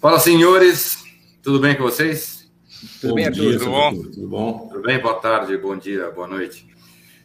Fala, 0.00 0.20
senhores. 0.20 1.04
Tudo 1.42 1.58
bem 1.58 1.74
com 1.74 1.82
vocês? 1.82 2.48
Tudo 3.00 3.16
bem, 3.16 3.28
dia, 3.32 3.58
tudo 3.58 3.68
bom? 3.68 3.90
Tudo 3.92 4.28
bom? 4.28 4.68
Tudo 4.68 4.82
bem? 4.82 5.00
Boa 5.00 5.16
tarde, 5.16 5.56
bom 5.56 5.76
dia, 5.76 6.08
boa 6.12 6.28
noite. 6.28 6.68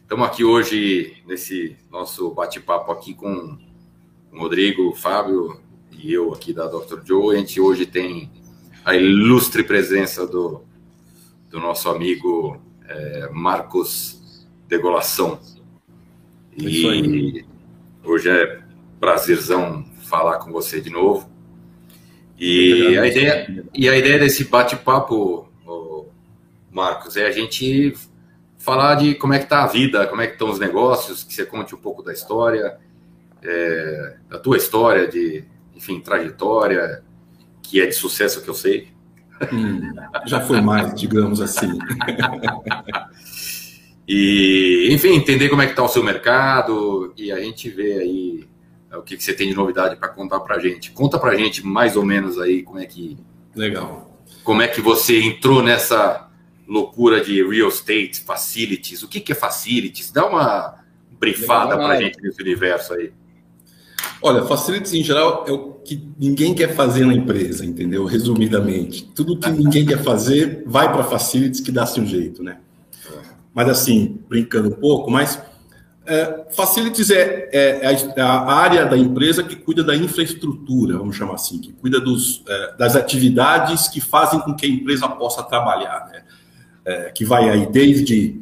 Estamos 0.01 0.25
aqui 0.25 0.43
hoje 0.43 1.17
nesse 1.27 1.77
nosso 1.91 2.31
bate-papo 2.31 2.91
aqui 2.91 3.13
com 3.13 3.59
o 4.31 4.39
Rodrigo, 4.39 4.89
o 4.89 4.95
Fábio 4.95 5.61
e 5.91 6.11
eu 6.11 6.33
aqui 6.33 6.51
da 6.51 6.65
Dr. 6.65 7.01
Joe. 7.05 7.35
A 7.35 7.39
gente 7.39 7.61
hoje 7.61 7.85
tem 7.85 8.31
a 8.83 8.95
ilustre 8.95 9.63
presença 9.63 10.25
do, 10.25 10.63
do 11.51 11.59
nosso 11.59 11.87
amigo 11.89 12.59
é, 12.87 13.29
Marcos 13.31 14.47
Degolação. 14.67 15.39
E 16.57 17.45
hoje 18.03 18.29
é 18.31 18.63
prazerzão 18.99 19.85
falar 20.05 20.39
com 20.39 20.51
você 20.51 20.81
de 20.81 20.89
novo. 20.89 21.32
E 22.37 22.97
a 22.97 23.07
ideia, 23.07 23.65
e 23.73 23.87
a 23.87 23.97
ideia 23.97 24.19
desse 24.19 24.45
bate-papo, 24.45 25.47
Marcos, 26.71 27.15
é 27.15 27.27
a 27.27 27.31
gente 27.31 27.93
falar 28.57 28.95
de 28.95 29.13
como 29.15 29.33
é 29.33 29.37
que 29.37 29.43
está 29.43 29.63
a 29.63 29.67
vida, 29.67 30.07
como 30.07 30.21
é 30.21 30.27
que 30.27 30.33
estão 30.33 30.49
os 30.49 30.59
negócios, 30.59 31.23
que 31.23 31.33
você 31.33 31.45
conte 31.45 31.75
um 31.75 31.77
pouco 31.77 32.01
da 32.01 32.11
história, 32.11 32.77
é, 33.43 34.15
da 34.29 34.39
tua 34.39 34.57
história 34.57 35.07
de, 35.07 35.43
enfim, 35.75 35.99
trajetória, 35.99 37.03
que 37.61 37.81
é 37.81 37.85
de 37.85 37.93
sucesso 37.93 38.41
que 38.41 38.49
eu 38.49 38.53
sei. 38.53 38.87
Hum, 39.51 39.93
já 40.25 40.39
foi 40.39 40.61
mais, 40.61 40.95
digamos 40.95 41.41
assim. 41.41 41.77
e, 44.07 44.87
enfim, 44.91 45.15
entender 45.15 45.49
como 45.49 45.61
é 45.61 45.65
que 45.65 45.73
está 45.73 45.83
o 45.83 45.89
seu 45.89 46.03
mercado 46.03 47.13
e 47.17 47.31
a 47.31 47.39
gente 47.39 47.69
vê 47.69 47.99
aí 47.99 48.47
o 48.97 49.01
que, 49.01 49.17
que 49.17 49.23
você 49.23 49.33
tem 49.33 49.49
de 49.49 49.55
novidade 49.55 49.95
para 49.95 50.07
contar 50.09 50.39
para 50.41 50.55
a 50.55 50.59
gente. 50.59 50.91
Conta 50.91 51.17
para 51.17 51.31
a 51.31 51.35
gente 51.35 51.65
mais 51.65 51.95
ou 51.95 52.05
menos 52.05 52.39
aí 52.39 52.63
como 52.63 52.79
é 52.79 52.85
que. 52.85 53.17
Legal. 53.55 54.11
Como 54.43 54.61
é 54.61 54.67
que 54.67 54.81
você 54.81 55.21
entrou 55.21 55.63
nessa 55.63 56.29
loucura 56.67 57.23
de 57.23 57.43
real 57.47 57.69
estate, 57.69 58.21
facilities? 58.21 59.03
O 59.03 59.07
que, 59.07 59.19
que 59.19 59.31
é 59.31 59.35
facilities? 59.35 60.11
Dá 60.11 60.25
uma 60.25 60.79
brifada 61.19 61.75
para 61.75 61.89
a 61.89 62.01
gente 62.01 62.21
nesse 62.21 62.41
universo 62.41 62.93
aí. 62.93 63.11
Olha, 64.21 64.43
facilities 64.45 64.93
em 64.93 65.03
geral 65.03 65.45
é 65.47 65.51
o 65.51 65.73
que 65.83 66.01
ninguém 66.17 66.53
quer 66.53 66.75
fazer 66.75 67.05
na 67.05 67.13
empresa, 67.13 67.65
entendeu? 67.65 68.05
Resumidamente. 68.05 69.03
Tudo 69.13 69.37
que 69.37 69.49
ninguém 69.49 69.85
quer 69.85 70.01
fazer 70.01 70.63
vai 70.65 70.91
para 70.91 71.03
facilities 71.03 71.61
que 71.61 71.71
dá-se 71.71 71.99
um 71.99 72.05
jeito, 72.05 72.41
né? 72.43 72.57
É. 73.05 73.17
Mas 73.53 73.69
assim, 73.69 74.19
brincando 74.29 74.69
um 74.69 74.73
pouco, 74.73 75.11
mas 75.11 75.41
é, 76.05 76.45
facilities 76.51 77.09
é, 77.09 77.49
é, 77.51 77.93
é, 78.15 78.21
a 78.21 78.51
área 78.51 78.85
da 78.85 78.97
empresa 78.97 79.43
que 79.43 79.55
cuida 79.55 79.83
da 79.83 79.95
infraestrutura, 79.95 80.97
vamos 80.97 81.15
chamar 81.15 81.35
assim, 81.35 81.59
que 81.59 81.71
cuida 81.73 81.99
dos, 81.99 82.43
é, 82.47 82.75
das 82.77 82.95
atividades 82.95 83.87
que 83.87 84.01
fazem 84.01 84.39
com 84.41 84.53
que 84.53 84.65
a 84.65 84.69
empresa 84.69 85.07
possa 85.07 85.43
trabalhar, 85.43 86.09
né? 86.11 86.23
É, 86.85 87.11
que 87.11 87.23
vai 87.23 87.49
aí 87.49 87.65
desde, 87.65 88.41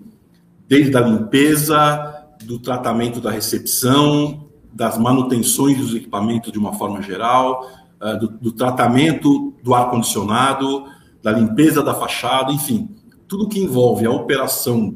desde 0.67 0.97
a 0.97 1.01
limpeza, 1.01 2.21
do 2.43 2.57
tratamento 2.57 3.21
da 3.21 3.29
recepção, 3.29 4.47
das 4.73 4.97
manutenções 4.97 5.77
dos 5.77 5.93
equipamentos 5.93 6.51
de 6.51 6.57
uma 6.57 6.73
forma 6.73 7.01
geral, 7.01 7.69
é, 8.01 8.15
do, 8.15 8.27
do 8.29 8.51
tratamento 8.51 9.53
do 9.63 9.75
ar-condicionado, 9.75 10.85
da 11.21 11.31
limpeza 11.31 11.83
da 11.83 11.93
fachada, 11.93 12.51
enfim, 12.51 12.89
tudo 13.27 13.47
que 13.47 13.59
envolve 13.59 14.05
a 14.05 14.11
operação 14.11 14.95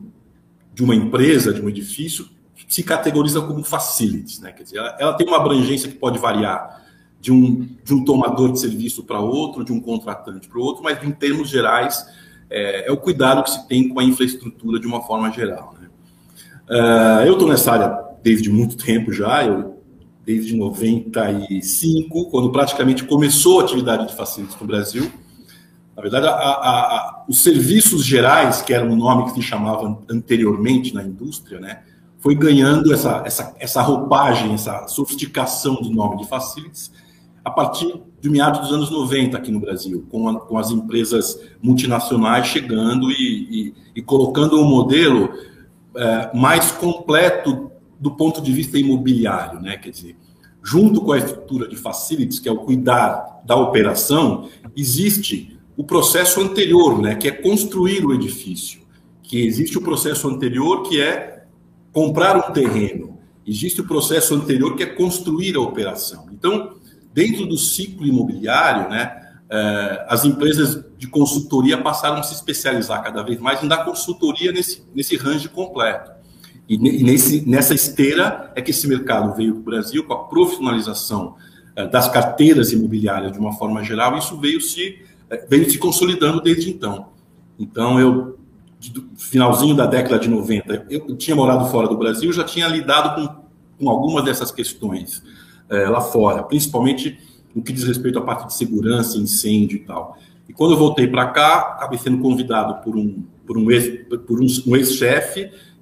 de 0.73 0.83
uma 0.83 0.95
empresa, 0.95 1.53
de 1.53 1.61
um 1.61 1.69
edifício, 1.69 2.27
se 2.67 2.83
categoriza 2.83 3.41
como 3.41 3.63
facilities, 3.63 4.39
né? 4.39 4.51
Quer 4.51 4.63
dizer, 4.63 4.77
ela, 4.77 4.97
ela, 4.99 5.13
tem 5.13 5.27
uma 5.27 5.37
abrangência 5.37 5.89
que 5.89 5.95
pode 5.95 6.17
variar 6.17 6.83
de 7.19 7.31
um, 7.31 7.67
de 7.83 7.93
um 7.93 8.03
tomador 8.03 8.51
de 8.51 8.59
serviço 8.59 9.03
para 9.03 9.19
outro, 9.19 9.63
de 9.63 9.71
um 9.71 9.79
contratante 9.79 10.47
para 10.47 10.59
outro, 10.59 10.83
mas 10.83 11.01
em 11.03 11.11
termos 11.11 11.49
gerais 11.49 12.05
é, 12.49 12.87
é, 12.87 12.91
o 12.91 12.97
cuidado 12.97 13.43
que 13.43 13.49
se 13.49 13.67
tem 13.67 13.89
com 13.89 13.99
a 13.99 14.03
infraestrutura 14.03 14.79
de 14.79 14.87
uma 14.87 15.01
forma 15.01 15.31
geral. 15.31 15.75
Né? 15.79 15.87
Uh, 16.69 17.25
eu 17.25 17.33
estou 17.33 17.47
nessa 17.47 17.71
área 17.71 18.05
desde 18.21 18.49
muito 18.49 18.77
tempo 18.77 19.11
já, 19.11 19.43
eu, 19.43 19.79
desde 20.25 20.55
95, 20.55 22.29
quando 22.29 22.51
praticamente 22.51 23.03
começou 23.03 23.59
a 23.59 23.63
atividade 23.63 24.07
de 24.07 24.15
facilities 24.15 24.59
no 24.59 24.65
Brasil. 24.65 25.11
Na 25.95 26.01
verdade, 26.01 26.27
a, 26.27 26.31
a, 26.31 26.95
a, 26.95 27.25
os 27.27 27.41
serviços 27.41 28.03
gerais, 28.03 28.61
que 28.61 28.73
era 28.73 28.85
o 28.85 28.95
nome 28.95 29.25
que 29.25 29.31
se 29.31 29.41
chamava 29.41 29.99
anteriormente 30.09 30.93
na 30.93 31.03
indústria, 31.03 31.59
né? 31.59 31.83
Foi 32.25 32.33
ganhando 32.33 32.91
essa, 32.91 33.21
essa, 33.23 33.55
essa 33.59 33.83
roupagem, 33.83 34.51
essa 34.55 34.87
sofisticação 34.87 35.75
do 35.75 35.91
nome 35.91 36.17
de 36.17 36.27
facilities 36.27 36.91
a 37.43 37.51
partir 37.51 38.01
de 38.19 38.27
meados 38.31 38.61
dos 38.61 38.71
anos 38.71 38.89
90 38.89 39.37
aqui 39.37 39.51
no 39.51 39.59
Brasil, 39.59 40.07
com, 40.09 40.27
a, 40.27 40.39
com 40.39 40.57
as 40.57 40.71
empresas 40.71 41.39
multinacionais 41.61 42.47
chegando 42.47 43.11
e, 43.11 43.13
e, 43.15 43.73
e 43.97 44.01
colocando 44.01 44.59
um 44.59 44.65
modelo 44.65 45.29
é, 45.95 46.35
mais 46.35 46.71
completo 46.71 47.69
do 47.99 48.09
ponto 48.09 48.41
de 48.41 48.51
vista 48.51 48.75
imobiliário, 48.75 49.61
né? 49.61 49.77
Quer 49.77 49.91
dizer, 49.91 50.17
junto 50.63 51.01
com 51.01 51.11
a 51.11 51.19
estrutura 51.19 51.67
de 51.67 51.75
facilities, 51.75 52.39
que 52.39 52.49
é 52.49 52.51
o 52.51 52.57
cuidar 52.57 53.43
da 53.45 53.55
operação, 53.55 54.49
existe 54.75 55.55
o 55.77 55.83
processo 55.83 56.41
anterior, 56.41 56.99
né? 56.99 57.13
Que 57.13 57.27
é 57.27 57.31
construir 57.31 58.03
o 58.03 58.15
edifício. 58.15 58.81
Que 59.21 59.45
existe 59.45 59.77
o 59.77 59.81
processo 59.81 60.27
anterior, 60.27 60.81
que 60.81 60.99
é 60.99 61.34
comprar 61.95 62.35
um 62.35 62.51
terreno. 62.51 63.17
Existe 63.47 63.79
o 63.79 63.87
processo 63.87 64.35
anterior 64.35 64.75
que 64.75 64.83
é 64.83 64.85
construir 64.85 65.55
a 65.55 65.61
operação. 65.61 66.27
Então, 66.29 66.75
dentro 67.13 67.45
do 67.45 67.57
ciclo 67.57 68.05
imobiliário, 68.05 68.89
né, 68.89 69.15
eh, 69.49 70.05
as 70.09 70.25
empresas 70.25 70.83
de 70.97 71.07
consultoria 71.07 71.77
passaram 71.77 72.17
a 72.17 72.23
se 72.23 72.33
especializar 72.33 73.01
cada 73.01 73.23
vez 73.23 73.39
mais 73.39 73.63
em 73.63 73.67
dar 73.69 73.85
consultoria 73.85 74.51
nesse, 74.51 74.83
nesse 74.93 75.15
range 75.15 75.47
completo. 75.47 76.11
E 76.67 76.77
nesse, 76.77 77.47
nessa 77.47 77.73
esteira 77.73 78.51
é 78.55 78.61
que 78.61 78.71
esse 78.71 78.87
mercado 78.89 79.33
veio 79.33 79.53
para 79.53 79.61
o 79.61 79.63
Brasil 79.63 80.03
com 80.03 80.13
a 80.13 80.23
profissionalização 80.25 81.35
eh, 81.77 81.87
das 81.87 82.09
carteiras 82.09 82.73
imobiliárias 82.73 83.31
de 83.31 83.39
uma 83.39 83.53
forma 83.53 83.81
geral, 83.85 84.17
isso 84.17 84.37
veio 84.37 84.59
se, 84.59 84.99
eh, 85.29 85.45
veio 85.49 85.71
se 85.71 85.77
consolidando 85.77 86.41
desde 86.41 86.69
então. 86.69 87.13
Então, 87.57 87.97
eu 87.97 88.37
finalzinho 89.29 89.75
da 89.75 89.85
década 89.85 90.19
de 90.19 90.29
90, 90.29 90.87
eu 90.89 91.15
tinha 91.15 91.35
morado 91.35 91.65
fora 91.69 91.87
do 91.87 91.97
Brasil, 91.97 92.31
já 92.31 92.43
tinha 92.43 92.67
lidado 92.67 93.15
com, 93.15 93.45
com 93.79 93.89
algumas 93.89 94.23
dessas 94.23 94.51
questões 94.51 95.23
é, 95.69 95.87
lá 95.89 96.01
fora, 96.01 96.43
principalmente 96.43 97.17
no 97.53 97.61
que 97.61 97.71
diz 97.71 97.83
respeito 97.83 98.19
à 98.19 98.21
parte 98.21 98.47
de 98.47 98.53
segurança, 98.53 99.17
incêndio 99.17 99.77
e 99.77 99.79
tal. 99.79 100.17
E 100.47 100.53
quando 100.53 100.73
eu 100.73 100.77
voltei 100.77 101.07
para 101.07 101.27
cá, 101.27 101.59
acabei 101.77 101.97
sendo 101.97 102.19
convidado 102.19 102.83
por 102.83 102.95
um, 102.95 103.23
por 103.45 103.57
um 103.57 103.71
ex-chefe 103.71 104.69
um, 104.69 104.75
ex 104.75 104.95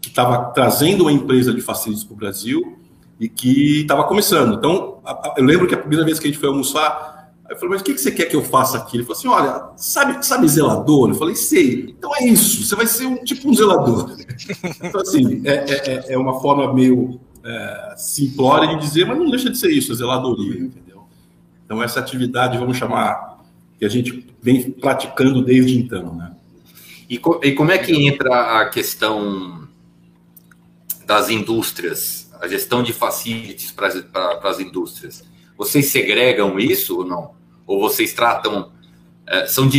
que 0.01 0.09
estava 0.09 0.51
trazendo 0.51 1.01
uma 1.01 1.11
empresa 1.11 1.53
de 1.53 1.61
facilities 1.61 2.03
para 2.03 2.13
o 2.13 2.17
Brasil 2.17 2.77
e 3.19 3.27
que 3.27 3.81
estava 3.81 4.03
começando. 4.03 4.55
Então, 4.55 4.99
eu 5.37 5.43
lembro 5.43 5.67
que 5.67 5.73
a 5.73 5.77
primeira 5.77 6.05
vez 6.05 6.19
que 6.19 6.27
a 6.27 6.29
gente 6.31 6.39
foi 6.39 6.49
almoçar, 6.49 7.22
eu 7.49 7.57
falei, 7.57 7.69
mas 7.71 7.81
o 7.81 7.83
que 7.83 7.97
você 7.97 8.11
quer 8.11 8.25
que 8.25 8.35
eu 8.35 8.43
faça 8.43 8.77
aqui? 8.77 8.97
Ele 8.97 9.03
falou 9.03 9.17
assim: 9.17 9.27
olha, 9.27 9.69
sabe, 9.75 10.25
sabe 10.25 10.47
zelador? 10.47 11.09
Eu 11.09 11.15
falei, 11.15 11.35
sei. 11.35 11.93
Então 11.97 12.15
é 12.15 12.25
isso, 12.25 12.63
você 12.63 12.75
vai 12.75 12.87
ser 12.87 13.05
um 13.05 13.23
tipo 13.23 13.49
um 13.49 13.53
zelador. 13.53 14.15
então, 14.81 15.01
assim, 15.01 15.41
é, 15.45 15.53
é, 15.53 15.89
é, 15.89 16.13
é 16.13 16.17
uma 16.17 16.39
forma 16.39 16.73
meio 16.73 17.19
é, 17.43 17.93
simplória 17.97 18.69
de 18.69 18.81
dizer, 18.81 19.05
mas 19.05 19.17
não 19.17 19.29
deixa 19.29 19.49
de 19.49 19.57
ser 19.57 19.69
isso, 19.71 19.91
a 19.91 19.95
zeladoria, 19.95 20.61
entendeu? 20.61 21.03
Então, 21.65 21.83
essa 21.83 21.99
atividade, 21.99 22.57
vamos 22.57 22.77
chamar, 22.77 23.43
que 23.77 23.83
a 23.83 23.89
gente 23.89 24.25
vem 24.41 24.71
praticando 24.71 25.43
desde 25.43 25.77
então, 25.77 26.15
né? 26.15 26.31
E, 27.09 27.17
co 27.17 27.41
e 27.43 27.51
como 27.51 27.71
é 27.71 27.77
que 27.77 28.07
entra 28.07 28.61
a 28.61 28.69
questão 28.69 29.67
das 31.05 31.29
indústrias, 31.29 32.31
a 32.39 32.47
gestão 32.47 32.81
de 32.81 32.93
facilities 32.93 33.71
para 33.71 34.39
as 34.43 34.59
indústrias? 34.59 35.23
Vocês 35.57 35.87
segregam 35.87 36.57
isso 36.57 36.97
ou 36.97 37.05
não? 37.05 37.42
Ou 37.65 37.79
vocês 37.79 38.13
tratam. 38.13 38.71
É, 39.27 39.45
são 39.47 39.69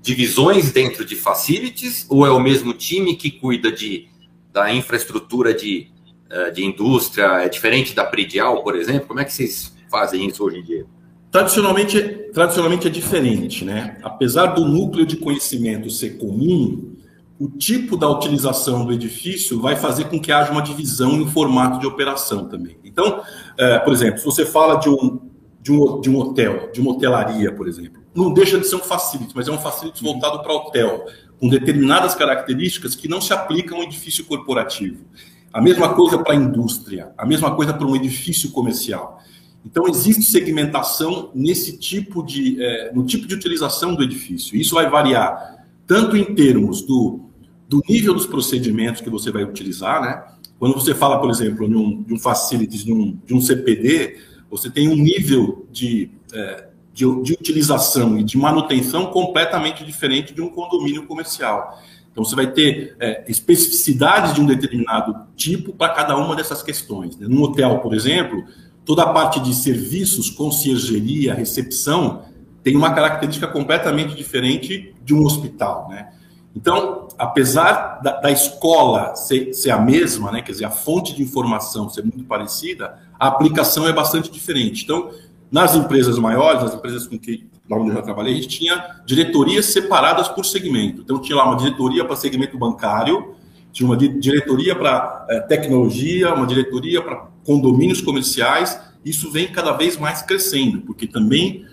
divisões 0.00 0.70
dentro 0.72 1.04
de 1.04 1.16
facilities? 1.16 2.06
Ou 2.08 2.26
é 2.26 2.30
o 2.30 2.40
mesmo 2.40 2.72
time 2.72 3.16
que 3.16 3.30
cuida 3.30 3.72
de, 3.72 4.08
da 4.52 4.72
infraestrutura 4.72 5.52
de, 5.52 5.88
é, 6.30 6.50
de 6.50 6.64
indústria? 6.64 7.42
É 7.42 7.48
diferente 7.48 7.94
da 7.94 8.04
predial, 8.04 8.62
por 8.62 8.76
exemplo? 8.76 9.08
Como 9.08 9.20
é 9.20 9.24
que 9.24 9.32
vocês 9.32 9.74
fazem 9.90 10.26
isso 10.26 10.44
hoje 10.44 10.58
em 10.58 10.62
dia? 10.62 10.86
Tradicionalmente, 11.30 12.00
tradicionalmente 12.32 12.86
é 12.86 12.90
diferente, 12.90 13.64
né? 13.64 13.98
Apesar 14.04 14.46
do 14.46 14.64
núcleo 14.64 15.04
de 15.04 15.16
conhecimento 15.16 15.90
ser 15.90 16.16
comum, 16.16 16.94
o 17.40 17.48
tipo 17.48 17.96
da 17.96 18.08
utilização 18.08 18.86
do 18.86 18.92
edifício 18.92 19.60
vai 19.60 19.74
fazer 19.74 20.04
com 20.04 20.20
que 20.20 20.30
haja 20.30 20.52
uma 20.52 20.62
divisão 20.62 21.16
no 21.16 21.26
formato 21.26 21.80
de 21.80 21.86
operação 21.86 22.48
também. 22.48 22.76
Então, 22.84 23.20
é, 23.58 23.78
por 23.80 23.92
exemplo, 23.92 24.18
se 24.18 24.24
você 24.24 24.46
fala 24.46 24.76
de 24.76 24.88
um, 24.88 25.20
de, 25.64 25.72
um, 25.72 25.98
de 25.98 26.10
um 26.10 26.18
hotel, 26.18 26.70
de 26.74 26.80
uma 26.80 26.90
hotelaria, 26.90 27.50
por 27.50 27.66
exemplo, 27.66 28.02
não 28.14 28.34
deixa 28.34 28.58
de 28.58 28.68
ser 28.68 28.76
um 28.76 28.80
facility, 28.80 29.32
mas 29.34 29.48
é 29.48 29.50
um 29.50 29.58
facility 29.58 30.04
voltado 30.04 30.42
para 30.42 30.52
hotel, 30.52 31.06
com 31.40 31.48
determinadas 31.48 32.14
características 32.14 32.94
que 32.94 33.08
não 33.08 33.18
se 33.18 33.32
aplicam 33.32 33.78
a 33.78 33.80
um 33.80 33.84
edifício 33.84 34.26
corporativo. 34.26 35.04
A 35.50 35.62
mesma 35.62 35.94
coisa 35.94 36.18
para 36.18 36.34
a 36.34 36.36
indústria, 36.36 37.12
a 37.16 37.24
mesma 37.24 37.56
coisa 37.56 37.72
para 37.72 37.86
um 37.86 37.96
edifício 37.96 38.50
comercial. 38.50 39.22
Então, 39.64 39.88
existe 39.88 40.24
segmentação 40.24 41.30
nesse 41.34 41.78
tipo 41.78 42.22
de, 42.22 42.62
é, 42.62 42.92
no 42.92 43.06
tipo 43.06 43.26
de 43.26 43.34
utilização 43.34 43.94
do 43.94 44.02
edifício. 44.02 44.54
Isso 44.54 44.74
vai 44.74 44.90
variar 44.90 45.64
tanto 45.86 46.14
em 46.14 46.34
termos 46.34 46.82
do, 46.82 47.30
do 47.66 47.80
nível 47.88 48.12
dos 48.12 48.26
procedimentos 48.26 49.00
que 49.00 49.08
você 49.08 49.30
vai 49.30 49.44
utilizar, 49.44 50.02
né? 50.02 50.24
Quando 50.58 50.74
você 50.74 50.94
fala, 50.94 51.18
por 51.18 51.30
exemplo, 51.30 51.66
de 51.66 51.74
um, 51.74 52.02
de 52.02 52.12
um 52.12 52.18
facilities, 52.18 52.84
de 52.84 52.92
um, 52.92 53.18
de 53.24 53.34
um 53.34 53.40
CPD, 53.40 54.18
você 54.50 54.70
tem 54.70 54.88
um 54.88 54.96
nível 54.96 55.66
de, 55.70 56.10
é, 56.32 56.68
de, 56.92 57.04
de 57.22 57.32
utilização 57.32 58.18
e 58.18 58.24
de 58.24 58.36
manutenção 58.36 59.06
completamente 59.06 59.84
diferente 59.84 60.32
de 60.32 60.40
um 60.40 60.48
condomínio 60.48 61.06
comercial. 61.06 61.80
Então, 62.12 62.24
você 62.24 62.36
vai 62.36 62.46
ter 62.46 62.96
é, 63.00 63.24
especificidades 63.26 64.34
de 64.34 64.40
um 64.40 64.46
determinado 64.46 65.26
tipo 65.34 65.72
para 65.72 65.92
cada 65.92 66.16
uma 66.16 66.36
dessas 66.36 66.62
questões. 66.62 67.18
Né? 67.18 67.26
Num 67.28 67.42
hotel, 67.42 67.80
por 67.80 67.92
exemplo, 67.92 68.44
toda 68.84 69.02
a 69.02 69.12
parte 69.12 69.40
de 69.40 69.52
serviços, 69.52 70.30
conciergeria, 70.30 71.34
recepção, 71.34 72.22
tem 72.62 72.76
uma 72.76 72.94
característica 72.94 73.48
completamente 73.48 74.14
diferente 74.14 74.94
de 75.04 75.12
um 75.12 75.24
hospital, 75.24 75.88
né? 75.90 76.13
Então, 76.54 77.08
apesar 77.18 78.00
da, 78.02 78.20
da 78.20 78.30
escola 78.30 79.16
ser, 79.16 79.52
ser, 79.52 79.70
a 79.70 79.78
mesma, 79.78 80.30
né, 80.30 80.40
quer 80.40 80.52
dizer, 80.52 80.64
a 80.64 80.70
fonte 80.70 81.14
de 81.14 81.22
informação 81.22 81.88
ser 81.88 82.02
muito 82.02 82.24
parecida, 82.24 82.98
a 83.18 83.26
aplicação 83.26 83.88
é 83.88 83.92
bastante 83.92 84.30
diferente. 84.30 84.84
Então, 84.84 85.10
nas 85.50 85.74
empresas 85.74 86.18
maiores, 86.18 86.62
nas 86.62 86.74
empresas 86.74 87.06
com 87.06 87.18
que 87.18 87.46
lá 87.68 87.78
onde 87.78 87.90
eu 87.90 87.94
já 87.94 88.02
trabalhei, 88.02 88.32
a 88.32 88.36
gente 88.36 88.48
tinha 88.48 89.00
diretorias 89.06 89.66
separadas 89.66 90.28
por 90.28 90.44
segmento. 90.44 91.02
Então, 91.02 91.20
tinha 91.20 91.36
lá 91.36 91.46
uma 91.46 91.56
diretoria 91.56 92.04
para 92.04 92.14
segmento 92.14 92.58
bancário, 92.58 93.34
tinha 93.72 93.88
uma 93.88 93.96
diretoria 93.96 94.76
para 94.76 95.26
é, 95.28 95.40
tecnologia, 95.40 96.32
uma 96.32 96.46
diretoria 96.46 97.02
para 97.02 97.26
condomínios 97.44 98.00
comerciais. 98.00 98.78
Isso 99.04 99.32
vem 99.32 99.48
cada 99.48 99.72
vez 99.72 99.96
mais 99.96 100.22
crescendo, 100.22 100.82
porque 100.82 101.06
também 101.08 101.66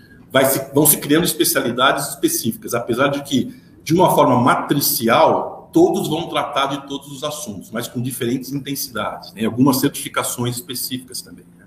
se, 0.44 0.74
vão 0.74 0.84
se 0.84 0.96
criando 0.96 1.24
especialidades 1.24 2.08
específicas, 2.08 2.74
apesar 2.74 3.08
de 3.08 3.22
que, 3.22 3.54
de 3.84 3.94
uma 3.94 4.14
forma 4.14 4.40
matricial, 4.40 5.70
todos 5.72 6.08
vão 6.08 6.28
tratar 6.28 6.66
de 6.66 6.86
todos 6.86 7.10
os 7.10 7.24
assuntos, 7.24 7.70
mas 7.70 7.88
com 7.88 8.00
diferentes 8.00 8.52
intensidades, 8.52 9.32
né? 9.32 9.44
algumas 9.44 9.78
certificações 9.78 10.56
específicas 10.56 11.22
também. 11.22 11.44
Né? 11.58 11.66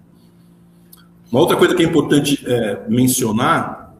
Uma 1.31 1.41
outra 1.41 1.57
coisa 1.57 1.75
que 1.75 1.83
é 1.83 1.85
importante 1.85 2.43
é, 2.45 2.85
mencionar 2.87 3.95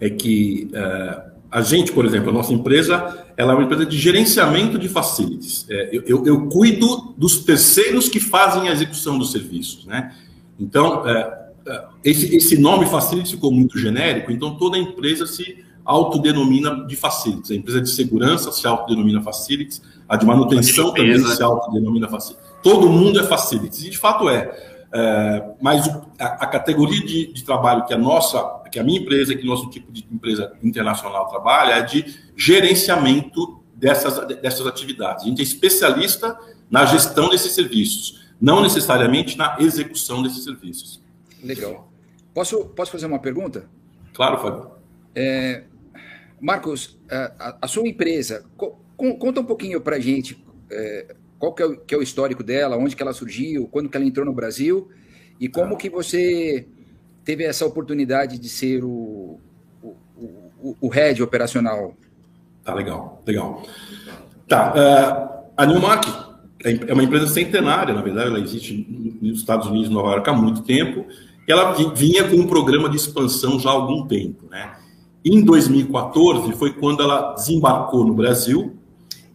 é 0.00 0.10
que 0.10 0.68
é, 0.74 1.32
a 1.50 1.60
gente, 1.62 1.92
por 1.92 2.04
exemplo, 2.04 2.30
a 2.30 2.32
nossa 2.32 2.52
empresa, 2.52 3.26
ela 3.36 3.52
é 3.52 3.54
uma 3.54 3.64
empresa 3.64 3.86
de 3.86 3.96
gerenciamento 3.96 4.78
de 4.78 4.88
facilities. 4.88 5.66
É, 5.68 5.90
eu, 5.92 6.02
eu, 6.06 6.26
eu, 6.26 6.46
cuido 6.48 7.14
dos 7.16 7.44
terceiros 7.44 8.08
que 8.08 8.18
fazem 8.18 8.68
a 8.68 8.72
execução 8.72 9.18
dos 9.18 9.30
serviços, 9.30 9.86
né? 9.86 10.14
Então, 10.58 11.06
é, 11.06 11.42
é, 11.66 11.84
esse, 12.02 12.34
esse 12.34 12.58
nome 12.58 12.86
facilities 12.86 13.32
ficou 13.32 13.52
muito 13.52 13.78
genérico, 13.78 14.32
então 14.32 14.56
toda 14.56 14.76
empresa 14.78 15.26
se 15.26 15.64
autodenomina 15.84 16.84
de 16.86 16.96
facilities. 16.96 17.50
A 17.50 17.54
empresa 17.54 17.80
de 17.80 17.90
segurança 17.90 18.52
se 18.52 18.66
autodenomina 18.66 19.20
facilities, 19.22 19.82
a 20.08 20.16
de 20.16 20.26
manutenção 20.26 20.90
a 20.90 20.94
também 20.94 21.18
se 21.18 21.42
autodenomina 21.42 22.08
facilities. 22.08 22.50
Todo 22.62 22.88
mundo 22.88 23.18
é 23.18 23.24
facilities, 23.24 23.84
e 23.84 23.90
de 23.90 23.98
fato 23.98 24.28
é. 24.28 24.70
É, 24.94 25.42
mas 25.60 25.88
a, 26.18 26.26
a 26.26 26.46
categoria 26.46 27.00
de, 27.00 27.32
de, 27.32 27.42
trabalho 27.44 27.86
que 27.86 27.94
a 27.94 27.98
nossa, 27.98 28.60
que 28.70 28.78
a 28.78 28.84
minha 28.84 29.00
empresa, 29.00 29.34
que 29.34 29.42
o 29.42 29.46
nosso 29.46 29.70
tipo 29.70 29.90
de 29.90 30.06
empresa 30.12 30.52
internacional 30.62 31.28
trabalha, 31.28 31.72
é 31.72 31.82
de 31.82 32.04
gerenciamento 32.36 33.62
dessas, 33.74 34.26
dessas 34.26 34.66
atividades. 34.66 35.24
A 35.24 35.28
gente 35.28 35.40
é 35.40 35.42
especialista 35.42 36.38
na 36.70 36.84
gestão 36.84 37.30
desses 37.30 37.52
serviços, 37.52 38.22
não 38.38 38.60
necessariamente 38.60 39.36
na 39.38 39.56
execução 39.60 40.22
desses 40.22 40.44
serviços. 40.44 41.00
Legal. 41.42 41.90
Posso, 42.34 42.66
posso 42.66 42.92
fazer 42.92 43.06
uma 43.06 43.18
pergunta? 43.18 43.68
Claro, 44.12 44.38
Fábio. 44.38 44.70
É, 45.14 45.64
Marcos, 46.42 46.98
a, 47.08 47.56
a, 47.62 47.68
sua 47.68 47.86
empresa, 47.86 48.44
co, 48.56 48.76
conta 48.96 49.40
um 49.40 49.44
pouquinho 49.44 49.80
para 49.80 49.94
a 49.94 50.00
gente 50.00 50.44
é, 50.68 51.14
qual 51.38 51.52
que 51.52 51.62
é, 51.62 51.66
o, 51.66 51.76
que 51.76 51.94
é, 51.94 51.98
o, 51.98 52.02
histórico 52.02 52.42
dela, 52.42 52.76
onde 52.76 52.96
que 52.96 53.02
ela 53.02 53.12
surgiu, 53.12 53.68
quando 53.68 53.88
que 53.88 53.96
ela 53.96 54.04
entrou 54.04 54.26
no 54.26 54.32
Brasil 54.32 54.88
e 55.38 55.48
como 55.48 55.74
ah. 55.74 55.76
que 55.76 55.88
você 55.88 56.66
teve 57.24 57.44
essa 57.44 57.64
oportunidade 57.64 58.40
de 58.40 58.48
ser 58.48 58.82
o, 58.82 59.38
o, 59.80 59.96
o, 60.60 60.76
o 60.80 60.88
head 60.88 61.22
operacional. 61.22 61.96
Tá, 62.64 62.74
legal, 62.74 63.22
legal. 63.24 63.62
Tá, 64.48 64.72
uh, 64.72 65.52
a 65.56 65.64
Newmark 65.64 66.08
é, 66.64 66.90
é 66.90 66.92
uma 66.92 67.04
empresa 67.04 67.28
centenária, 67.28 67.94
na 67.94 68.02
verdade, 68.02 68.30
ela 68.30 68.40
existe 68.40 68.84
nos 69.22 69.38
Estados 69.38 69.68
Unidos, 69.68 69.90
Nova 69.90 70.10
York, 70.10 70.28
há 70.28 70.32
muito 70.32 70.62
tempo, 70.62 71.06
e 71.46 71.52
ela 71.52 71.72
vinha 71.94 72.28
com 72.28 72.34
um 72.34 72.48
programa 72.48 72.88
de 72.88 72.96
expansão 72.96 73.60
já 73.60 73.70
há 73.70 73.72
algum 73.72 74.08
tempo, 74.08 74.48
né? 74.50 74.76
Em 75.24 75.44
2014 75.44 76.52
foi 76.54 76.72
quando 76.72 77.02
ela 77.02 77.32
desembarcou 77.34 78.04
no 78.04 78.12
Brasil 78.12 78.76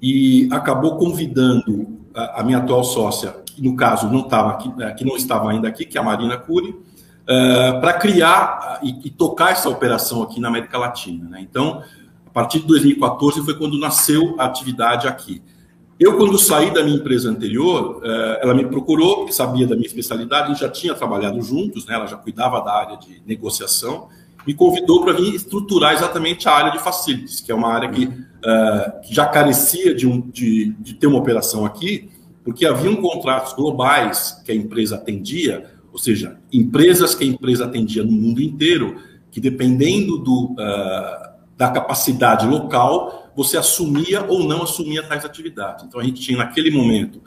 e 0.02 0.50
acabou 0.52 0.98
convidando 0.98 1.98
a, 2.14 2.44
minha 2.44 2.58
atual 2.58 2.84
sócia, 2.84 3.36
que 3.46 3.62
no 3.62 3.76
caso 3.76 4.10
não 4.10 4.22
estava 4.22 4.52
aqui, 4.52 4.70
né, 4.76 4.92
que 4.92 5.06
não 5.06 5.16
estava 5.16 5.50
ainda 5.52 5.68
aqui, 5.68 5.86
que 5.86 5.98
é 5.98 6.02
a 6.02 6.04
Marina 6.04 6.38
Cury, 6.38 6.70
uh, 6.72 7.80
para 7.80 7.94
criar 7.94 8.80
e, 8.84 9.08
e, 9.08 9.10
tocar 9.10 9.52
essa 9.52 9.70
operação 9.70 10.24
aqui 10.24 10.40
na 10.40 10.48
América 10.48 10.78
Latina. 10.78 11.30
Né? 11.30 11.42
Então, 11.42 11.84
a 12.26 12.30
partir 12.30 12.60
de 12.60 12.68
2014 12.68 13.42
foi 13.44 13.56
quando 13.56 13.80
nasceu 13.80 14.36
a 14.38 14.46
atividade 14.46 15.08
aqui. 15.08 15.42
Eu, 16.00 16.16
quando 16.16 16.38
saí 16.38 16.72
da 16.72 16.84
minha 16.84 16.98
empresa 16.98 17.30
anterior, 17.30 17.98
uh, 17.98 18.04
ela 18.42 18.54
me 18.54 18.66
procurou, 18.66 19.18
porque 19.18 19.32
sabia 19.32 19.66
da 19.66 19.76
minha 19.76 19.88
especialidade, 19.88 20.46
a 20.46 20.48
gente 20.50 20.60
já 20.60 20.70
tinha 20.70 20.94
trabalhado 20.94 21.42
juntos, 21.42 21.86
né? 21.86 21.96
ela 21.96 22.08
já 22.08 22.18
cuidava 22.18 22.62
da 22.62 22.74
área 22.74 22.98
de 22.98 23.22
negociação, 23.26 24.10
me 24.48 24.54
convidou 24.54 25.04
para 25.04 25.12
vir 25.12 25.36
estruturar 25.36 25.94
exatamente 25.94 26.48
a 26.48 26.54
área 26.54 26.72
de 26.72 26.80
facilities, 26.80 27.42
que 27.42 27.52
é 27.52 27.56
uma 27.56 27.68
área 27.68 27.90
que, 27.90 28.06
uh, 28.06 29.02
que 29.02 29.14
já 29.14 29.26
carecia 29.26 29.94
de, 29.94 30.08
um, 30.08 30.22
de, 30.22 30.72
de, 30.80 30.94
ter 30.94 31.06
uma 31.06 31.20
operação 31.20 31.66
aqui, 31.66 32.10
porque 32.46 32.66
haviam 32.66 32.96
contratos 32.96 33.52
globais 33.52 34.42
que 34.46 34.52
a 34.54 34.56
empresa 34.56 34.96
atendia, 34.96 35.70
ou 35.92 36.00
seja, 36.00 36.40
empresas 36.52 37.14
que 37.14 37.26
a 37.26 37.28
empresa 37.28 37.66
atendia 37.66 38.06
no 38.06 38.12
mundo 38.14 38.42
inteiro, 38.42 38.96
que 39.30 39.42
dependendo 39.42 40.18
do, 40.18 40.54
uh, 40.54 41.28
da 41.58 41.70
capacidade 41.70 42.48
local, 42.48 43.30
você 43.36 43.58
assumia 43.58 44.24
ou 44.30 44.46
não 44.46 44.64
assumia 44.64 45.04
tais 45.04 45.26
atividades. 45.26 45.84
Então 45.84 46.00
a 46.00 46.04
gente 46.06 46.22
tinha 46.22 46.38
naquele 46.38 46.72
momento 46.72 47.22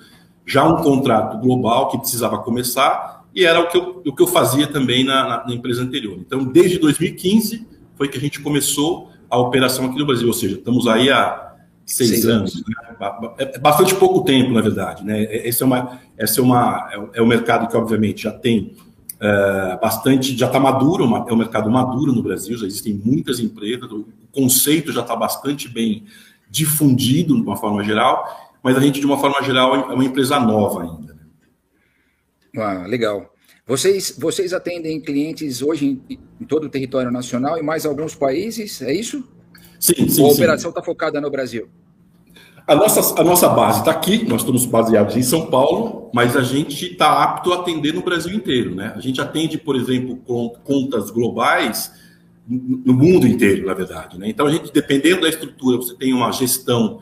já 0.46 0.64
um 0.64 0.82
contrato 0.82 1.36
global 1.36 1.90
que 1.90 1.98
precisava 1.98 2.38
começar 2.38 3.19
e 3.34 3.44
era 3.44 3.60
o 3.60 3.68
que 3.68 3.76
eu, 3.76 4.02
o 4.06 4.14
que 4.14 4.22
eu 4.22 4.26
fazia 4.26 4.66
também 4.66 5.04
na, 5.04 5.28
na, 5.28 5.46
na, 5.46 5.54
empresa 5.54 5.82
anterior. 5.82 6.18
Então, 6.18 6.44
desde 6.44 6.78
2015 6.78 7.66
foi 7.96 8.08
que 8.08 8.18
a 8.18 8.20
gente 8.20 8.40
começou 8.40 9.10
a 9.28 9.38
operação 9.38 9.86
aqui 9.86 9.98
no 9.98 10.06
Brasil, 10.06 10.26
ou 10.26 10.34
seja, 10.34 10.56
estamos 10.56 10.86
aí 10.88 11.10
há 11.10 11.54
seis, 11.86 12.10
seis 12.10 12.26
anos. 12.26 12.54
anos. 12.54 12.68
Né? 12.68 13.30
É, 13.38 13.56
é 13.56 13.58
bastante 13.58 13.94
pouco 13.94 14.22
tempo, 14.22 14.52
na 14.52 14.60
verdade. 14.60 15.04
Né? 15.04 15.22
Esse 15.46 15.62
é, 15.62 15.66
uma, 15.66 16.00
esse 16.18 16.40
é, 16.40 16.42
uma, 16.42 16.88
é, 16.92 17.18
é 17.18 17.22
um 17.22 17.26
mercado 17.26 17.68
que, 17.68 17.76
obviamente, 17.76 18.22
já 18.22 18.32
tem 18.32 18.74
é, 19.20 19.78
bastante, 19.80 20.36
já 20.36 20.46
está 20.46 20.58
maduro, 20.58 21.04
é 21.28 21.32
um 21.32 21.36
mercado 21.36 21.70
maduro 21.70 22.12
no 22.12 22.22
Brasil, 22.22 22.56
já 22.56 22.66
existem 22.66 22.94
muitas 22.94 23.38
empresas, 23.38 23.90
o 23.90 24.06
conceito 24.32 24.92
já 24.92 25.02
está 25.02 25.14
bastante 25.14 25.68
bem 25.68 26.04
difundido, 26.50 27.36
de 27.36 27.42
uma 27.42 27.56
forma 27.56 27.84
geral, 27.84 28.50
mas 28.62 28.76
a 28.76 28.80
gente, 28.80 28.98
de 28.98 29.06
uma 29.06 29.18
forma 29.18 29.40
geral, 29.42 29.74
é 29.74 29.94
uma 29.94 30.04
empresa 30.04 30.40
nova 30.40 30.82
ainda. 30.82 31.19
Ah, 32.56 32.84
legal. 32.86 33.32
Vocês, 33.66 34.16
vocês 34.18 34.52
atendem 34.52 35.00
clientes 35.00 35.62
hoje 35.62 35.86
em, 35.86 36.18
em, 36.40 36.44
todo 36.44 36.64
o 36.64 36.68
território 36.68 37.10
nacional 37.10 37.58
e 37.58 37.62
mais 37.62 37.86
alguns 37.86 38.14
países, 38.14 38.82
é 38.82 38.92
isso? 38.92 39.22
Sim, 39.78 40.08
sim. 40.08 40.24
A 40.24 40.26
operação 40.26 40.70
está 40.70 40.82
focada 40.82 41.20
no 41.20 41.30
Brasil? 41.30 41.68
A 42.66 42.74
nossa, 42.74 43.20
a 43.20 43.24
nossa 43.24 43.48
base 43.48 43.80
está 43.80 43.90
aqui, 43.90 44.28
nós 44.28 44.42
estamos 44.42 44.66
baseados 44.66 45.16
em 45.16 45.22
São 45.22 45.46
Paulo, 45.46 46.10
mas 46.12 46.36
a 46.36 46.42
gente 46.42 46.92
está 46.92 47.22
apto 47.22 47.52
a 47.52 47.60
atender 47.60 47.94
no 47.94 48.02
Brasil 48.02 48.34
inteiro. 48.34 48.74
Né? 48.74 48.92
A 48.94 49.00
gente 49.00 49.20
atende, 49.20 49.56
por 49.58 49.76
exemplo, 49.76 50.16
com 50.16 50.50
contas 50.64 51.10
globais 51.10 51.92
no 52.46 52.92
mundo 52.92 53.26
inteiro, 53.26 53.66
na 53.66 53.74
verdade. 53.74 54.18
Né? 54.18 54.28
Então, 54.28 54.46
a 54.46 54.50
gente, 54.50 54.72
dependendo 54.72 55.22
da 55.22 55.28
estrutura, 55.28 55.76
você 55.76 55.94
tem 55.96 56.12
uma 56.12 56.32
gestão 56.32 57.00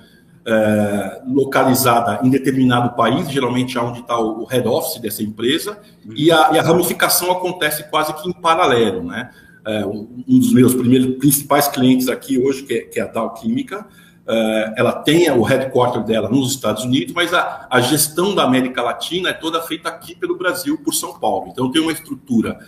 é, 0.48 1.20
localizada 1.26 2.20
em 2.26 2.30
determinado 2.30 2.96
país, 2.96 3.30
geralmente 3.30 3.76
é 3.76 3.82
onde 3.82 4.00
está 4.00 4.18
o 4.18 4.46
head 4.46 4.66
office 4.66 4.98
dessa 4.98 5.22
empresa, 5.22 5.78
e 6.16 6.32
a, 6.32 6.50
e 6.54 6.58
a, 6.58 6.62
ramificação 6.62 7.30
acontece 7.30 7.84
quase 7.90 8.14
que 8.14 8.26
em 8.26 8.32
paralelo. 8.32 9.02
Né? 9.02 9.30
É, 9.66 9.84
um 9.84 10.24
dos 10.26 10.50
meus 10.54 10.74
primeiros 10.74 11.18
principais 11.18 11.68
clientes 11.68 12.08
aqui 12.08 12.38
hoje, 12.38 12.62
que 12.62 12.72
é, 12.72 12.80
que 12.80 12.98
é 12.98 13.02
a 13.02 13.06
Dow 13.06 13.34
Química, 13.34 13.86
é, 14.26 14.74
ela 14.78 14.92
tem 14.92 15.30
o 15.30 15.42
headquarter 15.42 16.02
dela 16.02 16.30
nos 16.30 16.52
Estados 16.52 16.82
Unidos, 16.82 17.12
mas 17.12 17.34
a, 17.34 17.66
a, 17.70 17.80
gestão 17.82 18.34
da 18.34 18.44
América 18.44 18.80
Latina 18.80 19.28
é 19.28 19.34
toda 19.34 19.60
feita 19.60 19.90
aqui 19.90 20.14
pelo 20.14 20.38
Brasil, 20.38 20.78
por 20.78 20.94
São 20.94 21.18
Paulo. 21.18 21.50
Então 21.52 21.70
tem 21.70 21.82
uma 21.82 21.92
estrutura 21.92 22.58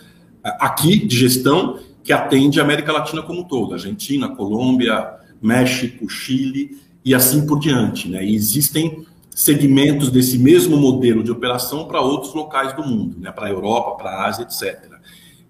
é, 0.43 0.55
aqui 0.59 1.03
de 1.03 1.17
gestão 1.17 1.79
que 2.03 2.13
atende 2.13 2.59
a 2.59 2.63
América 2.63 2.91
Latina 2.91 3.23
como 3.23 3.41
um 3.41 3.43
todo, 3.43 3.73
Argentina, 3.73 4.29
Colômbia, 4.29 5.15
México, 5.41 6.07
Chile, 6.07 6.79
e 7.03 7.13
assim 7.15 7.45
por 7.45 7.59
diante. 7.59 8.07
Né? 8.09 8.25
E 8.25 8.35
existem 8.35 9.05
segmentos 9.33 10.09
desse 10.09 10.37
mesmo 10.37 10.77
modelo 10.77 11.23
de 11.23 11.31
operação 11.31 11.85
para 11.85 12.01
outros 12.01 12.33
locais 12.33 12.73
do 12.73 12.83
mundo, 12.83 13.17
né, 13.19 13.31
para 13.31 13.47
a 13.47 13.49
Europa, 13.49 13.95
para 13.95 14.09
a 14.11 14.27
Ásia, 14.27 14.43
etc. 14.43 14.91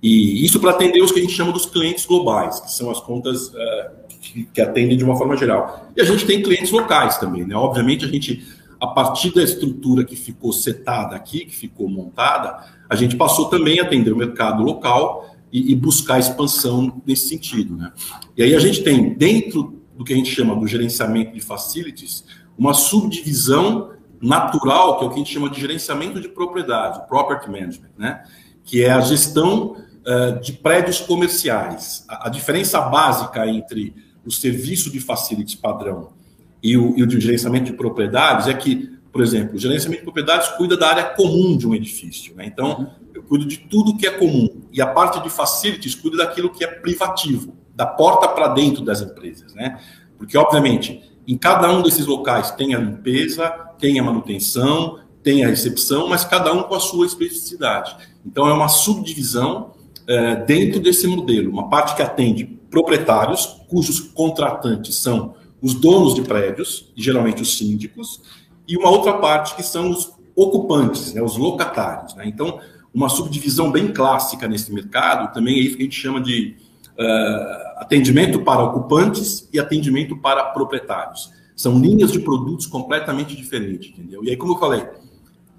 E 0.01 0.45
isso 0.45 0.59
para 0.59 0.71
atender 0.71 1.01
os 1.01 1.11
que 1.11 1.19
a 1.19 1.21
gente 1.21 1.33
chama 1.33 1.51
dos 1.51 1.65
clientes 1.65 2.05
globais, 2.05 2.59
que 2.59 2.71
são 2.71 2.89
as 2.89 2.99
contas 2.99 3.49
uh, 3.49 3.91
que, 4.19 4.43
que, 4.45 4.61
atendem 4.61 4.97
de 4.97 5.03
uma 5.03 5.15
forma 5.15 5.35
geral. 5.35 5.89
E 5.95 6.01
a 6.01 6.05
gente 6.05 6.25
tem 6.25 6.41
clientes 6.41 6.71
locais 6.71 7.17
também, 7.17 7.45
né? 7.45 7.55
Obviamente, 7.55 8.05
a 8.05 8.07
gente, 8.07 8.43
a 8.79 8.87
partir 8.87 9.33
da 9.33 9.43
estrutura 9.43 10.03
que 10.03 10.15
ficou 10.15 10.53
setada 10.53 11.15
aqui, 11.15 11.45
que 11.45 11.55
ficou 11.55 11.87
montada, 11.87 12.65
a 12.89 12.95
gente 12.95 13.15
passou 13.15 13.45
também 13.45 13.79
a 13.79 13.83
atender 13.83 14.11
o 14.11 14.17
mercado 14.17 14.63
local 14.63 15.35
e, 15.51 15.71
e 15.71 15.75
buscar 15.75 16.17
expansão 16.17 17.01
nesse 17.05 17.27
sentido, 17.27 17.75
né? 17.75 17.91
E 18.35 18.41
aí 18.41 18.55
a 18.55 18.59
gente 18.59 18.83
tem, 18.83 19.13
dentro 19.13 19.80
do 19.95 20.03
que 20.03 20.13
a 20.13 20.15
gente 20.15 20.29
chama 20.29 20.55
do 20.55 20.67
gerenciamento 20.67 21.33
de 21.33 21.41
facilities, 21.41 22.25
uma 22.57 22.73
subdivisão 22.73 23.91
natural, 24.21 24.97
que 24.97 25.03
é 25.03 25.07
o 25.07 25.09
que 25.09 25.15
a 25.15 25.17
gente 25.17 25.33
chama 25.33 25.49
de 25.49 25.59
gerenciamento 25.59 26.19
de 26.19 26.29
propriedade, 26.29 27.07
property 27.07 27.49
management, 27.49 27.89
né? 27.97 28.23
que 28.63 28.83
é 28.83 28.91
a 28.91 29.01
gestão 29.01 29.71
uh, 29.71 30.39
de 30.39 30.53
prédios 30.53 30.99
comerciais. 30.99 32.05
A, 32.07 32.27
a, 32.27 32.29
diferença 32.29 32.79
básica 32.81 33.47
entre 33.47 33.95
o 34.25 34.31
serviço 34.31 34.91
de 34.91 34.99
facilities 34.99 35.55
padrão 35.55 36.13
e 36.61 36.77
o, 36.77 36.95
e 36.95 37.01
o 37.01 37.07
de 37.07 37.19
gerenciamento 37.19 37.71
de 37.71 37.73
propriedades 37.73 38.47
é 38.47 38.53
que, 38.53 38.91
por 39.11 39.21
exemplo, 39.21 39.55
o 39.55 39.59
gerenciamento 39.59 40.01
de 40.01 40.05
propriedades 40.05 40.49
cuida 40.49 40.77
da 40.77 40.89
área 40.89 41.03
comum 41.03 41.57
de 41.57 41.67
um 41.67 41.73
edifício. 41.73 42.35
Né? 42.35 42.45
Então, 42.45 42.91
eu 43.15 43.23
cuido 43.23 43.45
de 43.45 43.57
tudo 43.57 43.97
que 43.97 44.05
é 44.05 44.11
comum. 44.11 44.61
E 44.71 44.79
a 44.81 44.87
parte 44.87 45.21
de 45.21 45.29
facilities 45.29 45.95
cuida 45.95 46.17
daquilo 46.17 46.51
que 46.51 46.63
é 46.63 46.67
privativo, 46.67 47.55
da 47.81 47.85
porta 47.87 48.27
para 48.27 48.49
dentro 48.49 48.83
das 48.83 49.01
empresas. 49.01 49.55
Né? 49.55 49.79
Porque, 50.15 50.37
obviamente, 50.37 51.01
em 51.27 51.35
cada 51.35 51.71
um 51.71 51.81
desses 51.81 52.05
locais 52.05 52.51
tem 52.51 52.75
a 52.75 52.77
limpeza, 52.77 53.49
tem 53.79 53.99
a 53.99 54.03
manutenção, 54.03 54.99
tem 55.23 55.43
a 55.43 55.47
recepção, 55.47 56.07
mas 56.07 56.23
cada 56.23 56.53
um 56.53 56.61
com 56.61 56.75
a 56.75 56.79
sua 56.79 57.07
especificidade. 57.07 57.95
Então, 58.23 58.47
é 58.47 58.53
uma 58.53 58.67
subdivisão 58.67 59.71
é, 60.07 60.35
dentro 60.35 60.79
desse 60.79 61.07
modelo. 61.07 61.51
Uma 61.51 61.69
parte 61.69 61.95
que 61.95 62.03
atende 62.03 62.45
proprietários, 62.69 63.47
cujos 63.67 63.99
contratantes 63.99 64.97
são 64.97 65.33
os 65.59 65.73
donos 65.73 66.13
de 66.13 66.21
prédios, 66.21 66.91
geralmente 66.95 67.41
os 67.41 67.57
síndicos, 67.57 68.21
e 68.67 68.77
uma 68.77 68.91
outra 68.91 69.13
parte 69.13 69.55
que 69.55 69.63
são 69.63 69.89
os 69.89 70.13
ocupantes, 70.35 71.15
né, 71.15 71.21
os 71.21 71.35
locatários. 71.35 72.13
Né? 72.13 72.25
Então, 72.27 72.59
uma 72.93 73.09
subdivisão 73.09 73.71
bem 73.71 73.91
clássica 73.91 74.47
nesse 74.47 74.71
mercado, 74.71 75.33
também 75.33 75.55
é 75.55 75.59
isso 75.61 75.77
que 75.77 75.81
a 75.81 75.85
gente 75.85 75.99
chama 75.99 76.21
de 76.21 76.55
uh, 76.99 77.70
atendimento 77.81 78.43
para 78.43 78.63
ocupantes 78.63 79.49
e 79.51 79.59
atendimento 79.59 80.15
para 80.15 80.43
proprietários. 80.43 81.31
São 81.55 81.79
linhas 81.79 82.11
de 82.11 82.19
produtos 82.19 82.67
completamente 82.67 83.35
diferentes, 83.35 83.89
entendeu? 83.89 84.23
E 84.23 84.29
aí, 84.29 84.37
como 84.37 84.53
eu 84.53 84.59
falei, 84.59 84.87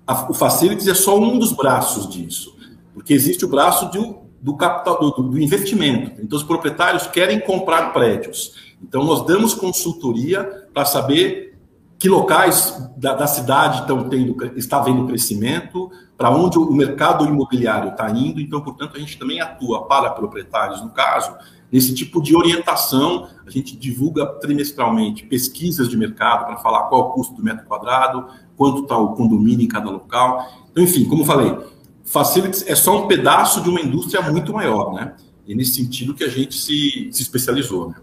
a, 0.06 0.30
o 0.30 0.32
Facilities 0.32 0.86
é 0.86 0.94
só 0.94 1.18
um 1.18 1.36
dos 1.36 1.52
braços 1.52 2.08
disso, 2.08 2.56
porque 2.94 3.12
existe 3.12 3.44
o 3.44 3.48
braço 3.48 3.90
de, 3.90 3.98
do 4.40 4.56
capital, 4.56 5.00
do, 5.00 5.22
do 5.30 5.40
investimento. 5.40 6.22
Então, 6.22 6.38
os 6.38 6.44
proprietários 6.44 7.08
querem 7.08 7.40
comprar 7.40 7.92
prédios. 7.92 8.54
Então, 8.80 9.02
nós 9.02 9.26
damos 9.26 9.52
consultoria 9.52 10.44
para 10.72 10.84
saber 10.84 11.58
que 11.98 12.08
locais 12.08 12.88
da, 12.96 13.14
da 13.14 13.26
cidade 13.26 13.80
estão 13.80 14.08
tendo, 14.08 14.36
está 14.56 14.78
havendo 14.78 15.08
crescimento, 15.08 15.90
para 16.16 16.30
onde 16.30 16.56
o 16.56 16.72
mercado 16.72 17.26
imobiliário 17.26 17.90
está 17.90 18.08
indo. 18.10 18.40
Então, 18.40 18.60
portanto, 18.60 18.96
a 18.96 19.00
gente 19.00 19.18
também 19.18 19.40
atua 19.40 19.88
para 19.88 20.10
proprietários, 20.10 20.80
no 20.80 20.90
caso, 20.90 21.36
nesse 21.72 21.94
tipo 21.94 22.22
de 22.22 22.36
orientação. 22.36 23.28
A 23.46 23.50
gente 23.50 23.74
divulga 23.76 24.26
trimestralmente 24.26 25.24
pesquisas 25.24 25.88
de 25.88 25.96
mercado 25.96 26.44
para 26.44 26.58
falar 26.58 26.88
qual 26.88 27.08
o 27.08 27.12
custo 27.12 27.34
do 27.34 27.42
metro 27.42 27.64
quadrado, 27.66 28.28
quanto 28.56 28.82
está 28.82 28.96
o 28.96 29.14
condomínio 29.14 29.64
em 29.64 29.68
cada 29.68 29.90
local. 29.90 30.46
Então, 30.70 30.84
enfim, 30.84 31.04
como 31.06 31.24
falei, 31.24 31.56
Facilities 32.04 32.64
é 32.66 32.74
só 32.74 33.04
um 33.04 33.08
pedaço 33.08 33.62
de 33.62 33.70
uma 33.70 33.80
indústria 33.80 34.20
muito 34.30 34.52
maior, 34.52 34.92
né? 34.92 35.16
E 35.46 35.54
nesse 35.54 35.74
sentido 35.74 36.14
que 36.14 36.22
a 36.22 36.28
gente 36.28 36.54
se, 36.54 37.08
se 37.10 37.22
especializou, 37.22 37.88
né? 37.88 37.96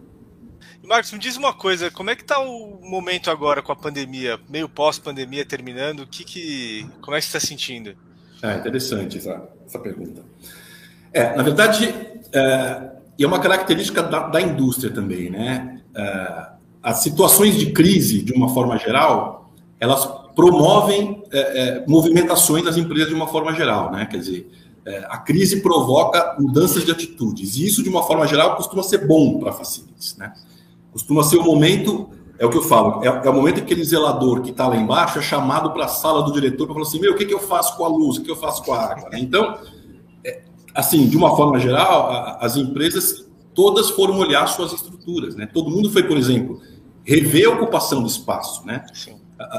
Marcos, 0.90 1.12
me 1.12 1.20
diz 1.20 1.38
uma 1.38 1.54
coisa, 1.54 1.92
como 1.92 2.10
é 2.10 2.16
que 2.16 2.24
está 2.24 2.40
o 2.40 2.80
momento 2.82 3.30
agora 3.30 3.62
com 3.62 3.72
a 3.72 3.76
pandemia, 3.76 4.40
meio 4.50 4.68
pós-pandemia 4.68 5.46
terminando, 5.46 6.00
o 6.00 6.08
que 6.08 6.24
que, 6.24 6.90
como 7.00 7.16
é 7.16 7.20
que 7.20 7.28
você 7.28 7.38
está 7.38 7.48
sentindo? 7.48 7.96
É 8.42 8.58
interessante 8.58 9.20
essa, 9.20 9.48
essa 9.68 9.78
pergunta. 9.78 10.24
É, 11.14 11.36
na 11.36 11.44
verdade, 11.44 11.94
é, 12.34 12.90
é 13.24 13.28
uma 13.28 13.40
característica 13.40 14.02
da, 14.02 14.28
da 14.28 14.42
indústria 14.42 14.92
também, 14.92 15.30
né? 15.30 15.82
É, 15.96 16.48
as 16.82 17.00
situações 17.00 17.56
de 17.58 17.72
crise, 17.72 18.22
de 18.22 18.32
uma 18.32 18.50
forma 18.50 18.78
geral, 18.78 19.52
elas 19.80 20.06
promovem 20.36 21.24
é, 21.32 21.40
é 21.40 21.86
movimentações 21.88 22.64
das 22.64 22.78
empresas 22.78 23.10
de 23.10 23.16
uma 23.16 23.28
forma 23.28 23.54
geral, 23.54 23.92
né? 23.92 24.06
Quer 24.06 24.18
dizer, 24.18 24.52
é, 24.86 25.06
a 25.10 25.18
crise 25.18 25.62
provoca 25.62 26.36
mudanças 26.40 26.86
de 26.86 26.92
atitudes, 26.92 27.58
e 27.58 27.66
isso, 27.68 27.84
de 27.84 27.90
uma 27.90 28.04
forma 28.04 28.26
geral, 28.26 28.56
costuma 28.56 28.82
ser 28.82 29.06
bom 29.06 29.40
para 29.40 29.52
facilities, 29.52 30.16
né? 30.18 30.34
Costuma 30.92 31.22
ser 31.24 31.38
o 31.38 31.44
momento, 31.44 32.10
é 32.40 32.46
o 32.46 32.50
que 32.50 32.58
eu 32.58 32.64
falo, 32.64 33.04
é, 33.04 33.08
é 33.08 33.30
o 33.30 33.34
momento 33.34 33.60
em 33.60 33.66
que 33.66 33.74
aquele 33.74 33.84
zelador 33.84 34.42
que 34.42 34.52
está 34.52 34.68
lá 34.68 34.78
embaixo 34.78 35.20
é 35.20 35.22
chamado 35.22 35.72
para 35.72 35.86
a 35.86 35.90
sala 35.90 36.24
do 36.24 36.32
diretor 36.32 36.66
para 36.66 36.74
falar 36.74 36.88
assim: 36.88 37.00
meu, 37.00 37.14
o 37.14 37.16
que, 37.16 37.26
que 37.26 37.34
eu 37.34 37.40
faço 37.40 37.76
com 37.76 37.86
a 37.86 37.88
luz, 37.88 38.18
o 38.18 38.24
que 38.24 38.32
eu 38.32 38.36
faço 38.36 38.64
com 38.64 38.74
a 38.74 38.80
água? 38.80 39.10
Então, 39.14 39.58
assim, 40.74 41.08
de 41.08 41.18
uma 41.18 41.36
forma 41.36 41.60
geral, 41.60 42.10
a, 42.10 42.38
as 42.42 42.56
empresas 42.56 43.28
todas 43.54 43.90
foram 43.90 44.18
olhar 44.18 44.48
suas 44.48 44.74
estruturas, 44.74 45.36
né? 45.36 45.46
Todo 45.46 45.70
mundo 45.70 45.90
foi, 45.90 46.04
por 46.04 46.18
exemplo, 46.18 46.62
rever 47.04 47.48
a 47.48 47.54
ocupação 47.54 48.02
do 48.02 48.08
espaço, 48.08 48.66
né? 48.66 48.86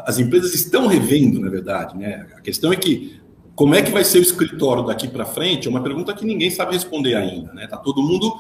As 0.07 0.19
empresas 0.19 0.55
estão 0.55 0.87
revendo, 0.87 1.41
na 1.41 1.51
verdade, 1.51 1.97
né? 1.97 2.27
A 2.37 2.41
questão 2.41 2.73
é 2.73 2.77
que 2.77 3.21
como 3.55 3.75
é 3.75 3.83
que 3.83 3.91
vai 3.91 4.05
ser 4.05 4.19
o 4.19 4.23
escritório 4.23 4.85
daqui 4.85 5.07
para 5.07 5.27
frente? 5.27 5.69
É 5.69 5.71
uma 5.71 5.83
pergunta 5.83 6.15
que 6.15 6.25
ninguém 6.25 6.51
sabe 6.51 6.73
responder 6.73 7.15
ainda, 7.15 7.53
né? 7.53 7.67
Tá 7.67 7.77
todo 7.77 8.03
mundo 8.03 8.33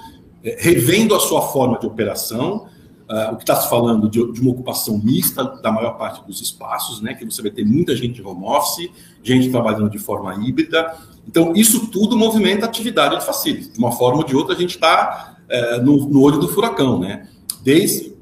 é, 0.43 0.57
revendo 0.59 1.15
a 1.15 1.21
sua 1.21 1.43
forma 1.43 1.79
de 1.79 1.87
operação, 1.87 2.67
Uh, 3.11 3.35
o 3.35 3.37
que 3.37 3.43
está 3.43 3.57
se 3.57 3.69
falando 3.69 4.09
de, 4.09 4.33
de, 4.33 4.41
uma 4.41 4.53
ocupação 4.53 4.97
mista 4.97 5.43
da 5.43 5.73
maior 5.73 5.99
parte 5.99 6.25
dos 6.25 6.41
espaços, 6.41 7.01
né, 7.01 7.13
que 7.13 7.25
você 7.25 7.43
vai 7.43 7.51
ter 7.51 7.65
muita 7.65 7.97
gente 7.97 8.15
de 8.15 8.23
home 8.23 8.45
office, 8.45 8.89
gente 9.21 9.51
trabalhando 9.51 9.91
de 9.91 9.99
forma 9.99 10.33
híbrida. 10.37 10.97
Então, 11.27 11.53
isso 11.55 11.89
tudo 11.89 12.17
movimenta 12.17 12.67
a 12.67 12.69
atividade 12.69 13.19
de 13.19 13.25
facilities. 13.25 13.73
De 13.73 13.79
uma 13.79 13.93
forma 13.93 14.19
ou 14.19 14.25
de 14.25 14.37
outra, 14.37 14.55
a 14.55 14.59
gente 14.59 14.75
está 14.75 15.37
uh, 15.49 15.83
no, 15.83 16.09
no, 16.09 16.23
olho 16.23 16.39
do 16.39 16.49
furacão. 16.49 16.99
Né? 16.99 17.29
Desde 17.63 18.15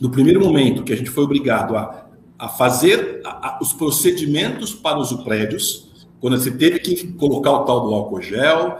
o 0.00 0.08
primeiro 0.08 0.40
momento 0.40 0.82
que 0.82 0.92
a 0.92 0.96
gente 0.96 1.10
foi 1.10 1.24
obrigado 1.24 1.76
a, 1.76 2.06
a 2.38 2.48
fazer 2.48 3.20
a, 3.24 3.48
a, 3.48 3.58
os 3.60 3.72
procedimentos 3.72 4.74
para 4.74 4.98
os 4.98 5.12
prédios, 5.12 6.06
quando 6.20 6.38
você 6.38 6.50
teve 6.50 6.78
que 6.78 7.12
colocar 7.14 7.52
o 7.52 7.64
tal 7.64 7.86
do 7.86 7.94
álcool 7.94 8.20
gel, 8.20 8.78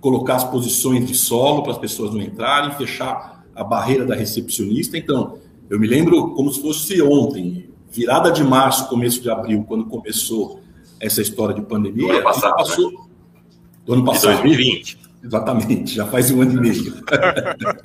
colocar 0.00 0.36
as 0.36 0.44
posições 0.44 1.06
de 1.06 1.14
solo 1.14 1.62
para 1.62 1.72
as 1.72 1.78
pessoas 1.78 2.12
não 2.12 2.20
entrarem, 2.20 2.72
fechar 2.72 3.44
a 3.54 3.62
barreira 3.62 4.04
da 4.04 4.14
recepcionista. 4.14 4.98
Então, 4.98 5.38
eu 5.70 5.78
me 5.78 5.86
lembro 5.86 6.34
como 6.34 6.52
se 6.52 6.60
fosse 6.60 7.00
ontem, 7.00 7.70
virada 7.90 8.32
de 8.32 8.42
março, 8.42 8.88
começo 8.88 9.20
de 9.20 9.30
abril, 9.30 9.64
quando 9.66 9.84
começou 9.84 10.60
essa 11.02 11.20
história 11.20 11.54
de 11.54 11.62
pandemia. 11.62 12.06
Do 12.06 12.12
ano 12.12 12.22
passado. 12.22 12.56
Passou, 12.56 12.90
né? 12.92 12.98
Do 13.84 13.92
ano 13.94 14.04
passado. 14.04 14.36
De 14.36 14.42
2020. 14.42 15.02
Exatamente, 15.24 15.94
já 15.94 16.06
faz 16.06 16.30
um 16.30 16.40
ano 16.40 16.52
e 16.52 16.60
meio. 16.60 16.94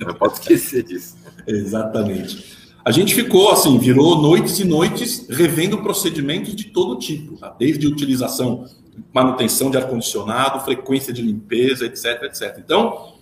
Não 0.04 0.14
posso 0.14 0.40
esquecer 0.40 0.82
disso. 0.82 1.16
Exatamente. 1.46 2.56
A 2.84 2.90
gente 2.90 3.14
ficou 3.14 3.50
assim, 3.50 3.78
virou 3.78 4.20
noites 4.20 4.58
e 4.58 4.64
noites 4.64 5.26
revendo 5.28 5.78
procedimentos 5.78 6.56
de 6.56 6.64
todo 6.64 6.98
tipo, 6.98 7.36
tá? 7.36 7.54
desde 7.56 7.86
utilização, 7.86 8.64
manutenção 9.12 9.70
de 9.70 9.76
ar-condicionado, 9.76 10.64
frequência 10.64 11.12
de 11.12 11.22
limpeza, 11.22 11.86
etc, 11.86 12.22
etc. 12.24 12.58
Então, 12.64 13.12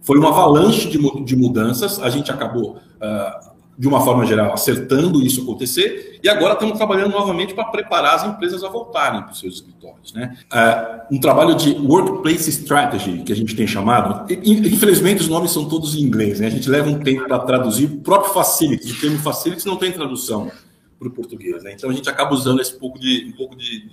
foi 0.00 0.18
uma 0.18 0.28
avalanche 0.28 0.88
de, 0.88 1.24
de 1.24 1.36
mudanças, 1.36 1.98
a 1.98 2.08
gente 2.08 2.30
acabou, 2.30 2.76
uh, 2.76 3.50
de 3.78 3.86
uma 3.86 4.00
forma 4.00 4.26
geral, 4.26 4.52
acertando 4.52 5.22
isso 5.22 5.42
acontecer, 5.42 6.18
e 6.20 6.28
agora 6.28 6.54
estamos 6.54 6.76
trabalhando 6.76 7.12
novamente 7.12 7.54
para 7.54 7.64
preparar 7.66 8.16
as 8.16 8.24
empresas 8.24 8.64
a 8.64 8.68
voltarem 8.68 9.22
para 9.22 9.30
os 9.30 9.38
seus 9.38 9.54
escritórios. 9.54 10.12
Né? 10.12 10.36
Uh, 10.52 11.14
um 11.14 11.20
trabalho 11.20 11.54
de 11.54 11.74
Workplace 11.74 12.50
Strategy, 12.50 13.22
que 13.22 13.32
a 13.32 13.36
gente 13.36 13.54
tem 13.54 13.68
chamado, 13.68 14.26
infelizmente 14.32 15.20
os 15.20 15.28
nomes 15.28 15.52
são 15.52 15.68
todos 15.68 15.94
em 15.94 16.00
inglês, 16.00 16.40
né? 16.40 16.48
a 16.48 16.50
gente 16.50 16.68
leva 16.68 16.90
um 16.90 16.98
tempo 16.98 17.28
para 17.28 17.38
traduzir, 17.38 17.84
o 17.84 18.00
próprio 18.00 18.34
Facilities, 18.34 18.90
o 18.96 19.00
termo 19.00 19.18
Facilities 19.20 19.64
não 19.64 19.76
tem 19.76 19.92
tradução 19.92 20.50
para 20.98 21.06
o 21.06 21.10
português, 21.12 21.62
né? 21.62 21.72
então 21.72 21.88
a 21.88 21.92
gente 21.92 22.10
acaba 22.10 22.34
usando 22.34 22.60
esse 22.60 22.76
pouco 22.76 22.98
de, 22.98 23.32
um 23.32 23.36
pouco 23.36 23.54
de, 23.54 23.88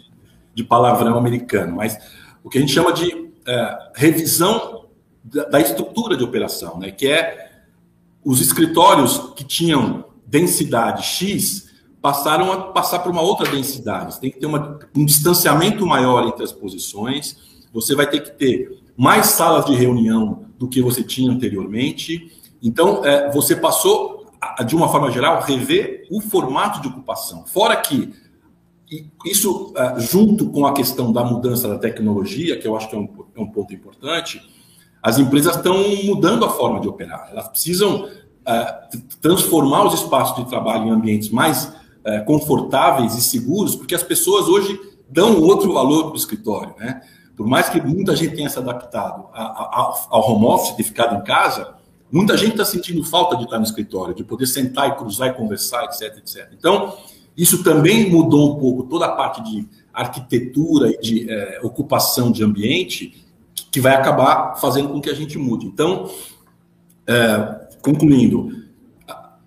de 0.55 0.63
palavrão 0.63 1.15
americano, 1.15 1.75
mas 1.75 1.95
o 2.43 2.49
que 2.49 2.57
a 2.57 2.61
gente 2.61 2.73
chama 2.73 2.91
de 2.91 3.05
uh, 3.13 3.91
revisão 3.93 4.85
da, 5.23 5.59
estrutura 5.59 6.17
de 6.17 6.23
operação, 6.23 6.79
né? 6.79 6.89
que 6.89 7.07
é 7.07 7.54
os 8.25 8.41
escritórios 8.41 9.33
que 9.35 9.43
tinham 9.43 10.05
densidade 10.25 11.03
X 11.03 11.69
passaram 12.01 12.51
a 12.51 12.57
passar 12.71 12.99
para 12.99 13.11
uma 13.11 13.21
outra 13.21 13.49
densidade. 13.49 14.15
Você 14.15 14.19
tem 14.19 14.31
que 14.31 14.39
ter 14.39 14.47
uma, 14.47 14.79
um 14.95 15.05
distanciamento 15.05 15.85
maior 15.85 16.27
entre 16.27 16.43
as 16.43 16.51
posições. 16.51 17.37
Você 17.71 17.95
vai 17.95 18.09
ter 18.09 18.21
que 18.21 18.31
ter 18.31 18.79
mais 18.97 19.27
salas 19.27 19.65
de 19.65 19.75
reunião 19.75 20.45
do 20.57 20.67
que 20.67 20.81
você 20.81 21.03
tinha 21.03 21.31
anteriormente. 21.31 22.31
Então, 22.61 23.05
é, 23.05 23.31
você 23.31 23.55
passou, 23.55 24.31
a, 24.41 24.63
de 24.63 24.75
uma 24.75 24.89
forma 24.89 25.11
geral, 25.11 25.41
rever 25.41 26.07
o 26.09 26.19
formato 26.19 26.81
de 26.81 26.87
ocupação. 26.87 27.45
Fora 27.45 27.75
que 27.75 28.13
isso, 29.25 29.73
uh, 29.73 29.99
junto 29.99 30.49
com 30.49 30.65
a 30.65 30.73
questão 30.73 31.11
da 31.11 31.23
mudança 31.23 31.67
da 31.67 31.77
tecnologia, 31.77 32.57
que 32.57 32.67
eu 32.67 32.75
acho 32.77 32.89
que 32.89 32.95
é 32.95 32.99
um, 32.99 33.09
é 33.35 33.41
um 33.41 33.47
ponto 33.47 33.73
importante, 33.73 34.41
as 35.05 35.19
empresas 35.19 35.55
estão 35.55 35.77
mudando 36.03 36.43
a 36.43 36.49
forma 36.49 36.79
de 36.79 36.87
operar. 36.87 37.27
Elas 37.31 37.47
precisam 37.47 38.05
uh, 38.05 38.97
transformar 39.21 39.85
os 39.85 39.93
espaços 39.93 40.35
de 40.35 40.49
trabalho 40.49 40.87
em 40.87 40.89
ambientes 40.89 41.29
mais 41.29 41.65
uh, 41.65 42.25
confortáveis 42.25 43.13
e 43.13 43.21
seguros, 43.21 43.75
porque 43.75 43.93
as 43.93 44.01
pessoas 44.01 44.47
hoje 44.47 44.79
dão 45.07 45.39
outro 45.39 45.71
valor 45.71 46.05
para 46.05 46.13
o 46.13 46.17
escritório. 46.17 46.73
Né? 46.79 47.03
Por 47.37 47.45
mais 47.45 47.69
que 47.69 47.79
muita 47.79 48.15
gente 48.15 48.35
tenha 48.35 48.49
se 48.49 48.57
adaptado 48.57 49.27
a, 49.31 49.43
a, 49.43 50.07
ao 50.09 50.27
home 50.27 50.47
office, 50.47 50.75
de 50.75 50.81
ficar 50.81 51.15
em 51.15 51.23
casa, 51.23 51.75
muita 52.11 52.35
gente 52.35 52.53
está 52.53 52.65
sentindo 52.65 53.03
falta 53.03 53.37
de 53.37 53.43
estar 53.43 53.59
no 53.59 53.63
escritório, 53.63 54.15
de 54.15 54.23
poder 54.23 54.47
sentar 54.47 54.89
e 54.89 54.95
cruzar 54.95 55.27
e 55.27 55.33
conversar, 55.33 55.83
etc, 55.83 56.17
etc. 56.17 56.49
Então, 56.57 56.97
isso 57.37 57.63
também 57.63 58.09
mudou 58.09 58.55
um 58.55 58.59
pouco 58.59 58.81
toda 58.81 59.05
a 59.05 59.11
parte 59.11 59.43
de 59.43 59.67
arquitetura 59.93 60.89
e 60.89 60.97
de 60.97 61.29
é, 61.29 61.59
ocupação 61.61 62.31
de 62.31 62.43
ambiente, 62.43 63.23
que 63.75 63.81
vai 63.81 63.93
acabar 63.93 64.55
fazendo 64.55 64.87
com 64.87 65.01
que 65.01 65.09
a 65.09 65.13
gente 65.13 65.37
mude. 65.37 65.65
Então, 65.65 66.09
é, 67.05 67.67
concluindo, 67.81 68.49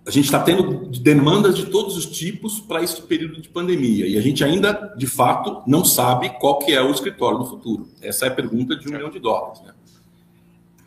a 0.05 0.11
gente 0.11 0.25
está 0.25 0.39
tendo 0.39 0.85
demandas 0.99 1.55
de 1.55 1.65
todos 1.65 1.97
os 1.97 2.05
tipos 2.05 2.59
para 2.59 2.83
esse 2.83 3.01
período 3.01 3.41
de 3.41 3.49
pandemia 3.49 4.05
e 4.05 4.19
a 4.19 4.21
gente 4.21 4.43
ainda, 4.43 4.93
de 4.95 5.07
fato, 5.07 5.63
não 5.65 5.83
sabe 5.83 6.29
qual 6.39 6.59
que 6.59 6.71
é 6.71 6.79
o 6.79 6.91
escritório 6.91 7.39
no 7.39 7.45
futuro. 7.47 7.89
Essa 8.03 8.27
é 8.27 8.27
a 8.27 8.31
pergunta 8.31 8.75
de 8.75 8.87
um 8.87 8.91
milhão 8.91 9.09
de 9.09 9.17
dólares. 9.17 9.63
Né? 9.63 9.73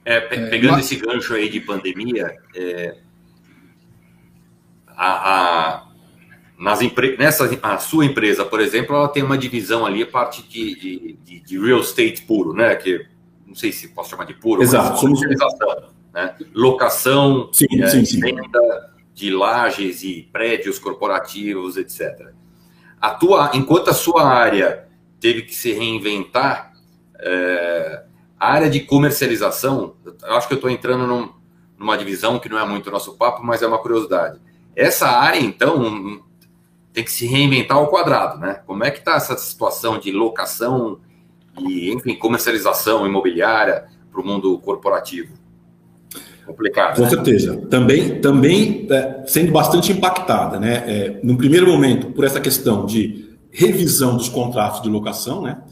É, 0.05 0.21
pegando 0.21 0.75
é, 0.75 0.77
mas... 0.77 0.85
esse 0.85 1.05
gancho 1.05 1.35
aí 1.35 1.49
de 1.49 1.59
pandemia, 1.59 2.39
é, 2.55 2.97
a, 4.87 5.33
a 5.33 5.89
nas 6.57 6.81
empre... 6.81 7.17
nessa 7.17 7.59
a 7.61 7.79
sua 7.79 8.05
empresa, 8.07 8.45
por 8.45 8.61
exemplo, 8.61 8.95
ela 8.95 9.09
tem 9.09 9.25
uma 9.25 9.37
divisão 9.37 9.85
ali 9.85 10.01
a 10.01 10.07
parte 10.07 10.45
de, 10.45 10.79
de, 10.79 11.19
de, 11.25 11.41
de 11.41 11.59
real 11.59 11.81
estate 11.81 12.23
puro, 12.23 12.53
né? 12.53 12.77
Que 12.77 13.11
não 13.53 13.57
sei 13.57 13.71
se 13.71 13.89
posso 13.89 14.09
chamar 14.09 14.25
de 14.25 14.33
puro, 14.33 14.63
Exato, 14.63 14.99
somos 14.99 15.21
né? 15.21 16.35
Locação, 16.55 17.51
sim, 17.53 17.67
é, 17.83 17.87
sim, 17.87 18.05
sim. 18.05 18.19
venda 18.19 18.91
de 19.13 19.31
lajes 19.31 20.03
e 20.03 20.27
prédios 20.33 20.79
corporativos, 20.79 21.77
etc. 21.77 22.31
A 22.99 23.11
tua, 23.11 23.51
enquanto 23.53 23.91
a 23.91 23.95
sua 23.95 24.27
área 24.27 24.89
teve 25.21 25.43
que 25.43 25.55
se 25.55 25.71
reinventar, 25.73 26.73
é, 27.19 28.05
a 28.41 28.53
área 28.53 28.71
de 28.71 28.81
comercialização, 28.81 29.95
eu 30.05 30.35
acho 30.35 30.49
que 30.49 30.55
eu 30.55 30.57
estou 30.57 30.71
entrando 30.71 31.07
num, 31.07 31.31
numa 31.79 31.99
divisão 31.99 32.39
que 32.39 32.49
não 32.49 32.59
é 32.59 32.67
muito 32.67 32.91
nosso 32.91 33.19
papo, 33.19 33.45
mas 33.45 33.61
é 33.61 33.67
uma 33.67 33.79
curiosidade. 33.79 34.41
Essa 34.75 35.09
área, 35.09 35.39
então, 35.39 36.23
tem 36.91 37.05
que 37.05 37.13
se 37.13 37.27
reinventar 37.27 37.77
ao 37.77 37.89
quadrado, 37.89 38.39
né? 38.39 38.63
Como 38.67 38.83
é 38.83 38.91
que 38.91 39.01
está 39.01 39.17
essa 39.17 39.37
situação 39.37 39.99
de 39.99 40.11
locação 40.11 41.01
e, 41.61 41.93
enfim, 41.93 42.15
comercialização 42.15 43.07
imobiliária 43.07 43.85
para 44.11 44.21
o 44.21 44.27
mundo 44.27 44.59
corporativo? 44.59 45.35
Complicado. 46.47 46.97
Com 46.97 47.03
né? 47.03 47.11
certeza. 47.11 47.57
Também, 47.71 48.21
também 48.21 48.87
é, 48.91 49.23
sendo 49.27 49.53
bastante 49.53 49.93
impactada, 49.93 50.59
né? 50.59 50.85
É, 50.87 51.21
no 51.23 51.37
primeiro 51.37 51.67
momento, 51.67 52.09
por 52.09 52.25
essa 52.25 52.41
questão 52.41 52.85
de 52.85 53.37
revisão 53.51 54.17
dos 54.17 54.29
contratos 54.29 54.83
de 54.83 54.89
locação, 54.89 55.43
né? 55.43 55.63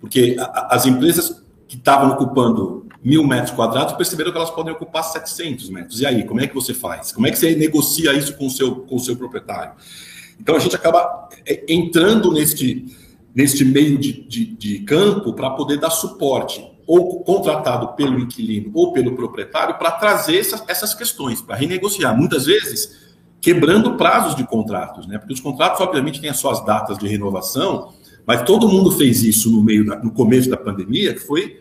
Porque 0.00 0.36
a, 0.38 0.74
as 0.74 0.86
empresas 0.86 1.44
que 1.68 1.76
estavam 1.76 2.10
ocupando 2.10 2.86
mil 3.02 3.24
metros 3.24 3.52
quadrados 3.52 3.94
perceberam 3.94 4.32
que 4.32 4.36
elas 4.36 4.50
podem 4.50 4.72
ocupar 4.72 5.04
700 5.04 5.70
metros. 5.70 6.00
E 6.00 6.06
aí, 6.06 6.24
como 6.24 6.40
é 6.40 6.46
que 6.46 6.54
você 6.54 6.74
faz? 6.74 7.12
Como 7.12 7.26
é 7.26 7.30
que 7.30 7.38
você 7.38 7.54
negocia 7.54 8.12
isso 8.12 8.36
com 8.36 8.46
o 8.46 8.50
seu, 8.50 8.76
com 8.76 8.96
o 8.96 9.00
seu 9.00 9.16
proprietário? 9.16 9.72
Então 10.40 10.56
a 10.56 10.58
gente 10.58 10.74
acaba 10.74 11.28
é, 11.46 11.64
entrando 11.68 12.32
neste, 12.32 12.84
neste 13.36 13.66
meio 13.66 13.98
de, 13.98 14.26
de, 14.26 14.46
de 14.46 14.78
campo 14.78 15.34
para 15.34 15.50
poder 15.50 15.78
dar 15.78 15.90
suporte, 15.90 16.66
ou 16.86 17.22
contratado 17.22 17.88
pelo 17.88 18.18
inquilino 18.18 18.70
ou 18.72 18.94
pelo 18.94 19.14
proprietário, 19.14 19.76
para 19.76 19.90
trazer 19.90 20.38
essas, 20.38 20.64
essas 20.66 20.94
questões, 20.94 21.42
para 21.42 21.54
renegociar. 21.54 22.16
Muitas 22.16 22.46
vezes 22.46 23.04
quebrando 23.38 23.96
prazos 23.96 24.34
de 24.34 24.46
contratos, 24.46 25.06
né? 25.06 25.18
Porque 25.18 25.34
os 25.34 25.40
contratos, 25.40 25.80
obviamente, 25.80 26.20
têm 26.20 26.30
as 26.30 26.38
suas 26.38 26.64
datas 26.64 26.96
de 26.96 27.06
renovação, 27.06 27.92
mas 28.24 28.42
todo 28.42 28.68
mundo 28.68 28.90
fez 28.92 29.22
isso 29.22 29.50
no 29.50 29.62
meio 29.62 29.84
da, 29.84 29.98
no 29.98 30.12
começo 30.12 30.48
da 30.48 30.56
pandemia, 30.56 31.12
que 31.12 31.20
foi 31.20 31.60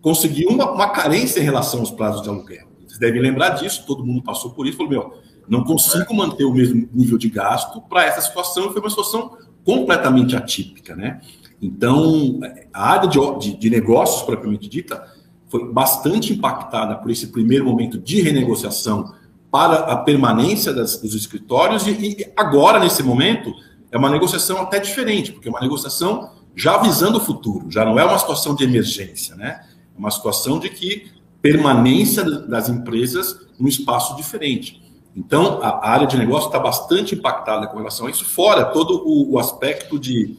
conseguir 0.00 0.46
uma, 0.46 0.72
uma 0.72 0.88
carência 0.90 1.38
em 1.38 1.44
relação 1.44 1.80
aos 1.80 1.90
prazos 1.92 2.22
de 2.22 2.28
aluguel. 2.28 2.66
Vocês 2.84 2.98
devem 2.98 3.22
lembrar 3.22 3.50
disso, 3.50 3.84
todo 3.86 4.04
mundo 4.04 4.22
passou 4.22 4.50
por 4.50 4.66
isso, 4.66 4.76
falou, 4.76 4.90
meu, 4.90 5.14
não 5.48 5.62
consigo 5.62 6.12
manter 6.14 6.44
o 6.44 6.52
mesmo 6.52 6.88
nível 6.92 7.16
de 7.16 7.28
gasto 7.28 7.80
para 7.82 8.04
essa 8.04 8.20
situação, 8.20 8.72
foi 8.72 8.80
uma 8.80 8.90
situação 8.90 9.36
completamente 9.64 10.36
atípica, 10.36 10.94
né? 10.96 11.20
Então, 11.60 12.40
a 12.72 12.90
área 12.90 13.08
de, 13.08 13.18
de, 13.38 13.56
de, 13.56 13.70
negócios, 13.70 14.22
propriamente 14.22 14.68
dita, 14.68 15.06
foi 15.48 15.72
bastante 15.72 16.32
impactada 16.32 16.96
por 16.96 17.10
esse 17.10 17.28
primeiro 17.28 17.64
momento 17.64 17.98
de 17.98 18.20
renegociação 18.20 19.14
para 19.50 19.76
a 19.80 19.96
permanência 19.98 20.72
das, 20.72 20.96
dos 20.96 21.14
escritórios, 21.14 21.86
e, 21.86 21.90
e, 21.90 22.32
agora, 22.36 22.80
nesse 22.80 23.02
momento, 23.02 23.52
é 23.92 23.98
uma 23.98 24.10
negociação 24.10 24.60
até 24.60 24.80
diferente, 24.80 25.30
porque 25.30 25.46
é 25.46 25.50
uma 25.50 25.60
negociação 25.60 26.30
já 26.56 26.78
visando 26.78 27.18
o 27.18 27.20
futuro, 27.20 27.70
já 27.70 27.84
não 27.84 27.98
é 27.98 28.04
uma 28.04 28.18
situação 28.18 28.54
de 28.54 28.64
emergência, 28.64 29.36
né? 29.36 29.64
É 29.94 29.98
uma 29.98 30.10
situação 30.10 30.58
de 30.58 30.68
que 30.68 31.10
permanência 31.40 32.24
das 32.24 32.68
empresas 32.68 33.40
num 33.58 33.68
espaço 33.68 34.16
diferente. 34.16 34.82
Então, 35.14 35.60
a 35.62 35.90
área 35.90 36.06
de 36.06 36.16
negócio 36.16 36.46
está 36.46 36.58
bastante 36.58 37.14
impactada 37.14 37.66
com 37.66 37.76
relação 37.76 38.06
a 38.06 38.10
isso, 38.10 38.24
fora 38.24 38.64
todo 38.64 39.02
o, 39.06 39.32
o 39.32 39.38
aspecto 39.38 39.98
de. 39.98 40.38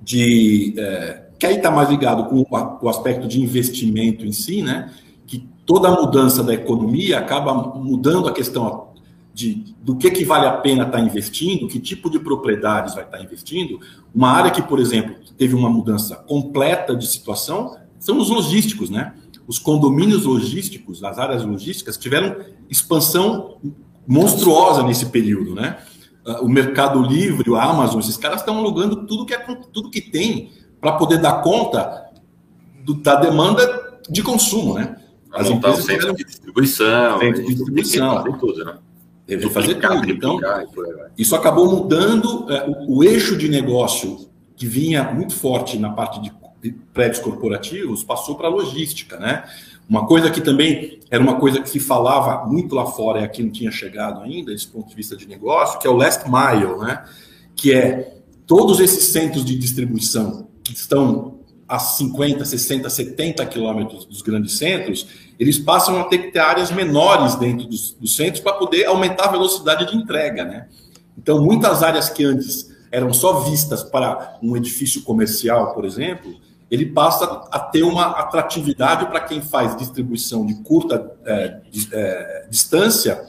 de 0.00 0.74
é, 0.78 1.24
que 1.38 1.46
aí 1.46 1.56
está 1.56 1.70
mais 1.70 1.90
ligado 1.90 2.24
com 2.24 2.40
o, 2.40 2.46
o, 2.82 2.88
aspecto 2.88 3.28
de 3.28 3.42
investimento 3.42 4.24
em 4.24 4.32
si, 4.32 4.62
né? 4.62 4.90
Que 5.26 5.46
toda 5.66 5.88
a 5.88 6.00
mudança 6.00 6.42
da 6.42 6.54
economia 6.54 7.18
acaba 7.18 7.52
mudando 7.54 8.28
a 8.28 8.32
questão 8.32 8.88
de, 9.34 9.74
do 9.82 9.96
que, 9.96 10.10
que 10.10 10.24
vale 10.24 10.46
a 10.46 10.52
pena 10.52 10.84
estar 10.84 10.98
tá 10.98 11.04
investindo, 11.04 11.68
que 11.68 11.78
tipo 11.78 12.08
de 12.08 12.18
propriedades 12.18 12.94
vai 12.94 13.04
estar 13.04 13.18
tá 13.18 13.22
investindo. 13.22 13.78
Uma 14.14 14.30
área 14.30 14.50
que, 14.50 14.62
por 14.62 14.78
exemplo, 14.78 15.16
teve 15.36 15.54
uma 15.54 15.68
mudança 15.68 16.16
completa 16.16 16.96
de 16.96 17.06
situação 17.06 17.76
são 17.98 18.18
os 18.18 18.30
logísticos, 18.30 18.90
né? 18.90 19.14
Os 19.46 19.58
condomínios 19.58 20.24
logísticos, 20.24 21.02
as 21.04 21.18
áreas 21.18 21.44
logísticas, 21.44 21.96
tiveram 21.96 22.36
expansão 22.68 23.58
monstruosa 24.06 24.82
nesse 24.82 25.06
período, 25.06 25.54
né? 25.54 25.78
Ah, 26.26 26.40
o 26.40 26.48
Mercado 26.48 27.02
Livre, 27.02 27.50
o 27.50 27.56
Amazon, 27.56 28.00
esses 28.00 28.16
caras 28.16 28.40
estão 28.40 28.58
alugando 28.58 29.06
tudo 29.06 29.26
que, 29.26 29.34
é, 29.34 29.38
tudo 29.72 29.90
que 29.90 30.00
tem 30.00 30.50
para 30.80 30.92
poder 30.92 31.18
dar 31.18 31.42
conta 31.42 32.10
do, 32.82 32.94
da 32.94 33.16
demanda 33.16 34.00
de 34.08 34.22
consumo, 34.22 34.74
né? 34.74 34.96
As 35.32 35.50
empresas 35.50 35.84
tiveram 35.84 36.14
de 36.14 36.24
distribuição, 36.24 37.18
centro 37.18 37.42
de 37.42 37.54
distribuição, 37.54 38.16
fazer 38.22 38.38
tudo, 38.38 38.64
né? 38.64 38.78
Deve 39.26 39.50
fazer 39.50 39.74
tudo. 39.76 40.10
Então, 40.10 40.38
isso 41.16 41.34
acabou 41.34 41.66
mudando 41.66 42.50
é, 42.50 42.68
o, 42.68 42.98
o 42.98 43.04
eixo 43.04 43.36
de 43.36 43.48
negócio 43.48 44.28
que 44.56 44.66
vinha 44.66 45.12
muito 45.12 45.34
forte 45.34 45.78
na 45.78 45.90
parte 45.90 46.20
de 46.20 46.30
prédios 46.72 47.20
corporativos 47.20 48.04
passou 48.04 48.36
para 48.36 48.48
logística, 48.48 49.18
né? 49.18 49.44
Uma 49.88 50.06
coisa 50.06 50.30
que 50.30 50.40
também 50.40 50.98
era 51.10 51.22
uma 51.22 51.36
coisa 51.36 51.60
que 51.60 51.68
se 51.68 51.78
falava 51.78 52.46
muito 52.46 52.74
lá 52.74 52.86
fora 52.86 53.20
e 53.20 53.24
aqui 53.24 53.42
não 53.42 53.50
tinha 53.50 53.70
chegado 53.70 54.20
ainda, 54.22 54.52
desse 54.52 54.66
ponto 54.66 54.88
de 54.88 54.94
vista 54.94 55.16
de 55.16 55.26
negócio, 55.26 55.78
que 55.78 55.86
é 55.86 55.90
o 55.90 55.96
last 55.96 56.24
mile, 56.24 56.78
né? 56.78 57.04
Que 57.54 57.74
é 57.74 58.16
todos 58.46 58.80
esses 58.80 59.04
centros 59.04 59.44
de 59.44 59.56
distribuição 59.56 60.48
que 60.62 60.72
estão 60.72 61.34
a 61.68 61.78
50, 61.78 62.44
60, 62.44 62.88
70 62.88 63.46
quilômetros 63.46 64.04
dos 64.04 64.22
grandes 64.22 64.56
centros, 64.56 65.06
eles 65.38 65.58
passam 65.58 65.98
a 65.98 66.04
ter 66.04 66.18
que 66.18 66.30
ter 66.30 66.38
áreas 66.38 66.70
menores 66.70 67.36
dentro 67.36 67.66
dos, 67.66 67.92
dos 67.92 68.14
centros 68.16 68.40
para 68.40 68.52
poder 68.54 68.84
aumentar 68.86 69.24
a 69.24 69.32
velocidade 69.32 69.90
de 69.90 69.96
entrega, 69.96 70.44
né? 70.44 70.68
Então, 71.16 71.42
muitas 71.42 71.82
áreas 71.82 72.10
que 72.10 72.24
antes 72.24 72.70
eram 72.90 73.12
só 73.12 73.40
vistas 73.40 73.82
para 73.82 74.38
um 74.42 74.56
edifício 74.56 75.02
comercial, 75.02 75.74
por 75.74 75.84
exemplo, 75.84 76.34
ele 76.70 76.86
passa 76.86 77.24
a 77.50 77.58
ter 77.58 77.82
uma 77.82 78.06
atratividade 78.18 79.06
para 79.06 79.20
quem 79.20 79.40
faz 79.40 79.76
distribuição 79.76 80.46
de 80.46 80.54
curta 80.62 81.12
é, 81.24 81.60
é, 81.92 82.46
distância. 82.50 83.22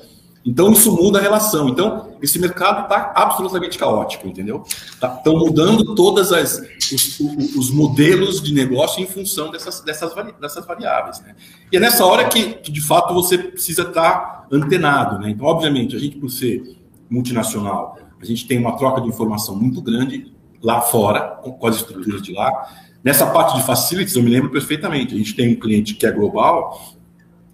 Então, 0.45 0.71
isso 0.71 0.91
muda 0.95 1.17
a 1.17 1.21
relação. 1.21 1.67
Então, 1.67 2.17
esse 2.21 2.37
mercado 2.37 2.83
está 2.83 3.13
absolutamente 3.15 3.79
caótico, 3.79 4.27
entendeu? 4.27 4.63
Estão 4.67 5.17
tá, 5.23 5.31
mudando 5.31 5.95
todos 5.95 6.29
os, 6.31 7.19
os, 7.57 7.71
modelos 7.71 8.43
de 8.43 8.53
negócio 8.53 9.03
em 9.03 9.07
função 9.07 9.49
dessas, 9.49 9.81
dessas, 9.81 10.13
dessas 10.39 10.65
variáveis. 10.65 11.19
Né? 11.21 11.35
E 11.71 11.77
é 11.77 11.79
nessa 11.79 12.05
hora 12.05 12.25
que, 12.29 12.53
que, 12.55 12.71
de 12.71 12.81
fato, 12.81 13.13
você 13.13 13.39
precisa 13.39 13.81
estar 13.81 14.11
tá 14.11 14.47
antenado. 14.51 15.17
Né? 15.17 15.31
Então, 15.31 15.47
obviamente, 15.47 15.95
a 15.95 15.99
gente, 15.99 16.15
por 16.17 16.29
ser 16.29 16.77
multinacional, 17.09 17.97
a 18.21 18.25
gente 18.25 18.47
tem 18.47 18.59
uma 18.59 18.77
troca 18.77 19.01
de 19.01 19.07
informação 19.07 19.55
muito 19.55 19.81
grande 19.81 20.31
lá 20.61 20.81
fora, 20.81 21.21
com 21.41 21.67
as 21.67 21.77
estruturas 21.77 22.21
de 22.21 22.33
lá. 22.33 22.69
Nessa 23.05 23.27
parte 23.27 23.55
de 23.55 23.63
facilities, 23.63 24.15
eu 24.15 24.23
me 24.23 24.31
lembro 24.31 24.49
perfeitamente. 24.49 25.13
A 25.13 25.17
gente 25.17 25.35
tem 25.35 25.53
um 25.53 25.55
cliente 25.55 25.93
que 25.93 26.07
é 26.07 26.11
global 26.11 26.95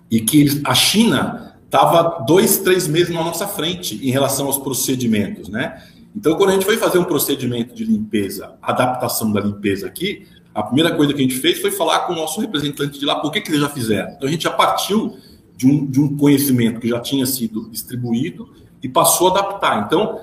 e 0.09 0.21
que 0.21 0.61
a 0.63 0.73
China 0.73 1.57
estava 1.65 2.23
dois, 2.25 2.59
três 2.59 2.87
meses 2.87 3.13
na 3.13 3.21
nossa 3.21 3.45
frente 3.45 3.99
em 4.01 4.11
relação 4.11 4.45
aos 4.45 4.57
procedimentos, 4.57 5.49
né? 5.49 5.83
Então, 6.15 6.35
quando 6.35 6.51
a 6.51 6.53
gente 6.53 6.63
foi 6.63 6.77
fazer 6.77 6.99
um 6.99 7.03
procedimento 7.03 7.75
de 7.75 7.83
limpeza, 7.83 8.55
adaptação 8.61 9.29
da 9.29 9.41
limpeza 9.41 9.87
aqui, 9.87 10.25
a 10.55 10.63
primeira 10.63 10.95
coisa 10.95 11.13
que 11.13 11.19
a 11.19 11.23
gente 11.23 11.37
fez 11.37 11.59
foi 11.59 11.71
falar 11.71 12.01
com 12.01 12.13
o 12.13 12.15
nosso 12.15 12.39
representante 12.39 12.97
de 12.97 13.05
lá 13.05 13.19
por 13.19 13.29
que, 13.29 13.41
que 13.41 13.51
eles 13.51 13.59
já 13.59 13.69
fizeram. 13.69 14.11
Então, 14.11 14.29
a 14.29 14.31
gente 14.31 14.43
já 14.43 14.51
partiu 14.51 15.17
de 15.57 15.67
um, 15.67 15.85
de 15.85 15.99
um 15.99 16.15
conhecimento 16.15 16.79
que 16.79 16.87
já 16.87 16.99
tinha 17.01 17.25
sido 17.25 17.69
distribuído 17.69 18.49
e 18.81 18.87
passou 18.87 19.27
a 19.27 19.31
adaptar. 19.31 19.85
Então, 19.85 20.17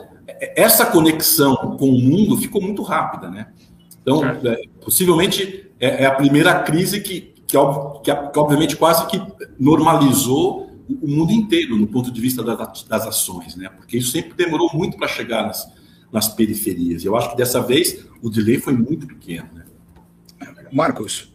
essa 0.56 0.86
conexão 0.86 1.54
com 1.78 1.90
o 1.90 2.00
mundo 2.00 2.38
ficou 2.38 2.62
muito 2.62 2.82
rápida, 2.82 3.30
né? 3.30 3.48
Então, 4.08 4.24
é, 4.24 4.62
possivelmente 4.80 5.70
é, 5.78 6.04
é, 6.04 6.06
a 6.06 6.14
primeira 6.14 6.62
crise 6.62 7.00
que, 7.00 7.34
que, 7.46 7.56
que, 8.02 8.14
que, 8.32 8.38
obviamente, 8.38 8.74
quase 8.74 9.06
que 9.06 9.20
normalizou 9.58 10.70
o 10.88 11.06
mundo 11.06 11.30
inteiro 11.30 11.76
no 11.76 11.86
ponto 11.86 12.10
de 12.10 12.18
vista 12.18 12.42
das, 12.42 12.82
das 12.84 13.06
ações, 13.06 13.54
né? 13.54 13.68
Porque 13.68 13.98
isso 13.98 14.10
sempre 14.10 14.32
demorou 14.32 14.70
muito 14.72 14.96
para 14.96 15.06
chegar 15.06 15.46
nas, 15.46 15.70
nas 16.10 16.28
periferias. 16.28 17.04
Eu 17.04 17.14
acho 17.14 17.30
que 17.30 17.36
dessa 17.36 17.60
vez 17.60 18.06
o 18.22 18.30
delay 18.30 18.58
foi 18.58 18.72
muito 18.72 19.06
pequeno, 19.06 19.48
né? 19.54 19.64
Marcos, 20.72 21.34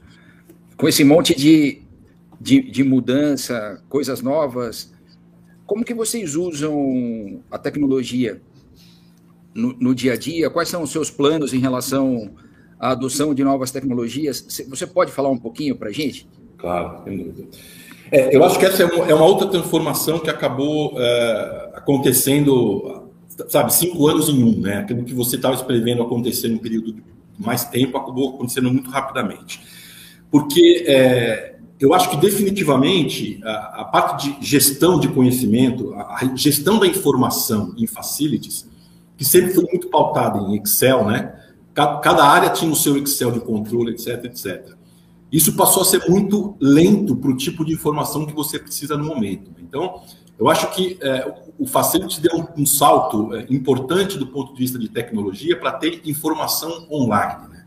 com 0.75 0.87
esse 0.87 1.03
monte 1.03 1.35
de, 1.35 1.81
de, 2.41 2.71
de 2.71 2.83
mudança, 2.83 3.83
coisas 3.87 4.21
novas, 4.21 4.91
como 5.65 5.85
que 5.85 5.93
vocês 5.93 6.35
usam 6.35 7.41
a 7.51 7.57
tecnologia 7.57 8.41
no, 9.53 9.73
no, 9.73 9.95
dia 9.95 10.13
a 10.13 10.17
dia? 10.17 10.49
Quais 10.49 10.69
são 10.69 10.83
os 10.83 10.91
seus 10.91 11.09
planos 11.09 11.53
em 11.53 11.59
relação 11.59 12.31
à 12.83 12.91
adoção 12.91 13.33
de 13.33 13.43
novas 13.43 13.71
tecnologias? 13.71 14.45
Você 14.67 14.85
pode 14.85 15.11
falar 15.11 15.29
um 15.29 15.37
pouquinho 15.37 15.75
para 15.75 15.89
a 15.89 15.91
gente? 15.91 16.27
Claro, 16.57 17.03
sem 17.05 17.17
dúvida. 17.17 17.47
É, 18.11 18.35
eu 18.35 18.43
acho 18.43 18.59
que 18.59 18.65
essa 18.65 18.83
é 18.83 18.85
uma, 18.85 19.05
é 19.09 19.13
uma 19.13 19.25
outra 19.25 19.47
transformação 19.47 20.19
que 20.19 20.29
acabou 20.29 20.93
é, 20.97 21.71
acontecendo, 21.75 23.09
sabe, 23.47 23.73
cinco 23.73 24.07
anos 24.07 24.27
em 24.27 24.43
um, 24.43 24.59
né? 24.59 24.79
Aquilo 24.79 25.03
que 25.03 25.13
você 25.13 25.37
estava 25.37 25.55
escrevendo 25.55 26.03
acontecer 26.03 26.49
em 26.49 26.55
um 26.55 26.57
período 26.57 26.93
de 26.93 27.03
mais 27.37 27.63
tempo 27.65 27.97
acabou 27.97 28.35
acontecendo 28.35 28.71
muito 28.71 28.89
rapidamente. 28.89 29.61
Porque 30.29 30.83
é, 30.87 31.55
eu 31.79 31.93
acho 31.93 32.09
que 32.09 32.17
definitivamente 32.17 33.39
a, 33.43 33.81
a, 33.81 33.85
parte 33.85 34.39
de 34.39 34.45
gestão 34.45 34.99
de 34.99 35.07
conhecimento, 35.07 35.93
a, 35.93 36.17
a 36.17 36.35
gestão 36.35 36.79
da 36.79 36.87
informação 36.87 37.73
em 37.77 37.87
facilities, 37.87 38.69
que 39.17 39.23
sempre 39.23 39.53
foi 39.53 39.63
muito 39.63 39.87
pautada 39.89 40.39
em 40.39 40.61
Excel, 40.61 41.05
né? 41.05 41.33
Cada, 41.73 42.23
área 42.23 42.49
tinha 42.49 42.71
o 42.71 42.75
seu 42.75 42.97
Excel 42.97 43.31
de 43.31 43.39
controle, 43.39 43.91
etc, 43.91 44.25
etc. 44.25 44.75
Isso 45.31 45.55
passou 45.55 45.81
a 45.81 45.85
ser 45.85 46.07
muito 46.07 46.55
lento 46.59 47.15
para 47.15 47.31
o 47.31 47.35
tipo 47.35 47.65
de 47.65 47.73
informação 47.73 48.25
que 48.25 48.33
você 48.33 48.59
precisa 48.59 48.95
no 48.95 49.05
momento. 49.05 49.49
Então, 49.59 50.01
eu 50.37 50.47
acho 50.49 50.69
que 50.71 50.97
é, 51.01 51.33
o 51.57 51.65
Facility 51.65 52.21
deu 52.21 52.37
um, 52.37 52.61
um 52.61 52.65
salto 52.65 53.33
é, 53.35 53.45
importante 53.49 54.17
do 54.17 54.27
ponto 54.27 54.53
de 54.53 54.59
vista 54.59 54.77
de 54.77 54.89
tecnologia 54.89 55.59
para 55.59 55.71
ter 55.71 56.01
informação 56.05 56.87
online. 56.91 57.49
Né? 57.49 57.65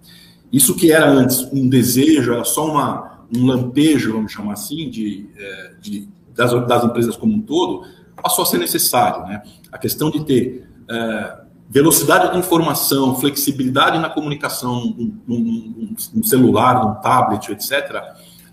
Isso 0.53 0.77
que 0.77 0.92
era 0.92 1.09
antes 1.09 1.40
um 1.53 1.69
desejo, 1.69 2.33
era 2.33 2.45
só 2.45 2.71
uma, 2.71 3.27
um 3.35 3.47
lampejo, 3.47 4.12
vamos 4.12 4.31
chamar 4.31 4.53
assim, 4.53 4.88
de, 4.88 5.29
é, 5.37 5.75
de 5.81 6.09
das, 6.35 6.53
das, 6.66 6.85
empresas 6.85 7.16
como 7.16 7.35
um 7.35 7.40
todo, 7.40 7.85
passou 8.23 8.42
a 8.42 8.47
ser 8.47 8.59
necessário. 8.59 9.27
Né? 9.27 9.42
A 9.73 9.79
questão 9.79 10.11
de 10.11 10.25
ter 10.25 10.69
é, 10.88 11.45
velocidade 11.68 12.33
de 12.33 12.38
informação, 12.38 13.16
flexibilidade 13.16 13.98
na 13.98 14.09
comunicação, 14.09 14.94
num, 15.26 16.22
celular, 16.22 16.85
num 16.85 16.94
tablet, 17.00 17.50
etc., 17.50 18.02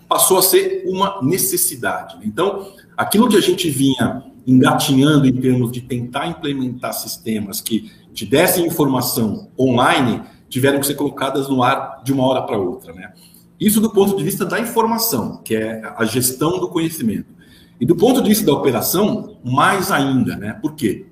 passou 0.07 0.37
a 0.37 0.41
ser 0.43 0.83
uma 0.85 1.19
necessidade. 1.21 2.17
Então, 2.23 2.67
aquilo 2.97 3.29
que 3.29 3.37
a 3.37 3.41
gente 3.41 3.69
vinha 3.69 4.23
engatinhando 4.45 5.25
em 5.25 5.33
termos 5.33 5.71
de 5.71 5.81
tentar 5.81 6.27
implementar 6.27 6.93
sistemas 6.93 7.61
que 7.61 7.91
te 8.13 8.25
dessem 8.25 8.67
informação 8.67 9.49
online, 9.57 10.21
tiveram 10.49 10.79
que 10.79 10.85
ser 10.85 10.95
colocadas 10.95 11.49
no 11.49 11.63
ar 11.63 12.01
de 12.03 12.13
uma 12.13 12.25
hora 12.25 12.43
para 12.43 12.57
outra, 12.57 12.93
né? 12.93 13.13
Isso 13.59 13.79
do 13.79 13.89
ponto 13.89 14.15
de 14.17 14.23
vista 14.23 14.45
da 14.45 14.59
informação, 14.59 15.37
que 15.37 15.55
é 15.55 15.81
a 15.95 16.03
gestão 16.05 16.59
do 16.59 16.67
conhecimento. 16.67 17.33
E 17.79 17.85
do 17.85 17.95
ponto 17.95 18.21
de 18.21 18.29
vista 18.29 18.45
da 18.45 18.53
operação, 18.53 19.37
mais 19.43 19.91
ainda, 19.91 20.35
né? 20.35 20.53
Por 20.61 20.75
quê? 20.75 21.07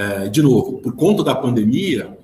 É, 0.00 0.28
de 0.28 0.40
novo, 0.40 0.78
por 0.78 0.94
conta 0.94 1.22
da 1.22 1.34
pandemia, 1.34 2.16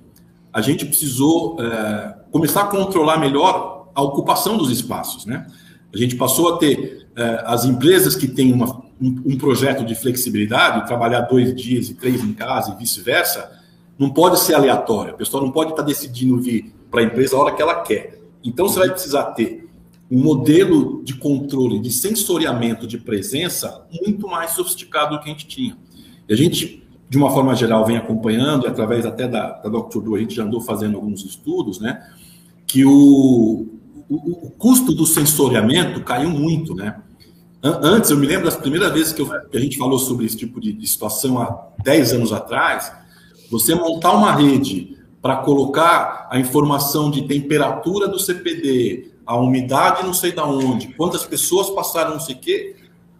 a 0.50 0.62
gente 0.62 0.86
precisou 0.86 1.58
é, 1.60 2.16
começar 2.30 2.62
a 2.62 2.66
controlar 2.68 3.18
melhor 3.18 3.90
a 3.94 4.00
ocupação 4.00 4.56
dos 4.56 4.70
espaços, 4.70 5.26
né? 5.26 5.46
A 5.92 5.96
gente 5.98 6.16
passou 6.16 6.54
a 6.54 6.56
ter 6.56 7.06
é, 7.14 7.42
as 7.44 7.66
empresas 7.66 8.16
que 8.16 8.28
têm 8.28 8.50
uma 8.50 8.82
um, 8.98 9.22
um 9.26 9.36
projeto 9.36 9.84
de 9.84 9.94
flexibilidade, 9.94 10.86
trabalhar 10.86 11.20
dois 11.22 11.54
dias 11.54 11.90
e 11.90 11.94
três 11.94 12.24
em 12.24 12.32
casa 12.32 12.72
e 12.72 12.78
vice-versa, 12.78 13.60
não 13.98 14.08
pode 14.08 14.40
ser 14.40 14.54
aleatório. 14.54 15.12
A 15.12 15.16
pessoa 15.16 15.42
não 15.42 15.52
pode 15.52 15.72
estar 15.72 15.82
decidindo 15.82 16.40
vir 16.40 16.72
para 16.90 17.02
a 17.02 17.04
empresa 17.04 17.36
a 17.36 17.40
hora 17.40 17.54
que 17.54 17.60
ela 17.60 17.82
quer. 17.82 18.18
Então, 18.42 18.66
você 18.66 18.78
vai 18.78 18.88
precisar 18.88 19.24
ter 19.32 19.68
um 20.10 20.18
modelo 20.18 21.02
de 21.04 21.14
controle, 21.14 21.78
de 21.78 21.90
sensoriamento 21.90 22.86
de 22.86 22.96
presença 22.96 23.86
muito 24.02 24.26
mais 24.26 24.52
sofisticado 24.52 25.16
do 25.16 25.22
que 25.22 25.28
a 25.28 25.32
gente 25.32 25.46
tinha. 25.46 25.76
E 26.26 26.32
a 26.32 26.36
gente, 26.36 26.85
de 27.08 27.16
uma 27.16 27.30
forma 27.30 27.54
geral, 27.54 27.84
vem 27.84 27.96
acompanhando, 27.96 28.66
através 28.66 29.06
até 29.06 29.28
da, 29.28 29.52
da 29.52 29.68
Dr. 29.68 30.00
Du, 30.00 30.16
a 30.16 30.18
gente 30.18 30.34
já 30.34 30.42
andou 30.42 30.60
fazendo 30.60 30.96
alguns 30.96 31.24
estudos, 31.24 31.78
né? 31.78 32.04
Que 32.66 32.84
o, 32.84 33.66
o, 34.08 34.46
o 34.46 34.50
custo 34.58 34.92
do 34.92 35.06
sensoriamento 35.06 36.00
caiu 36.02 36.30
muito, 36.30 36.74
né? 36.74 36.96
Antes, 37.62 38.10
eu 38.10 38.16
me 38.16 38.26
lembro 38.26 38.44
das 38.44 38.56
primeiras 38.56 38.92
vezes 38.92 39.12
que, 39.12 39.20
eu, 39.20 39.26
que 39.26 39.56
a 39.56 39.60
gente 39.60 39.78
falou 39.78 39.98
sobre 39.98 40.26
esse 40.26 40.36
tipo 40.36 40.60
de, 40.60 40.72
de, 40.72 40.86
situação 40.86 41.40
há 41.40 41.68
10 41.82 42.12
anos 42.12 42.32
atrás, 42.32 42.92
você 43.50 43.74
montar 43.74 44.12
uma 44.12 44.32
rede 44.32 44.96
para 45.20 45.36
colocar 45.36 46.28
a 46.30 46.38
informação 46.38 47.10
de 47.10 47.22
temperatura 47.22 48.06
do 48.06 48.18
CPD, 48.18 49.12
a 49.24 49.36
umidade 49.36 50.04
não 50.04 50.14
sei 50.14 50.30
da 50.30 50.46
onde, 50.46 50.94
quantas 50.94 51.24
pessoas 51.24 51.70
passaram 51.70 52.12
não 52.12 52.20
sei 52.20 52.36
o 52.36 52.38
quê, 52.38 52.76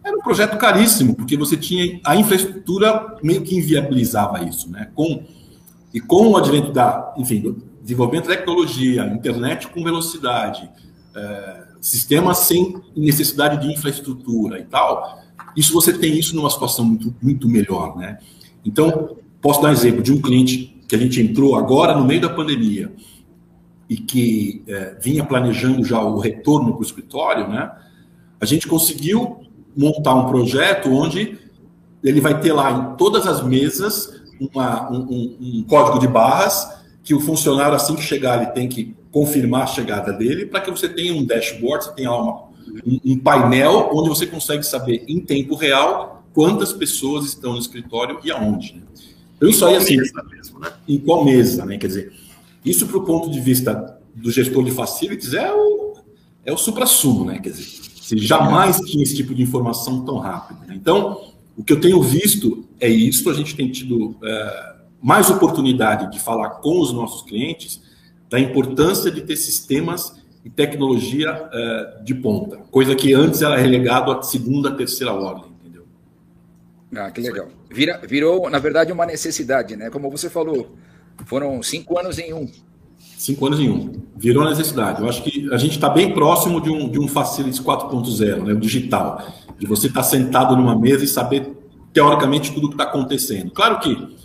era 0.07 0.17
um 0.17 0.21
projeto 0.21 0.57
caríssimo, 0.57 1.15
porque 1.15 1.35
você 1.35 1.57
tinha 1.57 1.99
a 2.05 2.15
infraestrutura 2.15 3.17
meio 3.21 3.41
que 3.41 3.55
inviabilizava 3.55 4.43
isso, 4.43 4.71
né? 4.71 4.89
Com, 4.95 5.23
e 5.93 5.99
com 5.99 6.29
o 6.29 6.37
advento 6.37 6.71
da, 6.71 7.13
enfim, 7.17 7.41
do 7.41 7.63
desenvolvimento 7.81 8.27
da 8.27 8.35
tecnologia, 8.35 9.05
internet 9.07 9.67
com 9.67 9.83
velocidade, 9.83 10.69
é, 11.15 11.63
sistemas 11.81 12.39
sem 12.39 12.81
necessidade 12.95 13.65
de 13.65 13.73
infraestrutura 13.73 14.59
e 14.59 14.63
tal, 14.63 15.19
isso 15.55 15.73
você 15.73 15.91
tem 15.91 16.17
isso 16.17 16.35
numa 16.35 16.49
situação 16.49 16.85
muito, 16.85 17.15
muito 17.21 17.49
melhor, 17.49 17.97
né? 17.97 18.19
Então, 18.63 19.17
posso 19.41 19.61
dar 19.61 19.69
um 19.69 19.73
exemplo 19.73 20.01
de 20.01 20.11
um 20.11 20.21
cliente 20.21 20.83
que 20.87 20.95
a 20.95 20.99
gente 20.99 21.21
entrou 21.21 21.55
agora 21.55 21.95
no 21.95 22.05
meio 22.05 22.21
da 22.21 22.29
pandemia 22.29 22.93
e 23.89 23.97
que 23.97 24.63
é, 24.67 24.97
vinha 25.01 25.23
planejando 25.25 25.83
já 25.83 26.01
o 26.01 26.17
retorno 26.19 26.73
para 26.73 26.79
o 26.79 26.85
escritório, 26.85 27.47
né? 27.47 27.71
A 28.39 28.45
gente 28.45 28.67
conseguiu 28.67 29.46
montar 29.77 30.15
um 30.15 30.25
projeto 30.25 30.89
onde 30.89 31.37
ele 32.03 32.19
vai 32.19 32.39
ter 32.39 32.51
lá 32.51 32.71
em 32.71 32.97
todas 32.97 33.27
as 33.27 33.43
mesas 33.43 34.21
uma, 34.39 34.91
um, 34.91 34.99
um, 34.99 35.37
um 35.39 35.63
código 35.63 35.99
de 35.99 36.07
barras 36.07 36.67
que 37.03 37.13
o 37.13 37.19
funcionário, 37.19 37.75
assim 37.75 37.95
que 37.95 38.01
chegar, 38.01 38.41
ele 38.41 38.51
tem 38.51 38.67
que 38.67 38.95
confirmar 39.11 39.63
a 39.63 39.67
chegada 39.67 40.11
dele, 40.11 40.45
para 40.45 40.59
que 40.59 40.69
você 40.69 40.89
tenha 40.89 41.13
um 41.13 41.23
dashboard, 41.23 41.85
você 41.85 41.91
tenha 41.93 42.11
uma, 42.11 42.43
um, 42.85 42.99
um, 43.05 43.17
painel 43.17 43.89
onde 43.93 44.09
você 44.09 44.27
consegue 44.27 44.63
saber 44.63 45.05
em 45.07 45.21
tempo 45.21 45.55
real 45.55 46.25
quantas 46.33 46.73
pessoas 46.73 47.25
estão 47.25 47.53
no 47.53 47.59
escritório 47.59 48.19
e 48.23 48.29
aonde. 48.29 48.75
Né? 48.75 48.81
Então, 49.37 49.49
isso 49.49 49.65
aí, 49.65 49.75
assim, 49.75 49.97
mesmo, 49.97 50.59
né? 50.59 50.71
em 50.87 50.99
qual 50.99 51.23
mesa, 51.23 51.65
né? 51.65 51.77
Quer 51.77 51.87
dizer, 51.87 52.13
isso 52.65 52.85
para 52.87 52.97
o 52.97 53.05
ponto 53.05 53.31
de 53.31 53.39
vista 53.39 53.97
do 54.13 54.29
gestor 54.29 54.63
de 54.63 54.71
facilities 54.71 55.33
é 55.33 55.51
o, 55.53 55.93
é 56.43 56.51
o 56.51 56.57
supra-sumo, 56.57 57.25
né? 57.25 57.39
Quer 57.39 57.51
dizer, 57.51 57.67
você 58.07 58.17
jamais 58.17 58.79
tinha 58.79 59.03
esse 59.03 59.15
tipo 59.15 59.35
de 59.35 59.41
informação 59.41 60.05
tão 60.05 60.17
rápido. 60.17 60.65
Né? 60.65 60.75
Então, 60.75 61.33
o 61.57 61.63
que 61.63 61.73
eu 61.73 61.79
tenho 61.81 62.01
visto 62.01 62.65
é 62.79 62.87
isso, 62.87 63.29
a 63.29 63.33
gente 63.33 63.53
tem 63.53 63.69
tido 63.69 64.15
é, 64.23 64.75
mais 65.01 65.29
oportunidade 65.29 66.09
de 66.11 66.19
falar 66.19 66.51
com 66.61 66.79
os 66.79 66.93
nossos 66.93 67.23
clientes 67.23 67.81
da 68.29 68.39
importância 68.39 69.11
de 69.11 69.21
ter 69.21 69.35
sistemas 69.35 70.15
e 70.45 70.49
tecnologia 70.49 71.33
uh, 71.33 72.03
de 72.05 72.15
ponta, 72.15 72.57
coisa 72.71 72.95
que 72.95 73.13
antes 73.13 73.41
era 73.41 73.57
relegado 73.57 74.11
à 74.11 74.21
segunda, 74.21 74.71
terceira 74.71 75.13
ordem, 75.13 75.51
entendeu? 75.59 75.85
Ah, 76.95 77.11
que 77.11 77.19
legal. 77.19 77.49
Vira, 77.69 77.99
virou, 78.07 78.49
na 78.49 78.59
verdade, 78.59 78.91
uma 78.91 79.05
necessidade, 79.05 79.75
né? 79.75 79.89
Como 79.89 80.09
você 80.09 80.29
falou, 80.29 80.77
foram 81.25 81.61
cinco 81.61 81.99
anos 81.99 82.17
em 82.17 82.33
um. 82.33 82.49
Cinco 83.17 83.47
anos 83.47 83.59
em 83.59 83.67
um. 83.67 83.91
Virou 84.15 84.47
necessidade. 84.47 85.01
Eu 85.01 85.09
acho 85.09 85.23
que 85.23 85.51
a 85.51 85.57
gente 85.57 85.71
está 85.71 85.89
bem 85.89 86.13
próximo 86.13 86.61
de 86.61 86.69
um, 86.69 86.87
de 86.87 86.99
um 86.99 87.07
Facilities 87.07 87.59
4.0, 87.59 88.43
né? 88.43 88.53
o 88.53 88.59
digital. 88.59 89.27
De 89.57 89.65
você 89.65 89.87
estar 89.87 90.01
tá 90.01 90.07
sentado 90.07 90.55
numa 90.55 90.77
mesa 90.77 91.03
e 91.03 91.07
saber, 91.07 91.51
teoricamente, 91.91 92.53
tudo 92.53 92.65
o 92.65 92.69
que 92.69 92.75
está 92.75 92.83
acontecendo. 92.83 93.49
Claro 93.49 93.79
que 93.79 94.15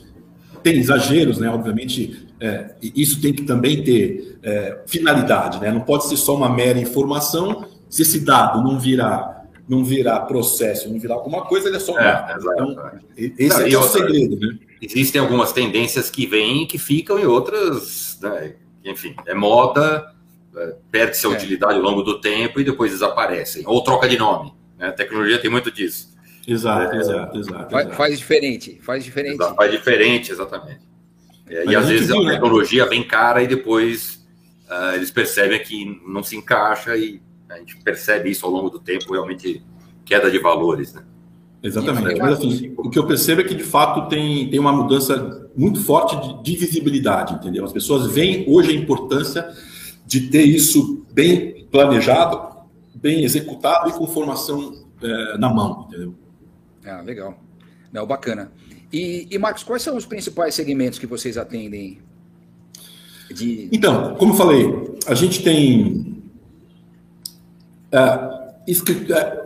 tem 0.62 0.76
exageros, 0.76 1.38
né? 1.38 1.48
Obviamente, 1.48 2.28
é, 2.38 2.74
isso 2.82 3.18
tem 3.18 3.32
que 3.32 3.44
também 3.44 3.82
ter 3.82 4.38
é, 4.42 4.82
finalidade, 4.86 5.58
né? 5.58 5.72
Não 5.72 5.80
pode 5.80 6.06
ser 6.06 6.18
só 6.18 6.36
uma 6.36 6.50
mera 6.50 6.78
informação. 6.78 7.64
Se 7.88 8.02
esse 8.02 8.20
dado 8.20 8.62
não 8.62 8.78
virar 8.78 9.32
não 9.66 9.84
virar 9.84 10.20
processo, 10.22 10.90
não 10.90 10.98
virar 10.98 11.14
alguma 11.14 11.42
coisa, 11.46 11.68
ele 11.68 11.76
é 11.76 11.80
só 11.80 11.94
um 11.94 11.98
é, 11.98 12.36
Então, 12.36 12.90
esse 13.16 13.58
não, 13.58 13.66
é, 13.66 13.72
é 13.72 13.78
o 13.78 13.82
segredo, 13.84 14.38
né? 14.38 14.58
Existem 14.82 15.20
algumas 15.20 15.52
tendências 15.52 16.10
que 16.10 16.26
vêm 16.26 16.66
que 16.66 16.76
ficam 16.76 17.18
e 17.18 17.24
outras, 17.24 18.18
né, 18.20 18.54
enfim, 18.84 19.14
é 19.26 19.34
moda, 19.34 20.12
é, 20.56 20.74
perde-se 20.90 21.26
a 21.26 21.30
é. 21.30 21.32
utilidade 21.32 21.74
ao 21.74 21.80
longo 21.82 22.02
do 22.02 22.20
tempo 22.20 22.60
e 22.60 22.64
depois 22.64 22.92
desaparecem. 22.92 23.62
Ou 23.66 23.82
troca 23.82 24.08
de 24.08 24.18
nome. 24.18 24.52
Né? 24.78 24.88
A 24.88 24.92
tecnologia 24.92 25.38
tem 25.38 25.50
muito 25.50 25.70
disso. 25.70 26.12
Exato, 26.46 26.96
é, 26.96 26.98
exato, 26.98 27.38
exato, 27.38 27.70
faz, 27.70 27.94
faz, 27.94 28.18
diferente, 28.18 28.80
faz 28.82 29.04
diferente. 29.04 29.34
Exato, 29.34 29.54
faz 29.54 29.70
diferente, 29.70 30.32
exatamente. 30.32 30.80
É, 31.48 31.66
e 31.66 31.76
às 31.76 31.86
vezes 31.86 32.08
viu, 32.08 32.20
a 32.20 32.24
né? 32.24 32.32
tecnologia 32.32 32.82
né? 32.84 32.90
vem 32.90 33.06
cara 33.06 33.42
e 33.42 33.46
depois 33.46 34.26
uh, 34.68 34.94
eles 34.94 35.10
percebem 35.10 35.62
que 35.62 36.00
não 36.04 36.22
se 36.22 36.36
encaixa 36.36 36.96
e 36.96 37.22
a 37.48 37.58
gente 37.58 37.76
percebe 37.78 38.30
isso 38.30 38.44
ao 38.44 38.50
longo 38.50 38.70
do 38.70 38.80
tempo, 38.80 39.12
realmente 39.12 39.62
queda 40.04 40.30
de 40.30 40.38
valores, 40.38 40.94
né? 40.94 41.04
Exatamente. 41.62 42.18
Mas 42.18 42.38
assim, 42.38 42.74
o 42.76 42.90
que 42.90 42.98
eu 42.98 43.06
percebo 43.06 43.40
é 43.40 43.44
que 43.44 43.54
de 43.54 43.62
fato 43.62 44.08
tem, 44.08 44.50
tem 44.50 44.58
uma 44.58 44.72
mudança 44.72 45.48
muito 45.56 45.80
forte 45.80 46.16
de, 46.16 46.42
de 46.42 46.56
visibilidade, 46.56 47.34
entendeu? 47.34 47.64
As 47.64 47.72
pessoas 47.72 48.12
veem 48.12 48.44
hoje 48.48 48.70
a 48.70 48.74
importância 48.74 49.48
de 50.04 50.28
ter 50.28 50.42
isso 50.42 51.06
bem 51.12 51.66
planejado, 51.70 52.66
bem 52.94 53.22
executado 53.24 53.88
e 53.88 53.92
com 53.92 54.06
formação 54.06 54.84
é, 55.00 55.38
na 55.38 55.48
mão, 55.48 55.86
entendeu? 55.88 56.14
Ah, 56.84 57.00
legal. 57.00 57.38
Não, 57.92 58.06
bacana. 58.06 58.50
E, 58.92 59.28
e, 59.30 59.38
Marcos, 59.38 59.62
quais 59.62 59.82
são 59.82 59.96
os 59.96 60.04
principais 60.04 60.54
segmentos 60.54 60.98
que 60.98 61.06
vocês 61.06 61.38
atendem? 61.38 61.98
De... 63.30 63.68
Então, 63.72 64.14
como 64.16 64.32
eu 64.32 64.36
falei, 64.36 64.96
a 65.06 65.14
gente 65.14 65.42
tem 65.42 66.22
uh, 67.94 68.51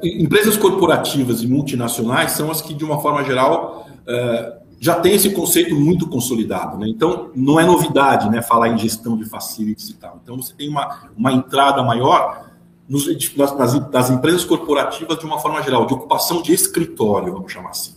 empresas 0.02 0.56
corporativas 0.56 1.42
e 1.42 1.46
multinacionais 1.46 2.32
são 2.32 2.50
as 2.50 2.60
que, 2.60 2.74
de 2.74 2.84
uma 2.84 3.00
forma 3.00 3.24
geral, 3.24 3.86
uh, 4.02 4.66
já 4.78 4.96
tem 5.00 5.14
esse 5.14 5.30
conceito 5.30 5.74
muito 5.74 6.06
consolidado. 6.08 6.78
Né? 6.78 6.88
Então, 6.88 7.30
não 7.34 7.58
é 7.58 7.64
novidade 7.64 8.28
né, 8.30 8.42
falar 8.42 8.68
em 8.68 8.78
gestão 8.78 9.16
de 9.16 9.24
facilities 9.24 9.88
e 9.88 9.94
tal. 9.94 10.20
Então, 10.22 10.36
você 10.36 10.52
tem 10.54 10.68
uma, 10.68 11.08
uma 11.16 11.32
entrada 11.32 11.82
maior 11.82 12.46
nos, 12.88 13.06
nas, 13.36 13.90
nas, 13.90 14.10
empresas 14.10 14.44
corporativas 14.44 15.18
de 15.18 15.24
uma 15.24 15.38
forma 15.38 15.62
geral, 15.62 15.86
de 15.86 15.94
ocupação 15.94 16.42
de 16.42 16.52
escritório, 16.52 17.32
vamos 17.32 17.50
chamar 17.50 17.70
assim. 17.70 17.94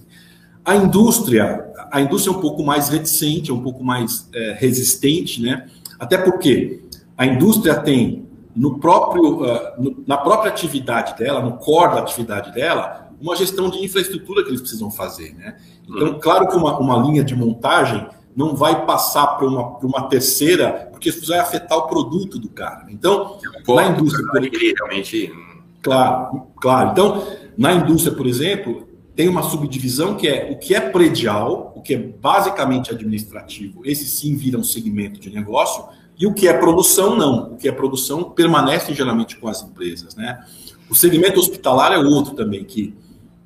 A 0.65 0.75
indústria, 0.75 1.71
a 1.91 2.01
indústria 2.01 2.33
é 2.33 2.37
um 2.37 2.41
pouco 2.41 2.63
mais 2.63 2.89
reticente, 2.89 3.51
é 3.51 3.53
um 3.53 3.61
pouco 3.61 3.83
mais 3.83 4.29
é, 4.33 4.55
resistente, 4.59 5.41
né? 5.41 5.67
Até 5.99 6.17
porque 6.17 6.81
a 7.17 7.25
indústria 7.25 7.75
tem 7.75 8.28
no 8.55 8.79
próprio, 8.79 9.43
uh, 9.43 9.81
no, 9.81 10.03
na 10.07 10.17
própria 10.17 10.51
atividade 10.51 11.17
dela, 11.17 11.41
no 11.41 11.57
core 11.57 11.95
da 11.95 11.99
atividade 11.99 12.51
dela, 12.53 13.09
uma 13.21 13.35
gestão 13.35 13.69
de 13.69 13.83
infraestrutura 13.83 14.43
que 14.43 14.49
eles 14.49 14.61
precisam 14.61 14.89
fazer, 14.89 15.33
né? 15.35 15.57
Então, 15.87 16.09
hum. 16.09 16.19
claro 16.19 16.47
que 16.47 16.55
uma, 16.55 16.77
uma 16.79 16.97
linha 16.97 17.23
de 17.23 17.35
montagem 17.35 18.07
não 18.35 18.55
vai 18.55 18.85
passar 18.85 19.27
para 19.27 19.47
uma, 19.47 19.77
uma 19.79 20.07
terceira, 20.07 20.89
porque 20.91 21.09
isso 21.09 21.27
vai 21.27 21.39
afetar 21.39 21.77
o 21.77 21.87
produto 21.87 22.39
do 22.39 22.49
cara. 22.49 22.85
Então, 22.89 23.37
na 23.67 23.87
indústria. 23.87 24.25
Por... 24.27 24.41
realmente. 24.41 25.33
Claro, 25.81 26.47
claro. 26.59 26.91
Então, 26.91 27.27
na 27.57 27.73
indústria, 27.73 28.15
por 28.15 28.27
exemplo, 28.27 28.87
tem 29.15 29.27
uma 29.27 29.43
subdivisão 29.43 30.15
que 30.15 30.27
é 30.27 30.49
o 30.51 30.57
que 30.57 30.73
é 30.73 30.79
predial, 30.79 31.73
o 31.75 31.81
que 31.81 31.93
é 31.93 31.97
basicamente 31.97 32.91
administrativo, 32.91 33.81
esse 33.83 34.05
sim 34.05 34.35
vira 34.35 34.57
um 34.57 34.63
segmento 34.63 35.19
de 35.19 35.29
negócio, 35.29 35.83
e 36.19 36.27
o 36.27 36.33
que 36.33 36.49
é 36.49 36.53
produção, 36.53 37.15
não. 37.15 37.53
O 37.53 37.55
que 37.55 37.69
é 37.69 37.71
produção 37.71 38.25
permanece 38.25 38.93
geralmente 38.93 39.37
com 39.37 39.47
as 39.47 39.63
empresas. 39.63 40.15
Né? 40.15 40.37
O 40.89 40.95
segmento 40.95 41.39
hospitalar 41.39 41.93
é 41.93 41.97
outro 41.97 42.35
também, 42.35 42.65
que, 42.65 42.93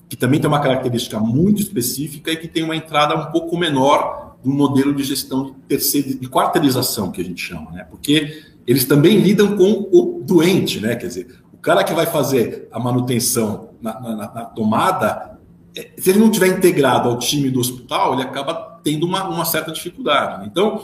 que 0.10 0.18
também 0.18 0.40
tem 0.40 0.48
uma 0.48 0.60
característica 0.60 1.20
muito 1.20 1.62
específica 1.62 2.32
e 2.32 2.38
que 2.38 2.48
tem 2.48 2.64
uma 2.64 2.76
entrada 2.76 3.16
um 3.16 3.32
pouco 3.32 3.56
menor 3.56 4.38
do 4.44 4.50
modelo 4.50 4.94
de 4.94 5.04
gestão 5.04 5.46
de 5.46 5.52
terceira, 5.68 6.16
de 6.16 6.28
quarteirização, 6.28 7.12
que 7.12 7.22
a 7.22 7.24
gente 7.24 7.42
chama, 7.42 7.72
né? 7.72 7.86
Porque 7.90 8.44
eles 8.66 8.86
também 8.86 9.20
lidam 9.20 9.56
com 9.56 9.88
o 9.92 10.22
doente, 10.26 10.80
né? 10.80 10.96
Quer 10.96 11.08
dizer, 11.08 11.28
o 11.54 11.58
cara 11.58 11.84
que 11.84 11.94
vai 11.94 12.08
fazer 12.08 12.68
a 12.72 12.80
manutenção 12.80 13.70
na, 13.80 14.00
na, 14.02 14.16
na 14.16 14.46
tomada, 14.46 15.38
é, 15.78 15.92
se 15.98 16.10
ele 16.10 16.20
não 16.20 16.32
tiver 16.32 16.48
integrado 16.48 17.08
ao 17.08 17.20
time 17.20 17.50
do 17.52 17.60
hospital, 17.60 18.14
ele 18.14 18.24
acaba 18.24 18.80
tendo 18.84 19.06
uma, 19.06 19.30
uma 19.30 19.46
certa 19.46 19.72
dificuldade. 19.72 20.42
Né? 20.42 20.50
Então, 20.52 20.82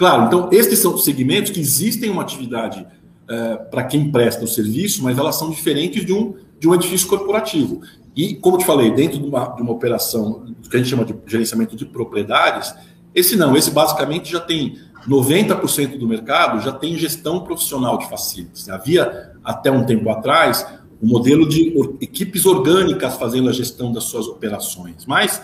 claro, 0.00 0.24
então 0.24 0.48
esses 0.50 0.78
são 0.78 0.96
segmentos 0.96 1.50
que 1.50 1.60
existem 1.60 2.08
uma 2.08 2.22
atividade 2.22 2.86
é, 3.28 3.56
para 3.56 3.84
quem 3.84 4.10
presta 4.10 4.42
o 4.42 4.48
serviço, 4.48 5.04
mas 5.04 5.18
elas 5.18 5.36
são 5.36 5.50
diferentes 5.50 6.06
de 6.06 6.12
um, 6.14 6.34
de 6.58 6.66
um 6.66 6.74
edifício 6.74 7.06
corporativo. 7.06 7.82
E, 8.16 8.34
como 8.36 8.56
te 8.56 8.64
falei, 8.64 8.90
dentro 8.92 9.18
de 9.18 9.28
uma, 9.28 9.48
de 9.48 9.60
uma 9.60 9.72
operação 9.72 10.46
que 10.70 10.74
a 10.74 10.78
gente 10.78 10.88
chama 10.88 11.04
de 11.04 11.14
gerenciamento 11.26 11.76
de 11.76 11.84
propriedades, 11.84 12.74
esse 13.14 13.36
não, 13.36 13.54
esse 13.54 13.70
basicamente 13.70 14.32
já 14.32 14.40
tem 14.40 14.78
90% 15.06 15.98
do 15.98 16.08
mercado 16.08 16.62
já 16.62 16.72
tem 16.72 16.96
gestão 16.96 17.40
profissional 17.40 17.98
de 17.98 18.08
facilities. 18.08 18.70
Havia 18.70 19.32
até 19.44 19.70
um 19.70 19.84
tempo 19.84 20.08
atrás 20.08 20.66
o 20.98 21.04
um 21.04 21.08
modelo 21.10 21.46
de 21.46 21.74
equipes 22.00 22.46
orgânicas 22.46 23.16
fazendo 23.16 23.50
a 23.50 23.52
gestão 23.52 23.92
das 23.92 24.04
suas 24.04 24.26
operações, 24.26 25.04
mas 25.06 25.42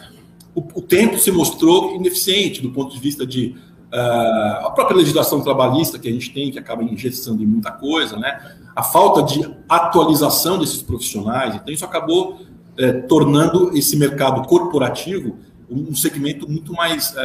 o, 0.55 0.61
o 0.61 0.81
tempo 0.81 1.19
se 1.19 1.31
mostrou 1.31 1.95
ineficiente 1.95 2.63
do 2.63 2.71
ponto 2.71 2.95
de 2.95 3.01
vista 3.01 3.27
de 3.27 3.55
a 3.93 4.71
própria 4.75 4.97
legislação 4.97 5.41
trabalhista 5.41 5.99
que 5.99 6.09
a 6.09 6.13
gente 6.13 6.33
tem, 6.33 6.51
que 6.51 6.59
acaba 6.59 6.83
ingestando 6.83 7.43
em 7.43 7.47
muita 7.47 7.71
coisa, 7.71 8.17
né? 8.17 8.57
a 8.75 8.83
falta 8.83 9.23
de 9.23 9.49
atualização 9.69 10.59
desses 10.59 10.83
profissionais, 10.83 11.55
então 11.55 11.73
isso 11.73 11.85
acabou 11.85 12.41
eh, 12.77 12.93
tornando 12.93 13.77
esse 13.77 13.97
mercado 13.97 14.47
corporativo 14.47 15.39
um 15.69 15.95
segmento 15.97 16.49
muito 16.49 16.73
mais 16.73 17.11
uh, 17.11 17.17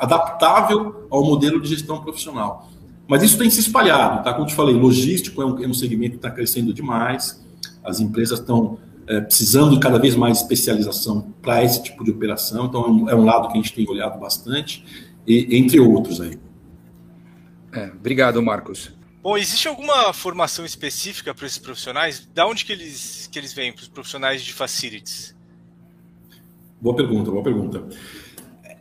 adaptável 0.00 1.06
ao 1.08 1.24
modelo 1.24 1.60
de 1.60 1.68
gestão 1.68 2.00
profissional. 2.00 2.68
Mas 3.06 3.22
isso 3.22 3.38
tem 3.38 3.48
se 3.48 3.60
espalhado, 3.60 4.24
tá? 4.24 4.34
Como 4.34 4.44
te 4.44 4.54
falei, 4.54 4.74
logístico 4.74 5.40
é 5.40 5.46
um, 5.46 5.62
é 5.62 5.68
um 5.68 5.74
segmento 5.74 6.12
que 6.12 6.16
está 6.16 6.30
crescendo 6.30 6.74
demais, 6.74 7.40
as 7.84 8.00
empresas 8.00 8.40
estão 8.40 8.78
é, 9.06 9.20
precisando 9.20 9.70
de 9.70 9.80
cada 9.80 9.98
vez 9.98 10.16
mais 10.16 10.38
especialização 10.38 11.32
para 11.40 11.62
esse 11.62 11.82
tipo 11.82 12.04
de 12.04 12.10
operação, 12.10 12.66
então 12.66 12.84
é 12.84 12.88
um, 12.88 13.10
é 13.10 13.14
um, 13.14 13.24
lado 13.24 13.48
que 13.48 13.54
a 13.54 13.56
gente 13.56 13.72
tem 13.72 13.88
olhado 13.88 14.18
bastante, 14.18 14.84
e, 15.26 15.56
entre 15.56 15.78
outros 15.78 16.20
aí. 16.20 16.38
É, 17.72 17.86
obrigado, 17.86 18.42
Marcos. 18.42 18.90
Bom, 19.22 19.36
existe 19.36 19.66
alguma 19.66 20.12
formação 20.12 20.64
específica 20.64 21.34
para 21.34 21.46
esses 21.46 21.58
profissionais? 21.58 22.28
Da 22.32 22.46
onde 22.46 22.64
que 22.64 22.72
eles, 22.72 23.28
que 23.30 23.38
eles 23.38 23.52
vêm, 23.52 23.72
para 23.72 23.82
os 23.82 23.88
profissionais 23.88 24.42
de 24.42 24.52
facilities? 24.52 25.34
Boa 26.80 26.94
pergunta, 26.94 27.30
boa 27.30 27.42
pergunta. 27.42 27.84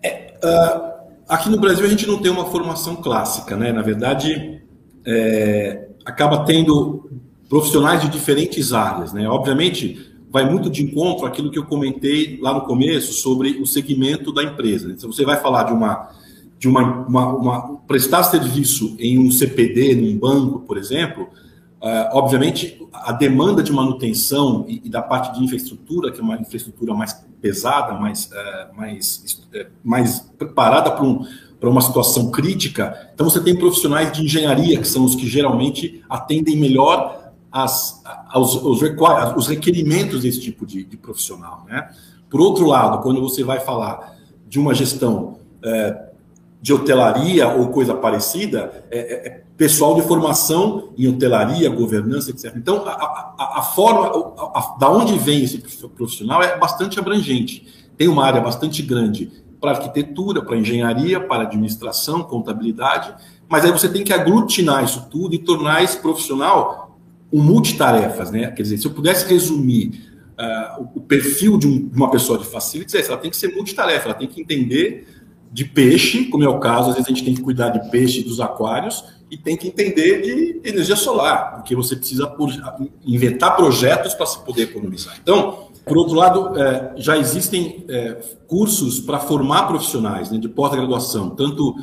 É, 0.04 0.36
uh, 0.44 0.94
aqui 1.28 1.50
no 1.50 1.60
Brasil 1.60 1.86
a 1.86 1.90
gente 1.90 2.06
não 2.06 2.22
tem 2.22 2.32
uma 2.32 2.46
formação 2.46 2.96
clássica, 2.96 3.56
né? 3.56 3.72
Na 3.72 3.82
verdade, 3.82 4.62
é, 5.06 5.88
acaba 6.06 6.46
tendo 6.46 7.10
profissionais 7.50 8.02
de 8.02 8.10
diferentes 8.10 8.72
áreas, 8.72 9.14
né? 9.14 9.28
Obviamente, 9.28 10.15
vai 10.36 10.44
muito 10.44 10.70
de 10.70 10.84
encontro 10.84 11.26
àquilo 11.26 11.50
que 11.50 11.58
eu 11.58 11.64
comentei 11.64 12.38
lá 12.42 12.54
no 12.54 12.62
começo 12.62 13.14
sobre 13.14 13.52
o 13.52 13.66
segmento 13.66 14.34
da 14.34 14.44
empresa. 14.44 14.94
Se 14.98 15.08
você 15.08 15.24
vai 15.24 15.38
falar 15.38 15.64
de 15.64 15.72
uma 15.72 16.10
de 16.58 16.68
uma, 16.68 17.06
uma, 17.08 17.28
uma 17.36 17.78
prestar 17.88 18.24
serviço 18.24 18.98
em 19.00 19.18
um 19.18 19.32
CPD, 19.32 19.96
num 19.96 20.18
banco, 20.18 20.60
por 20.60 20.78
exemplo, 20.78 21.28
Uh, 21.76 22.10
obviamente, 22.14 22.82
a 22.92 23.12
demanda 23.12 23.62
de 23.62 23.72
manutenção 23.72 24.66
e, 24.68 24.82
e, 24.86 24.90
da 24.90 25.04
parte 25.04 25.38
de 25.38 25.44
infraestrutura, 25.44 26.12
que 26.12 26.20
é 26.20 26.24
uma 26.24 26.36
infraestrutura 26.36 26.96
mais 26.96 27.14
pesada, 27.40 27.94
mais, 27.94 28.26
uh, 28.26 28.76
mais, 28.76 29.38
uh, 29.54 29.68
mais 29.84 30.20
preparada 30.36 30.90
para 30.90 31.06
um, 31.06 31.24
uma 31.62 31.82
situação 31.82 32.32
crítica, 32.32 33.12
então 33.14 33.30
você 33.30 33.40
tem 33.40 33.56
profissionais 33.56 34.12
de 34.12 34.24
engenharia, 34.24 34.80
que 34.80 34.88
são 34.88 35.04
os 35.04 35.14
que 35.16 35.28
geralmente 35.28 36.02
atendem 36.10 36.58
melhor 36.58 37.25
as, 37.56 38.02
aos, 38.28 38.58
aos 38.58 38.82
os 39.38 39.48
requerimentos 39.48 40.24
desse 40.24 40.42
tipo 40.42 40.66
de, 40.66 40.84
de, 40.84 40.98
profissional. 40.98 41.64
Né? 41.66 41.90
Por 42.30 42.42
outro 42.42 42.68
lado, 42.68 43.02
quando 43.02 43.22
você 43.22 43.46
vai 43.46 43.62
falar 43.62 44.14
de 44.46 44.60
uma 44.60 44.74
gestão 44.74 45.40
eh, 45.64 46.10
de 46.62 46.74
hotelaria 46.74 47.48
ou 47.48 47.70
coisa 47.70 47.94
parecida, 47.94 48.86
é, 48.92 49.00
é, 49.00 49.28
é 49.28 49.44
pessoal 49.56 49.96
de 49.96 50.02
formação 50.02 50.90
em 50.98 51.08
hotelaria, 51.08 51.70
governança, 51.70 52.30
etc. 52.30 52.54
Então, 52.58 52.84
a, 52.86 52.92
a, 52.92 53.60
a 53.60 53.62
forma, 53.62 54.08
a, 54.38 54.60
a, 54.60 54.78
da 54.78 54.90
onde 54.90 55.18
vem 55.18 55.42
esse 55.46 55.60
profissional 55.96 56.44
é 56.44 56.58
bastante 56.58 57.00
abrangente. 57.00 57.66
Tem 57.96 58.10
uma 58.10 58.26
área 58.26 58.42
bastante 58.42 58.82
grande 58.82 59.32
para 59.62 59.72
arquitetura, 59.72 60.44
para 60.44 60.58
engenharia, 60.58 61.22
para 61.22 61.44
administração, 61.44 62.22
contabilidade, 62.22 63.16
mas 63.48 63.64
aí 63.64 63.72
você 63.72 63.88
tem 63.88 64.04
que 64.04 64.12
aglutinar 64.12 64.84
isso 64.84 65.08
tudo 65.10 65.34
e 65.34 65.40
tornar 65.40 65.82
esse 65.84 65.98
profissional 66.00 66.85
um 67.36 67.44
multitarefas, 67.44 68.32
né? 68.32 68.50
Quer 68.52 68.64
dizer, 68.64 68.78
se 68.78 68.88
eu 68.88 68.92
pudesse 68.92 69.28
resumir 69.28 69.92
uh, 70.40 70.90
o 70.96 71.02
perfil 71.02 71.58
de, 71.58 71.68
um, 71.68 71.92
uma 71.94 72.10
pessoa 72.10 72.40
de 72.40 72.46
facilities, 72.46 72.96
é 72.96 73.06
ela 73.06 73.18
tem 73.18 73.30
que 73.30 73.36
ser 73.36 73.54
multitarefa, 73.54 74.06
ela 74.06 74.14
tem 74.14 74.28
que 74.28 74.40
entender 74.40 75.06
de 75.52 75.66
peixe, 75.66 76.26
como 76.26 76.46
é 76.46 76.48
o 76.48 76.60
caso, 76.60 76.90
às 76.90 76.96
vezes 76.96 77.08
a 77.08 77.14
gente 77.14 77.26
tem 77.26 77.36
que 77.36 77.42
cuidar 77.42 77.70
de 77.70 77.92
peixe 77.92 78.24
dos 78.24 78.40
aquários 78.40 79.04
e 79.30 79.38
tem 79.38 79.58
que 79.58 79.68
entender 79.68 80.22
de 80.22 80.70
energia 80.70 80.96
solar, 80.96 81.56
porque 81.56 81.76
você 81.76 81.98
precisa 81.98 82.34
inventar 83.06 83.56
projetos 83.58 84.14
para 84.14 84.26
se 84.26 84.40
poder 84.46 84.64
economizar. 84.64 85.18
Então, 85.22 85.68
por 85.86 85.98
outro 85.98 86.16
lado, 86.16 86.58
é, 86.58 86.94
já 86.96 87.18
existem 87.18 87.84
é, 87.90 88.14
cursos 88.48 89.02
para 89.02 89.20
formar 89.20 89.68
profissionais 89.68 90.32
né, 90.32 90.38
de 90.38 90.48
pós-graduação, 90.48 91.32
tanto, 91.32 91.76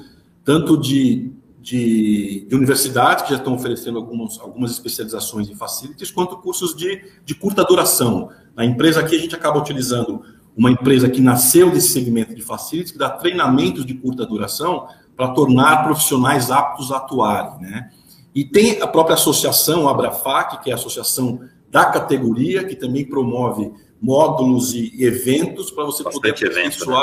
tanto 0.45 0.79
de, 0.79 1.31
de, 1.63 2.45
de, 2.49 2.55
universidades 2.57 3.23
que 3.23 3.31
já 3.31 3.37
estão 3.37 3.55
oferecendo 3.55 3.97
algumas, 3.97 4.39
algumas 4.41 4.73
especializações 4.73 5.49
em 5.49 5.55
facilities, 5.55 6.11
quanto 6.11 6.37
cursos 6.39 6.75
de, 6.75 7.05
de 7.25 7.35
curta 7.37 7.65
duração. 7.65 8.31
Na 8.57 8.65
empresa 8.65 9.01
aqui, 9.01 9.15
a 9.15 9.19
gente 9.19 9.35
acaba 9.35 9.61
utilizando 9.61 10.23
uma 10.57 10.71
empresa 10.71 11.09
que 11.09 11.21
nasceu 11.21 11.71
desse 11.71 11.89
segmento 11.89 12.35
de 12.35 12.43
facilities, 12.43 12.91
que 12.91 12.99
dá 12.99 13.09
treinamentos 13.09 13.87
de 13.87 13.95
curta 13.95 14.27
duração 14.27 14.89
para 15.17 15.29
tornar 15.29 15.85
profissionais 15.85 16.51
aptos 16.51 16.91
a 16.91 16.97
atuarem, 16.97 17.61
né? 17.61 17.91
E 18.35 18.45
tem 18.45 18.83
a 18.83 18.87
própria 18.87 19.15
associação, 19.15 19.89
a 19.89 19.93
Abrafac, 19.93 20.63
que 20.63 20.71
é 20.71 20.73
a 20.73 20.77
associação 20.77 21.41
da 21.71 21.85
categoria, 21.85 22.65
que 22.65 22.75
também 22.75 23.05
promove 23.05 23.71
módulos 24.01 24.75
e 24.75 24.93
eventos 24.99 25.71
para 25.71 25.85
você 25.85 26.03
bastante 26.03 26.41
poder 26.41 26.51
evento, 26.51 26.91
né? 26.91 26.97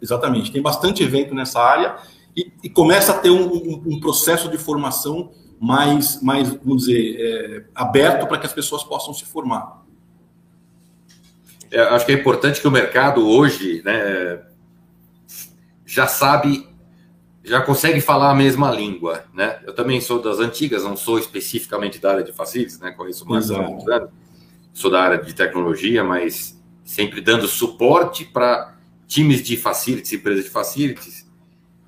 Exatamente, 0.00 0.52
tem 0.52 0.62
bastante 0.62 1.02
evento 1.02 1.34
nessa 1.34 1.60
área 1.60 1.96
e, 2.38 2.52
e 2.62 2.70
começa 2.70 3.12
a 3.12 3.18
ter 3.18 3.30
um, 3.30 3.52
um, 3.52 3.82
um, 3.86 4.00
processo 4.00 4.48
de 4.48 4.56
formação 4.56 5.32
mais, 5.58 6.22
mais 6.22 6.48
vamos 6.48 6.84
dizer, 6.84 7.16
é, 7.18 7.64
aberto 7.74 8.28
para 8.28 8.38
que 8.38 8.46
as 8.46 8.52
pessoas 8.52 8.84
possam 8.84 9.12
se 9.12 9.24
formar. 9.24 9.82
É, 11.68 11.80
acho 11.80 12.06
que 12.06 12.12
é 12.12 12.14
importante 12.14 12.60
que 12.60 12.68
o 12.68 12.70
mercado 12.70 13.26
hoje 13.26 13.82
né, 13.84 14.40
já 15.84 16.06
sabe, 16.06 16.68
já 17.42 17.60
consegue 17.60 18.00
falar 18.00 18.30
a 18.30 18.34
mesma 18.36 18.70
língua. 18.70 19.24
Né? 19.34 19.58
Eu 19.66 19.74
também 19.74 20.00
sou 20.00 20.22
das 20.22 20.38
antigas, 20.38 20.84
não 20.84 20.96
sou 20.96 21.18
especificamente 21.18 21.98
da 21.98 22.12
área 22.12 22.22
de 22.22 22.32
facilities, 22.32 22.78
né? 22.78 22.92
conheço 22.92 23.28
mais 23.28 23.50
anos, 23.50 23.84
sou 24.72 24.92
da 24.92 25.02
área 25.02 25.18
de 25.18 25.34
tecnologia, 25.34 26.04
mas 26.04 26.56
sempre 26.84 27.20
dando 27.20 27.48
suporte 27.48 28.24
para 28.24 28.76
times 29.08 29.42
de 29.42 29.56
facilities, 29.56 30.12
empresas 30.12 30.44
de 30.44 30.50
facilities. 30.50 31.27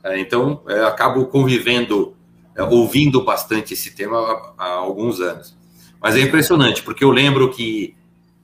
É, 0.02 0.18
então, 0.18 0.62
é, 0.68 0.84
acabo 0.84 1.26
convivendo, 1.26 2.16
é, 2.56 2.62
ouvindo 2.62 3.22
bastante 3.24 3.74
esse 3.74 3.90
tema 3.92 4.18
há, 4.18 4.64
há 4.64 4.72
alguns 4.74 5.20
anos. 5.20 5.56
Mas 6.00 6.16
é 6.16 6.20
impressionante, 6.20 6.82
porque 6.82 7.04
eu 7.04 7.10
lembro 7.10 7.50
que 7.50 7.94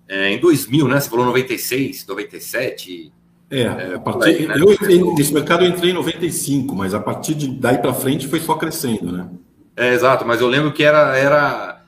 em 0.09 0.39
2000, 0.39 0.87
né? 0.89 1.01
Você 1.01 1.11
falou 1.11 1.27
96, 1.27 2.07
97. 2.07 3.13
É, 3.51 3.61
é 3.61 3.95
a 3.95 3.99
partir, 3.99 4.29
aí, 4.29 4.47
né? 4.47 4.55
eu 4.59 4.73
entrei, 4.73 5.03
nesse 5.15 5.33
mercado 5.33 5.65
eu 5.65 5.71
entrei 5.71 5.91
em 5.91 5.95
95, 5.95 6.75
mas 6.75 6.95
a 6.95 7.01
partir 7.01 7.35
de 7.35 7.49
daí 7.49 7.79
para 7.79 7.95
frente 7.95 8.27
foi 8.27 8.41
só 8.41 8.55
crescendo, 8.55 9.13
né? 9.13 9.29
É, 9.77 9.93
exato, 9.93 10.27
mas 10.27 10.41
eu 10.41 10.49
lembro 10.49 10.73
que 10.73 10.83
era, 10.83 11.17
era, 11.17 11.85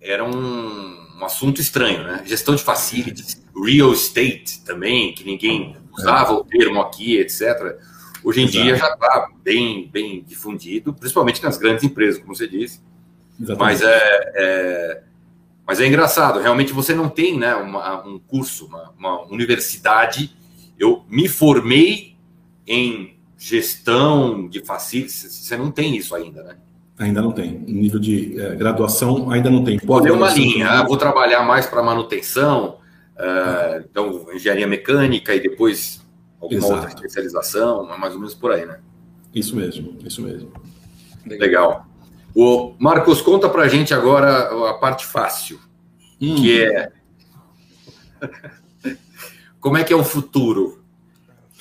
era 0.00 0.24
um, 0.24 1.18
um 1.18 1.24
assunto 1.24 1.60
estranho, 1.60 2.02
né? 2.02 2.22
Gestão 2.26 2.54
de 2.54 2.62
facilities, 2.62 3.42
real 3.64 3.92
estate 3.92 4.62
também, 4.64 5.14
que 5.14 5.24
ninguém 5.24 5.76
usava 5.96 6.32
é. 6.32 6.34
o 6.34 6.44
termo 6.44 6.80
aqui, 6.80 7.16
etc. 7.16 7.76
Hoje 8.22 8.40
em 8.40 8.44
Exato. 8.44 8.64
dia 8.64 8.76
já 8.76 8.92
está 8.92 9.28
bem, 9.42 9.88
bem 9.92 10.22
difundido, 10.26 10.92
principalmente 10.92 11.42
nas 11.42 11.56
grandes 11.56 11.84
empresas, 11.84 12.20
como 12.20 12.34
você 12.34 12.46
disse. 12.46 12.80
Exatamente. 13.40 13.58
Mas 13.58 13.82
é, 13.82 14.32
é 14.34 15.02
mas 15.70 15.80
é 15.80 15.86
engraçado, 15.86 16.40
realmente 16.40 16.72
você 16.72 16.92
não 16.92 17.08
tem 17.08 17.38
né, 17.38 17.54
uma, 17.54 18.04
um 18.04 18.18
curso, 18.18 18.66
uma, 18.66 18.92
uma, 18.98 19.22
universidade. 19.32 20.34
Eu 20.76 21.04
me 21.08 21.28
formei 21.28 22.16
em 22.66 23.16
gestão 23.38 24.48
de 24.48 24.58
facilities, 24.64 25.22
você 25.22 25.56
não 25.56 25.70
tem 25.70 25.96
isso 25.96 26.12
ainda, 26.12 26.42
né? 26.42 26.56
Ainda 26.98 27.22
não 27.22 27.30
tem. 27.30 27.52
Nível 27.52 28.00
de 28.00 28.36
é, 28.40 28.56
graduação 28.56 29.30
ainda 29.30 29.48
não 29.48 29.62
tem. 29.62 29.78
Pode 29.78 30.06
ter 30.06 30.12
uma 30.12 30.34
linha, 30.34 30.68
ah, 30.68 30.82
vou 30.82 30.96
trabalhar 30.96 31.44
mais 31.44 31.66
para 31.66 31.80
manutenção, 31.84 32.78
uh, 33.16 33.84
então 33.88 34.26
engenharia 34.34 34.66
mecânica 34.66 35.32
e 35.36 35.38
depois 35.38 35.99
alguma 36.40 36.58
Exato. 36.58 36.74
outra 36.74 36.88
especialização, 36.88 37.86
mais 37.98 38.14
ou 38.14 38.20
menos 38.20 38.34
por 38.34 38.52
aí, 38.52 38.64
né? 38.64 38.80
Isso 39.34 39.54
mesmo, 39.54 39.96
isso 40.04 40.22
mesmo. 40.22 40.52
Legal. 41.26 41.86
O 42.34 42.74
Marcos, 42.78 43.20
conta 43.20 43.48
para 43.48 43.62
a 43.62 43.68
gente 43.68 43.92
agora 43.92 44.70
a 44.70 44.74
parte 44.74 45.04
fácil, 45.04 45.60
hum. 46.20 46.36
que 46.36 46.62
é 46.62 46.92
como 49.60 49.76
é 49.76 49.84
que 49.84 49.92
é 49.92 49.96
o 49.96 50.04
futuro? 50.04 50.82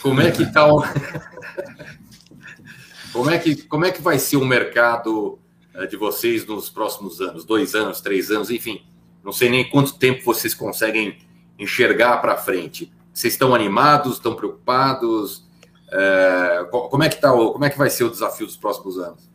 Como 0.01 0.21
é 0.21 0.31
que 0.31 0.43
está 0.43 0.71
o... 0.71 0.81
como 3.11 3.29
é 3.29 3.37
que 3.37 3.55
como 3.63 3.85
é 3.85 3.91
que 3.91 4.01
vai 4.01 4.17
ser 4.17 4.37
o 4.37 4.45
mercado 4.45 5.39
eh, 5.73 5.87
de 5.87 5.97
vocês 5.97 6.45
nos 6.45 6.69
próximos 6.69 7.19
anos, 7.19 7.43
dois 7.43 7.75
anos, 7.75 7.99
três 7.99 8.31
anos, 8.31 8.49
enfim, 8.49 8.81
não 9.23 9.31
sei 9.31 9.49
nem 9.49 9.69
quanto 9.69 9.97
tempo 9.97 10.23
vocês 10.23 10.53
conseguem 10.53 11.17
enxergar 11.57 12.17
para 12.17 12.37
frente. 12.37 12.91
Vocês 13.13 13.33
estão 13.33 13.53
animados? 13.53 14.13
Estão 14.13 14.35
preocupados? 14.35 15.47
É, 15.91 16.67
como 16.71 17.03
é 17.03 17.09
que 17.09 17.19
tá 17.19 17.31
como 17.31 17.65
é 17.65 17.69
que 17.69 17.77
vai 17.77 17.89
ser 17.89 18.03
o 18.03 18.09
desafio 18.09 18.45
dos 18.45 18.57
próximos 18.57 18.97
anos? 18.97 19.29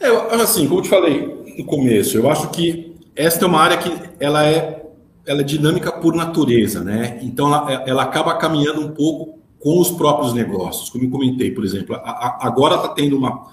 É, 0.00 0.08
assim, 0.34 0.66
como 0.66 0.80
eu 0.80 0.82
te 0.82 0.88
falei 0.88 1.54
no 1.56 1.64
começo, 1.64 2.16
eu 2.16 2.28
acho 2.28 2.50
que 2.50 2.96
esta 3.14 3.44
é 3.44 3.48
uma 3.48 3.60
área 3.60 3.76
que 3.76 3.90
ela 4.18 4.44
é, 4.44 4.84
ela 5.24 5.42
é 5.42 5.44
dinâmica 5.44 5.92
por 5.92 6.14
natureza, 6.14 6.82
né? 6.82 7.20
Então 7.22 7.46
ela, 7.46 7.84
ela 7.86 8.02
acaba 8.02 8.34
caminhando 8.36 8.80
um 8.80 8.90
pouco 8.90 9.38
com 9.60 9.78
os 9.78 9.92
próprios 9.92 10.34
negócios. 10.34 10.90
Como 10.90 11.04
eu 11.04 11.10
comentei, 11.10 11.52
por 11.52 11.64
exemplo, 11.64 11.94
a, 11.94 11.98
a, 11.98 12.46
agora 12.46 12.74
está 12.74 12.88
tendo 12.88 13.16
uma, 13.16 13.46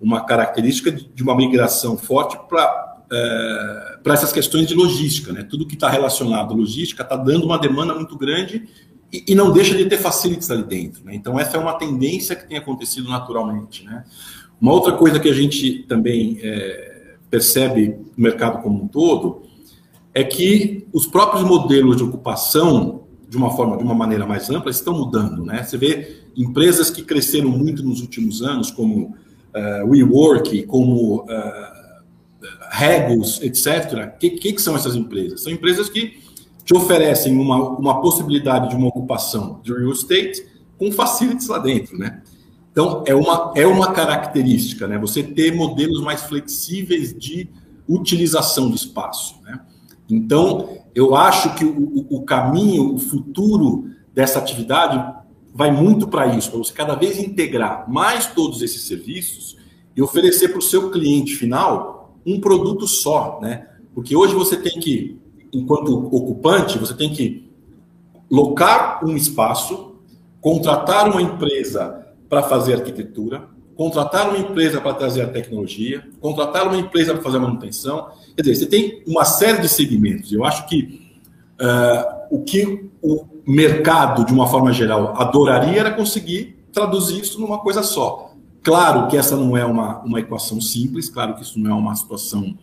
uma 0.00 0.24
característica 0.24 0.92
de 0.92 1.22
uma 1.22 1.34
migração 1.34 1.98
forte 1.98 2.38
para 2.48 2.85
é, 3.10 3.98
para 4.02 4.14
essas 4.14 4.32
questões 4.32 4.66
de 4.66 4.74
logística, 4.74 5.32
né? 5.32 5.42
Tudo 5.42 5.66
que 5.66 5.74
está 5.74 5.88
relacionado 5.88 6.52
à 6.52 6.56
logística 6.56 7.02
está 7.02 7.16
dando 7.16 7.44
uma 7.44 7.58
demanda 7.58 7.94
muito 7.94 8.16
grande 8.16 8.68
e, 9.12 9.24
e, 9.28 9.34
não 9.34 9.52
deixa 9.52 9.76
de 9.76 9.84
ter 9.86 9.98
facilities 9.98 10.50
ali 10.50 10.64
dentro, 10.64 11.04
né? 11.04 11.14
Então 11.14 11.38
essa 11.38 11.56
é 11.56 11.60
uma 11.60 11.74
tendência 11.74 12.34
que 12.34 12.48
tem 12.48 12.58
acontecido 12.58 13.08
naturalmente, 13.08 13.84
né? 13.84 14.04
Uma 14.60 14.72
outra 14.72 14.92
coisa 14.92 15.20
que 15.20 15.28
a 15.28 15.32
gente 15.32 15.84
também 15.86 16.38
é, 16.42 17.16
percebe 17.30 17.96
no 18.16 18.24
mercado 18.24 18.62
como 18.62 18.82
um 18.82 18.88
todo 18.88 19.42
é 20.14 20.24
que 20.24 20.86
os 20.92 21.06
próprios 21.06 21.44
modelos 21.44 21.98
de 21.98 22.02
ocupação, 22.02 23.02
de 23.28 23.36
uma 23.36 23.54
forma, 23.54 23.76
de 23.76 23.84
uma 23.84 23.94
maneira 23.94 24.26
mais 24.26 24.48
ampla, 24.50 24.70
estão 24.70 24.94
mudando, 24.94 25.44
né? 25.44 25.62
Você 25.62 25.76
vê 25.76 26.22
empresas 26.36 26.90
que 26.90 27.02
cresceram 27.02 27.50
muito 27.50 27.82
nos 27.84 28.00
últimos 28.00 28.42
anos, 28.42 28.70
como 28.70 29.14
uh, 29.54 29.86
WeWork, 29.86 30.62
como 30.64 31.22
uh, 31.22 31.75
Regos, 32.70 33.40
etc. 33.42 34.12
O 34.14 34.18
que, 34.18 34.30
que, 34.30 34.58
são 34.60 34.76
essas 34.76 34.94
empresas? 34.94 35.42
São 35.42 35.52
empresas 35.52 35.88
que 35.88 36.18
te 36.64 36.74
oferecem 36.74 37.36
uma, 37.38 37.70
uma 37.78 38.00
possibilidade 38.00 38.70
de 38.70 38.76
uma 38.76 38.88
ocupação 38.88 39.60
de 39.62 39.72
real 39.72 39.92
estate 39.92 40.44
com 40.76 40.90
facilities 40.90 41.48
lá 41.48 41.58
dentro, 41.58 41.96
né? 41.96 42.22
Então, 42.72 43.02
é 43.06 43.14
uma, 43.14 43.52
é 43.54 43.66
uma 43.66 43.92
característica, 43.92 44.86
né? 44.86 44.98
Você 44.98 45.22
ter 45.22 45.54
modelos 45.54 46.02
mais 46.02 46.22
flexíveis 46.24 47.14
de 47.16 47.48
utilização 47.88 48.68
de 48.68 48.76
espaço, 48.76 49.36
né? 49.42 49.60
Então, 50.10 50.78
eu 50.94 51.14
acho 51.14 51.54
que 51.54 51.64
o, 51.64 52.06
o 52.10 52.22
caminho, 52.24 52.94
o 52.94 52.98
futuro 52.98 53.90
dessa 54.14 54.38
atividade 54.38 55.14
vai 55.54 55.70
muito 55.70 56.06
para 56.06 56.26
isso, 56.36 56.50
para 56.50 56.58
você 56.58 56.72
cada 56.72 56.94
vez 56.94 57.18
integrar 57.18 57.90
mais 57.90 58.26
todos 58.26 58.60
esses 58.60 58.82
serviços 58.82 59.56
e 59.96 60.02
oferecer 60.02 60.48
para 60.48 60.58
o 60.58 60.62
seu 60.62 60.90
cliente 60.90 61.34
final 61.34 61.95
um 62.26 62.40
produto 62.40 62.86
só, 62.88 63.38
né? 63.40 63.68
Porque 63.94 64.16
hoje 64.16 64.34
você 64.34 64.56
tem 64.56 64.78
que, 64.80 65.18
enquanto 65.52 66.08
ocupante, 66.14 66.78
você 66.78 66.94
tem 66.94 67.12
que 67.12 67.48
locar 68.30 69.04
um 69.04 69.16
espaço, 69.16 69.94
contratar 70.40 71.08
uma 71.08 71.22
empresa 71.22 72.06
para 72.28 72.42
fazer 72.42 72.74
arquitetura, 72.74 73.48
contratar 73.76 74.28
uma 74.28 74.38
empresa 74.38 74.80
para 74.80 74.94
trazer 74.94 75.22
a 75.22 75.28
tecnologia, 75.28 76.08
contratar 76.20 76.66
uma 76.66 76.76
empresa 76.76 77.12
para 77.12 77.22
fazer 77.22 77.36
a 77.36 77.40
manutenção. 77.40 78.08
Quer 78.34 78.42
dizer, 78.42 78.56
você 78.56 78.66
tem 78.66 79.02
uma 79.06 79.24
série 79.24 79.60
de 79.60 79.68
segmentos. 79.68 80.32
Eu 80.32 80.44
acho 80.44 80.66
que 80.66 81.00
uh, 81.60 82.34
o 82.34 82.42
que 82.42 82.90
o 83.02 83.24
mercado, 83.46 84.24
de 84.24 84.32
uma 84.32 84.46
forma 84.48 84.72
geral, 84.72 85.14
adoraria 85.16 85.78
era 85.78 85.92
conseguir 85.92 86.56
traduzir 86.72 87.20
isso 87.20 87.40
numa 87.40 87.58
coisa 87.58 87.82
só. 87.82 88.25
Claro 88.66 89.06
que 89.06 89.16
essa 89.16 89.36
não 89.36 89.56
é 89.56 89.64
uma, 89.64 90.00
uma 90.00 90.18
equação 90.18 90.60
simples, 90.60 91.08
claro 91.08 91.36
que 91.36 91.42
isso 91.42 91.56
não 91.56 91.70
é 91.70 91.74
uma 91.74 91.94
situação 91.94 92.58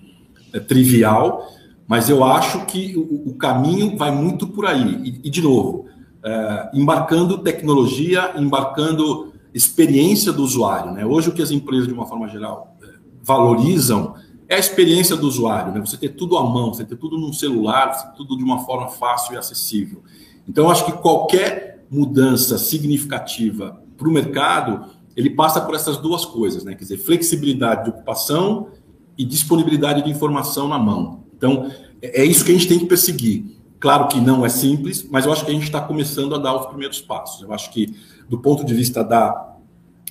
é, 0.52 0.60
trivial, 0.60 1.48
mas 1.88 2.10
eu 2.10 2.26
acho 2.26 2.66
que 2.66 2.94
o, 2.98 3.30
o, 3.30 3.36
caminho 3.36 3.98
vai 3.98 4.12
muito 4.12 4.46
por 4.46 4.66
aí. 4.66 4.96
E, 5.02 5.22
e 5.24 5.30
de 5.30 5.42
novo, 5.42 5.86
uh, 6.20 6.78
embarcando 6.78 7.38
tecnologia, 7.38 8.34
embarcando 8.36 9.32
experiência 9.54 10.34
do 10.34 10.44
usuário. 10.44 10.92
Né? 10.92 11.06
Hoje, 11.06 11.30
o 11.30 11.32
que 11.32 11.42
as 11.42 11.52
empresas, 11.52 11.88
de 11.88 11.94
uma 11.94 12.06
forma 12.06 12.28
geral, 12.28 12.76
é, 12.84 12.88
valorizam 13.22 14.16
é 14.50 14.56
a 14.56 14.60
experiência 14.60 15.16
do 15.16 15.26
usuário. 15.26 15.72
Né? 15.72 15.80
Você 15.80 15.96
ter 15.96 16.10
tudo 16.10 16.38
à 16.38 16.44
mão, 16.44 16.74
você 16.74 16.84
ter 16.84 16.98
tudo 16.98 17.18
num 17.18 17.32
celular, 17.32 17.94
você 17.94 18.08
ter 18.08 18.18
tudo 18.18 18.38
de 18.38 18.44
uma 18.44 18.60
forma 18.66 18.90
fácil 18.90 19.36
e 19.36 19.38
acessível. 19.38 20.04
Então, 20.50 20.66
eu 20.66 20.70
acho 20.70 20.84
que 20.84 20.92
qualquer 20.92 21.86
mudança 21.90 22.58
significativa 22.58 23.82
para 23.98 24.10
o 24.10 24.12
mercado, 24.12 24.92
ele 25.16 25.30
passa 25.30 25.62
por 25.62 25.76
essas 25.76 25.98
duas 25.98 26.26
coisas, 26.26 26.64
né? 26.64 26.74
Quer 26.74 26.84
dizer, 26.84 26.98
flexibilidade 26.98 27.86
de 27.86 27.90
ocupação 27.92 28.70
e 29.18 29.24
disponibilidade 29.24 30.04
de 30.04 30.10
informação 30.10 30.68
na 30.68 30.80
mão. 30.80 31.24
Então, 31.36 31.72
é, 32.02 32.22
é 32.22 32.26
isso 32.26 32.44
que 32.44 32.52
a 32.52 32.56
gente 32.56 32.68
tem 32.68 32.80
que 32.80 32.86
perseguir. 32.86 33.46
Claro 33.80 34.08
que 34.08 34.20
não 34.20 34.46
é 34.46 34.50
simples, 34.50 35.06
mas 35.10 35.26
eu 35.26 35.34
acho 35.34 35.44
que 35.44 35.52
a 35.52 35.54
gente 35.54 35.66
está 35.66 35.82
começando 35.82 36.34
a 36.34 36.38
dar 36.38 36.56
os 36.56 36.68
primeiros 36.68 37.02
passos. 37.02 37.42
Eu 37.42 37.54
acho 37.54 37.70
que, 37.72 37.94
do 38.30 38.40
ponto 38.40 38.64
de 38.64 38.74
vista 38.74 39.04
da, 39.04 39.56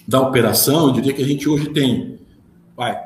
da 0.07 0.21
operação, 0.21 0.89
eu 0.89 0.93
diria 0.93 1.13
que 1.13 1.23
a 1.23 1.27
gente 1.27 1.49
hoje 1.49 1.71
tem 1.71 2.19
vai, 2.77 2.99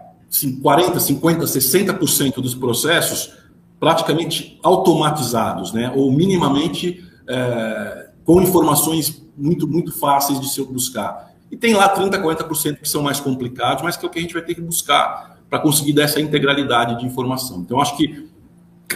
40, 0.63 0.99
50, 0.99 1.45
60% 1.45 2.35
dos 2.41 2.55
processos 2.55 3.33
praticamente 3.79 4.59
automatizados, 4.63 5.73
né? 5.73 5.93
ou 5.95 6.11
minimamente 6.11 7.05
é, 7.29 8.11
com 8.25 8.41
informações 8.41 9.25
muito, 9.37 9.69
muito 9.69 9.97
fáceis 9.99 10.41
de 10.41 10.49
se 10.49 10.63
buscar. 10.65 11.35
E 11.51 11.57
tem 11.57 11.75
lá 11.75 11.89
30, 11.89 12.19
40% 12.19 12.81
que 12.81 12.89
são 12.89 13.03
mais 13.03 13.21
complicados, 13.21 13.83
mas 13.83 13.97
que 13.97 14.05
é 14.05 14.09
o 14.09 14.11
que 14.11 14.19
a 14.19 14.23
gente 14.23 14.35
vai 14.35 14.43
ter 14.43 14.55
que 14.55 14.61
buscar 14.61 15.39
para 15.49 15.59
conseguir 15.59 15.93
dar 15.93 16.03
essa 16.03 16.21
integralidade 16.21 16.99
de 16.99 17.07
informação. 17.07 17.61
Então, 17.61 17.81
acho 17.81 17.97
que 17.97 18.29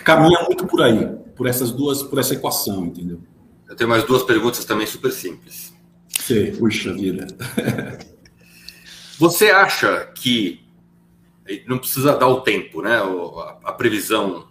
caminha 0.05 0.43
muito 0.43 0.67
por 0.67 0.83
aí, 0.83 1.07
por 1.37 1.47
essas 1.47 1.71
duas, 1.71 2.03
por 2.03 2.19
essa 2.19 2.35
equação, 2.35 2.87
entendeu? 2.87 3.21
Eu 3.69 3.77
tenho 3.77 3.89
mais 3.89 4.05
duas 4.05 4.23
perguntas 4.23 4.65
também 4.65 4.87
super 4.87 5.13
simples. 5.13 5.73
Sim, 6.09 6.53
puxa 6.57 6.93
vida. 6.93 7.27
Você 9.19 9.51
acha 9.51 10.11
que 10.15 10.61
não 11.67 11.79
precisa 11.79 12.17
dar 12.17 12.29
o 12.29 12.41
tempo, 12.41 12.83
né? 12.83 12.99
A 13.65 13.73
previsão 13.73 14.49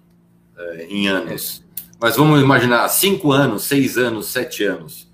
é, 0.57 0.85
em 0.85 1.07
anos. 1.07 1.63
Mas 1.99 2.15
vamos 2.15 2.41
imaginar 2.41 2.87
cinco 2.87 3.31
anos, 3.31 3.63
seis 3.63 3.97
anos, 3.97 4.27
sete 4.27 4.63
anos. 4.63 5.08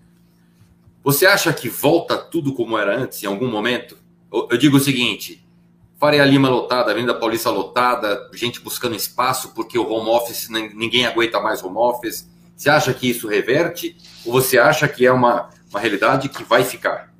Você 1.05 1.27
acha 1.27 1.53
que 1.53 1.69
volta 1.69 2.17
tudo 2.17 2.51
como 2.51 2.75
era 2.75 2.97
antes, 2.97 3.21
em 3.21 3.27
algum 3.27 3.47
momento? 3.47 3.95
Eu 4.33 4.57
digo 4.57 4.77
o 4.77 4.79
seguinte: 4.79 5.47
Faria 5.99 6.25
Lima 6.25 6.49
lotada, 6.49 6.89
Avenida 6.89 7.13
Paulista 7.13 7.51
lotada, 7.51 8.27
gente 8.33 8.59
buscando 8.59 8.95
espaço 8.95 9.53
porque 9.53 9.77
o 9.77 9.87
home 9.87 10.09
office, 10.09 10.49
ninguém 10.49 11.05
aguenta 11.05 11.39
mais 11.39 11.63
home 11.63 11.77
office. 11.77 12.27
Você 12.55 12.71
acha 12.71 12.91
que 12.91 13.07
isso 13.07 13.27
reverte? 13.27 13.95
Ou 14.25 14.33
você 14.33 14.57
acha 14.57 14.87
que 14.87 15.05
é 15.05 15.11
uma, 15.11 15.51
uma 15.69 15.79
realidade 15.79 16.27
que 16.27 16.43
vai 16.43 16.63
ficar? 16.63 17.13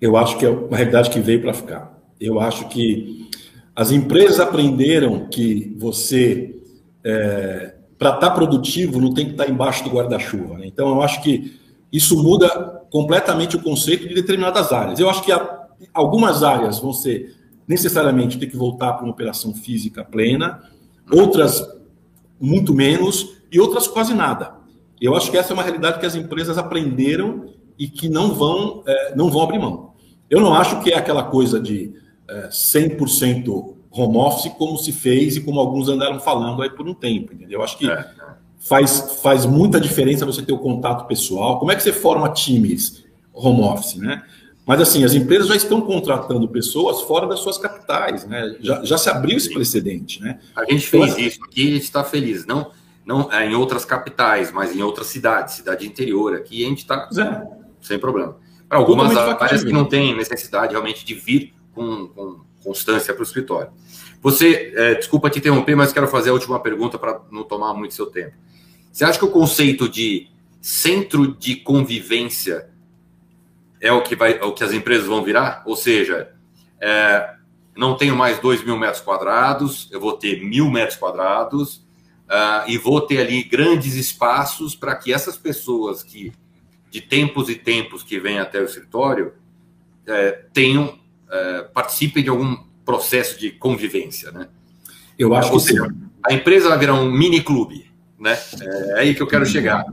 Eu 0.00 0.16
acho 0.16 0.38
que 0.38 0.46
é 0.46 0.48
uma 0.48 0.78
realidade 0.78 1.10
que 1.10 1.20
veio 1.20 1.42
para 1.42 1.52
ficar. 1.52 1.94
Eu 2.18 2.40
acho 2.40 2.68
que 2.68 3.28
as 3.76 3.90
empresas 3.90 4.40
aprenderam 4.40 5.28
que 5.28 5.76
você, 5.78 6.58
é, 7.04 7.74
para 7.98 8.14
estar 8.14 8.28
tá 8.28 8.30
produtivo, 8.30 8.98
não 8.98 9.12
tem 9.12 9.26
que 9.26 9.32
estar 9.32 9.44
tá 9.44 9.50
embaixo 9.50 9.84
do 9.84 9.90
guarda-chuva. 9.90 10.56
Né? 10.56 10.68
Então, 10.68 10.88
eu 10.88 11.02
acho 11.02 11.22
que 11.22 11.60
isso 11.92 12.22
muda 12.22 12.79
completamente 12.90 13.56
o 13.56 13.62
conceito 13.62 14.08
de 14.08 14.14
determinadas 14.14 14.72
áreas. 14.72 14.98
Eu 14.98 15.08
acho 15.08 15.22
que 15.22 15.32
algumas 15.94 16.42
áreas 16.42 16.78
vão 16.78 16.92
ser 16.92 17.36
necessariamente 17.66 18.38
ter 18.38 18.46
que 18.46 18.56
voltar 18.56 18.94
para 18.94 19.04
uma 19.04 19.12
operação 19.12 19.54
física 19.54 20.04
plena, 20.04 20.62
outras 21.10 21.64
muito 22.40 22.74
menos 22.74 23.36
e 23.52 23.60
outras 23.60 23.86
quase 23.86 24.12
nada. 24.12 24.54
Eu 25.00 25.16
acho 25.16 25.30
que 25.30 25.38
essa 25.38 25.52
é 25.52 25.54
uma 25.54 25.62
realidade 25.62 26.00
que 26.00 26.06
as 26.06 26.14
empresas 26.14 26.58
aprenderam 26.58 27.46
e 27.78 27.88
que 27.88 28.08
não 28.08 28.34
vão, 28.34 28.82
é, 28.86 29.14
não 29.14 29.30
vão 29.30 29.42
abrir 29.42 29.58
mão. 29.58 29.94
Eu 30.28 30.40
não 30.40 30.52
acho 30.52 30.82
que 30.82 30.92
é 30.92 30.98
aquela 30.98 31.24
coisa 31.24 31.60
de 31.60 31.94
é, 32.28 32.48
100% 32.48 33.76
home 33.90 34.16
office 34.18 34.52
como 34.56 34.76
se 34.76 34.92
fez 34.92 35.36
e 35.36 35.40
como 35.40 35.58
alguns 35.58 35.88
andaram 35.88 36.20
falando 36.20 36.62
aí 36.62 36.70
por 36.70 36.88
um 36.88 36.94
tempo, 36.94 37.32
entendeu? 37.32 37.60
Eu 37.60 37.64
acho 37.64 37.78
que 37.78 37.90
é 37.90 38.06
faz, 38.60 39.20
faz 39.22 39.46
muita 39.46 39.80
diferença 39.80 40.26
você 40.26 40.42
ter 40.42 40.52
o 40.52 40.58
contato 40.58 41.06
pessoal. 41.06 41.58
Como 41.58 41.72
é 41.72 41.76
que 41.76 41.82
você 41.82 41.92
forma 41.92 42.28
times 42.30 43.04
home 43.32 43.62
office, 43.62 43.96
né? 43.96 44.22
Mas 44.66 44.80
assim, 44.82 45.02
as 45.02 45.14
empresas 45.14 45.48
já 45.48 45.56
estão 45.56 45.80
contratando 45.80 46.46
pessoas 46.46 47.00
fora 47.02 47.26
das 47.26 47.40
suas 47.40 47.58
capitais, 47.58 48.24
né? 48.26 48.56
Já, 48.60 48.84
já 48.84 48.98
se 48.98 49.08
abriu 49.08 49.36
esse 49.36 49.52
precedente, 49.52 50.20
né? 50.20 50.38
A 50.54 50.64
gente 50.70 50.86
fez 50.86 51.12
então, 51.12 51.18
isso 51.18 51.44
aqui, 51.44 51.68
a 51.68 51.72
gente 51.72 51.82
está 51.82 52.04
feliz, 52.04 52.46
não, 52.46 52.70
não 53.04 53.32
é, 53.32 53.50
em 53.50 53.54
outras 53.54 53.84
capitais, 53.84 54.52
mas 54.52 54.76
em 54.76 54.82
outras 54.82 55.08
cidades, 55.08 55.54
cidade 55.54 55.86
interior. 55.86 56.34
Aqui 56.34 56.64
a 56.64 56.68
gente 56.68 56.78
está 56.78 57.08
é. 57.18 57.46
sem 57.80 57.98
problema. 57.98 58.36
Para 58.68 58.78
algumas 58.78 59.16
áreas 59.16 59.64
que 59.64 59.72
não 59.72 59.86
tem 59.86 60.14
necessidade 60.14 60.72
realmente 60.72 61.04
de 61.04 61.14
vir 61.14 61.52
com, 61.74 62.06
com 62.08 62.40
constância 62.62 63.12
para 63.14 63.20
o 63.20 63.24
escritório. 63.24 63.70
Você, 64.22 64.72
é, 64.76 64.94
desculpa 64.94 65.30
te 65.30 65.38
interromper, 65.38 65.74
mas 65.74 65.92
quero 65.92 66.08
fazer 66.08 66.30
a 66.30 66.32
última 66.32 66.60
pergunta 66.60 66.98
para 66.98 67.20
não 67.30 67.42
tomar 67.42 67.74
muito 67.74 67.94
seu 67.94 68.06
tempo. 68.06 68.34
Você 68.92 69.04
acha 69.04 69.18
que 69.18 69.24
o 69.24 69.30
conceito 69.30 69.88
de 69.88 70.28
centro 70.60 71.34
de 71.34 71.56
convivência 71.56 72.68
é 73.80 73.90
o 73.90 74.02
que, 74.02 74.14
vai, 74.14 74.38
é 74.38 74.44
o 74.44 74.52
que 74.52 74.62
as 74.62 74.72
empresas 74.72 75.06
vão 75.06 75.24
virar? 75.24 75.62
Ou 75.64 75.74
seja, 75.74 76.34
é, 76.80 77.34
não 77.76 77.96
tenho 77.96 78.14
mais 78.14 78.38
2 78.38 78.62
mil 78.64 78.76
metros 78.76 79.00
quadrados, 79.02 79.88
eu 79.90 80.00
vou 80.00 80.12
ter 80.12 80.44
mil 80.44 80.70
metros 80.70 80.98
quadrados 80.98 81.76
uh, 82.28 82.68
e 82.68 82.76
vou 82.76 83.00
ter 83.00 83.20
ali 83.20 83.42
grandes 83.42 83.94
espaços 83.94 84.74
para 84.74 84.94
que 84.96 85.12
essas 85.12 85.36
pessoas 85.36 86.02
que 86.02 86.32
de 86.90 87.00
tempos 87.00 87.48
e 87.48 87.54
tempos 87.54 88.02
que 88.02 88.18
vêm 88.18 88.38
até 88.38 88.60
o 88.60 88.64
escritório 88.64 89.32
é, 90.06 90.32
tenham 90.52 90.98
é, 91.30 91.62
participem 91.62 92.22
de 92.22 92.30
algum 92.30 92.56
processo 92.84 93.38
de 93.38 93.50
convivência, 93.50 94.30
né? 94.32 94.48
Eu 95.18 95.34
acho 95.34 95.52
Ou 95.52 95.58
que 95.58 95.64
seja, 95.64 95.84
sim. 95.84 95.96
A 96.24 96.32
empresa 96.32 96.68
vai 96.68 96.78
virar 96.78 96.94
um 96.94 97.10
mini 97.10 97.42
clube 97.42 97.90
né? 98.20 98.38
É 98.60 99.00
aí 99.00 99.14
que 99.14 99.22
eu 99.22 99.26
quero 99.26 99.46
chegar. 99.46 99.86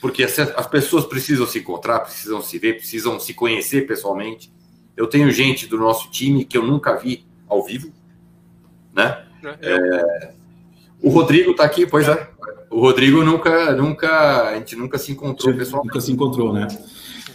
Porque 0.00 0.24
as 0.24 0.66
pessoas 0.66 1.04
precisam 1.04 1.46
se 1.46 1.60
encontrar, 1.60 2.00
precisam 2.00 2.40
se 2.40 2.58
ver, 2.58 2.78
precisam 2.78 3.20
se 3.20 3.34
conhecer 3.34 3.86
pessoalmente. 3.86 4.50
Eu 4.96 5.06
tenho 5.06 5.30
gente 5.30 5.68
do 5.68 5.76
nosso 5.78 6.10
time 6.10 6.44
que 6.44 6.56
eu 6.56 6.66
nunca 6.66 6.96
vi 6.96 7.24
ao 7.46 7.62
vivo, 7.62 7.92
né? 8.92 9.24
É, 9.60 9.70
é 9.70 10.32
o 11.00 11.10
Rodrigo 11.10 11.50
está 11.50 11.64
aqui, 11.64 11.86
pois 11.86 12.08
é. 12.08 12.30
O 12.70 12.80
Rodrigo 12.80 13.22
nunca, 13.22 13.72
nunca, 13.72 14.48
a 14.48 14.54
gente 14.54 14.74
nunca 14.76 14.98
se 14.98 15.12
encontrou 15.12 15.54
pessoalmente. 15.54 15.88
Nunca 15.88 16.00
se 16.00 16.12
encontrou, 16.12 16.52
né? 16.52 16.66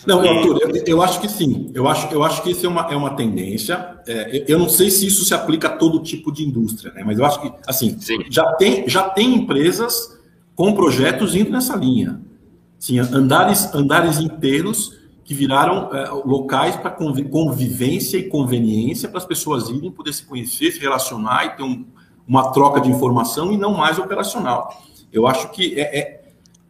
Não, 0.08 0.22
Arthur, 0.22 0.62
eu, 0.62 0.84
eu, 0.86 1.02
acho 1.02 1.20
que 1.20 1.28
sim. 1.28 1.70
Eu 1.74 1.86
acho, 1.86 2.08
eu 2.14 2.24
acho 2.24 2.42
que 2.42 2.52
isso 2.52 2.66
é 2.66 2.70
uma, 2.70 2.82
é 2.90 2.96
uma 2.96 3.10
tendência. 3.10 4.00
É, 4.08 4.46
eu 4.48 4.58
não 4.58 4.70
sei 4.70 4.90
se 4.90 5.06
isso 5.06 5.26
se 5.26 5.34
aplica 5.34 5.68
a 5.68 5.72
todo 5.72 6.00
tipo 6.00 6.32
de 6.32 6.48
indústria, 6.48 6.94
né? 6.94 7.04
Mas 7.06 7.20
eu 7.20 7.26
acho 7.26 7.42
que, 7.42 7.52
assim, 7.68 8.00
sim. 8.00 8.20
já 8.30 8.54
tem, 8.54 8.88
já 8.88 9.10
tem 9.10 9.36
empresas 9.36 10.18
com 10.56 10.74
projetos 10.74 11.36
indo 11.36 11.52
nessa 11.52 11.76
linha. 11.76 12.22
Sim, 12.80 13.00
andares, 13.00 13.74
andares 13.76 14.18
inteiros 14.18 14.98
que 15.26 15.34
viraram 15.34 15.94
é, 15.94 16.10
locais 16.10 16.78
para 16.78 16.90
convivência 16.90 18.18
e 18.18 18.30
conveniência 18.30 19.10
para 19.10 19.18
as 19.18 19.26
pessoas 19.26 19.68
irem, 19.70 19.92
poder 19.92 20.14
se 20.14 20.26
conhecer, 20.26 20.72
se 20.72 20.80
relacionar 20.80 21.48
e 21.48 21.50
ter 21.58 21.64
um, 21.64 21.86
uma 22.26 22.54
troca 22.54 22.80
de 22.80 22.90
informação 22.90 23.52
e 23.52 23.58
não 23.58 23.74
mais 23.74 24.00
operacional. 24.00 24.82
Eu 25.12 25.28
acho 25.28 25.52
que 25.52 25.78
é, 25.78 26.00
é 26.00 26.17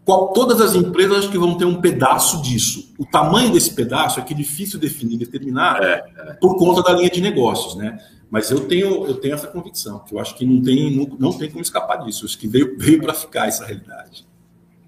qual, 0.08 0.30
todas 0.30 0.62
as 0.62 0.74
empresas 0.74 1.18
acho 1.18 1.30
que 1.30 1.38
vão 1.38 1.58
ter 1.58 1.66
um 1.66 1.82
pedaço 1.82 2.41
disso. 2.41 2.93
O 2.97 3.05
tamanho 3.05 3.51
desse 3.51 3.74
pedaço 3.76 4.22
é 4.22 4.24
que 4.24 4.34
é 4.34 4.38
difícil 4.38 4.80
definir, 4.80 5.18
determinar 5.18 5.84
é, 5.84 6.01
é. 6.18 6.34
por 6.36 6.58
conta 6.58 6.82
da 6.82 6.93
linha 6.93 7.10
de 7.10 7.20
negócios, 7.20 7.76
né? 7.76 7.99
Mas 8.32 8.49
eu 8.49 8.62
tenho, 8.70 9.05
eu 9.05 9.16
tenho 9.16 9.34
essa 9.34 9.47
convicção, 9.47 9.99
que 9.99 10.16
eu 10.16 10.20
acho 10.20 10.34
que 10.38 10.45
não 10.45 10.64
tem, 10.64 10.95
não, 10.95 11.18
não 11.20 11.38
tem 11.38 11.49
como 11.49 11.62
escapar 11.62 11.97
disso. 11.97 12.24
acho 12.24 12.38
que 12.38 12.47
veio, 12.47 12.78
veio 12.80 13.01
para 13.01 13.14
ficar 13.14 13.49
essa 13.49 13.66
realidade. 13.66 14.26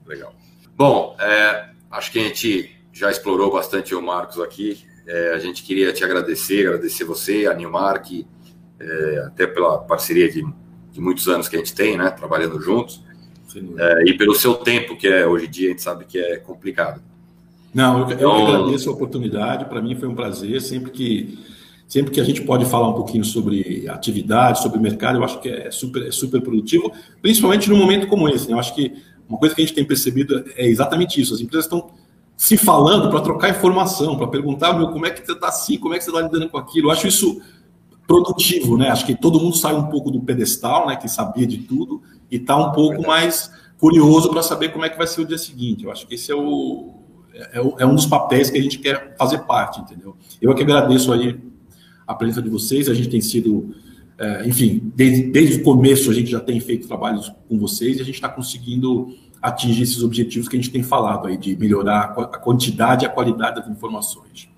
Legal. 0.08 0.34
Bom, 0.78 1.18
é, 1.20 1.70
acho 1.92 2.14
que 2.14 2.20
a 2.20 2.24
gente 2.24 2.72
já 2.94 3.12
explorou 3.12 3.52
bastante 3.52 3.94
o 3.94 4.02
Marcos 4.02 4.40
aqui. 4.40 4.86
É, 5.06 5.34
a 5.34 5.38
gente 5.38 5.64
queria 5.64 5.92
te 5.92 6.02
agradecer, 6.02 6.66
agradecer 6.66 7.04
você, 7.04 7.46
a 7.46 8.00
que, 8.00 8.26
é, 8.80 9.24
até 9.28 9.46
pela 9.46 9.80
parceria 9.80 10.32
de, 10.32 10.46
de 10.94 11.02
muitos 11.02 11.28
anos 11.28 11.50
que 11.50 11.58
a 11.58 11.60
gente 11.60 11.76
tem, 11.76 11.98
né? 11.98 12.10
Trabalhando 12.10 12.58
juntos 12.62 13.04
é, 13.78 14.04
e 14.10 14.18
pelo 14.18 14.36
seu 14.36 14.56
tempo, 14.56 14.96
que 14.96 15.08
é 15.08 15.26
hoje 15.26 15.46
em 15.46 15.50
dia 15.50 15.68
a 15.68 15.72
gente 15.72 15.82
sabe 15.82 16.06
que 16.06 16.18
é 16.18 16.38
complicado. 16.38 17.02
Não, 17.74 18.00
eu, 18.00 18.12
então, 18.12 18.40
eu 18.40 18.48
agradeço 18.48 18.90
a 18.90 18.94
oportunidade, 18.94 19.66
para 19.66 19.82
mim 19.82 19.96
foi 19.96 20.08
um 20.08 20.16
prazer, 20.16 20.62
sempre 20.62 20.92
que, 20.92 21.38
sempre 21.88 22.12
que 22.12 22.20
a 22.20 22.24
gente 22.24 22.42
pode 22.42 22.66
falar 22.66 22.90
um 22.90 22.94
pouquinho 22.94 23.24
sobre 23.24 23.88
atividade, 23.88 24.62
sobre 24.62 24.80
mercado, 24.80 25.18
eu 25.18 25.24
acho 25.24 25.40
que 25.40 25.50
é 25.50 25.70
super, 25.72 26.08
é 26.08 26.12
super 26.12 26.42
produtivo, 26.42 26.92
principalmente 27.22 27.70
num 27.70 27.78
momento 27.78 28.08
como 28.08 28.28
esse. 28.28 28.48
Né? 28.48 28.54
Eu 28.54 28.60
acho 28.60 28.74
que 28.74 28.94
uma 29.28 29.38
coisa 29.38 29.54
que 29.54 29.62
a 29.62 29.66
gente 29.66 29.76
tem 29.76 29.86
percebido 29.86 30.44
é 30.56 30.68
exatamente 30.68 31.22
isso, 31.22 31.34
as 31.34 31.42
empresas 31.42 31.66
estão 31.66 31.92
se 32.36 32.56
falando 32.56 33.10
para 33.10 33.20
trocar 33.20 33.50
informação, 33.50 34.18
para 34.18 34.28
perguntar, 34.28 34.74
meu, 34.74 34.88
como 34.88 35.06
é 35.06 35.10
que 35.10 35.26
você 35.26 35.34
está 35.34 35.50
assim, 35.50 35.78
como 35.78 35.94
é 35.94 35.98
que 35.98 36.06
você 36.06 36.10
está 36.10 36.22
lidando 36.22 36.50
com 36.50 36.58
aquilo. 36.58 36.88
Eu 36.88 36.92
acho 36.92 37.06
isso 37.06 37.42
produtivo, 38.10 38.76
né? 38.76 38.90
Acho 38.90 39.06
que 39.06 39.14
todo 39.14 39.40
mundo 39.40 39.56
sai 39.56 39.76
um 39.76 39.86
pouco 39.86 40.10
do 40.10 40.20
pedestal, 40.20 40.88
né? 40.88 40.96
Que 40.96 41.08
sabia 41.08 41.46
de 41.46 41.60
tudo 41.60 42.02
e 42.32 42.38
está 42.38 42.58
um 42.58 42.72
pouco 42.72 43.06
mais 43.06 43.52
curioso 43.78 44.32
para 44.32 44.42
saber 44.42 44.70
como 44.70 44.84
é 44.84 44.90
que 44.90 44.98
vai 44.98 45.06
ser 45.06 45.22
o 45.22 45.26
dia 45.26 45.38
seguinte. 45.38 45.84
Eu 45.84 45.92
acho 45.92 46.08
que 46.08 46.16
esse 46.16 46.32
é 46.32 46.36
o, 46.36 46.96
é, 47.32 47.84
é, 47.84 47.86
um 47.86 47.94
dos 47.94 48.08
papéis 48.08 48.50
que 48.50 48.58
a 48.58 48.62
gente 48.64 48.80
quer 48.80 49.16
fazer 49.16 49.44
parte, 49.44 49.80
entendeu? 49.80 50.18
Eu 50.42 50.52
é 50.52 50.56
que 50.56 50.64
agradeço 50.64 51.14
aí 51.14 51.40
a 52.08 52.16
presença 52.16 52.42
de 52.42 52.50
vocês. 52.50 52.90
A 52.90 52.96
gente 52.96 53.10
tem 53.10 53.22
sido, 53.22 53.76
é, 54.18 54.48
enfim, 54.48 54.92
desde, 54.96 55.30
desde 55.30 55.62
o 55.62 55.64
começo 55.64 56.10
a 56.10 56.14
gente 56.14 56.32
já 56.32 56.40
tem 56.40 56.60
feito 56.60 56.88
trabalhos 56.88 57.32
com 57.48 57.60
vocês 57.60 58.00
e 58.00 58.02
a 58.02 58.06
gente 58.06 58.16
está 58.16 58.28
conseguindo 58.28 59.16
atingir 59.40 59.84
esses 59.84 60.02
objetivos 60.02 60.50
que 60.50 60.58
a 60.58 60.60
gente 60.60 60.72
tem 60.72 60.82
falado 60.82 61.28
aí 61.28 61.38
de 61.38 61.56
melhorar 61.56 62.06
a 62.18 62.40
quantidade 62.40 63.06
e 63.06 63.08
a 63.08 63.10
qualidade 63.10 63.58
das 63.58 63.70
informações. 63.70 64.50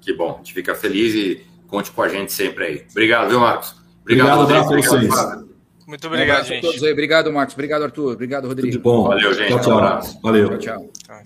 Que 0.00 0.12
bom, 0.12 0.32
a 0.32 0.36
gente 0.38 0.52
fica 0.52 0.74
feliz 0.74 1.14
e 1.14 1.55
conte 1.66 1.90
com 1.90 2.02
a 2.02 2.08
gente 2.08 2.32
sempre 2.32 2.64
aí. 2.64 2.86
Obrigado, 2.90 3.28
viu, 3.28 3.40
Marcos? 3.40 3.74
Obrigado, 4.02 4.40
obrigado 4.40 4.64
Rodrigo. 4.64 4.94
Obrigado, 4.94 5.36
vocês. 5.36 5.46
Muito 5.86 6.06
obrigado, 6.06 6.42
um 6.42 6.44
gente. 6.44 6.90
Obrigado, 6.90 7.32
Marcos. 7.32 7.54
Obrigado, 7.54 7.82
Arthur. 7.82 8.12
Obrigado, 8.12 8.48
Rodrigo. 8.48 8.72
Tudo 8.72 8.82
bom. 8.82 9.08
Valeu, 9.08 9.34
gente. 9.34 9.48
Tchau, 9.48 9.60
tchau. 9.60 10.20
Valeu. 10.22 10.58
tchau. 10.58 10.90
tchau. 11.06 11.25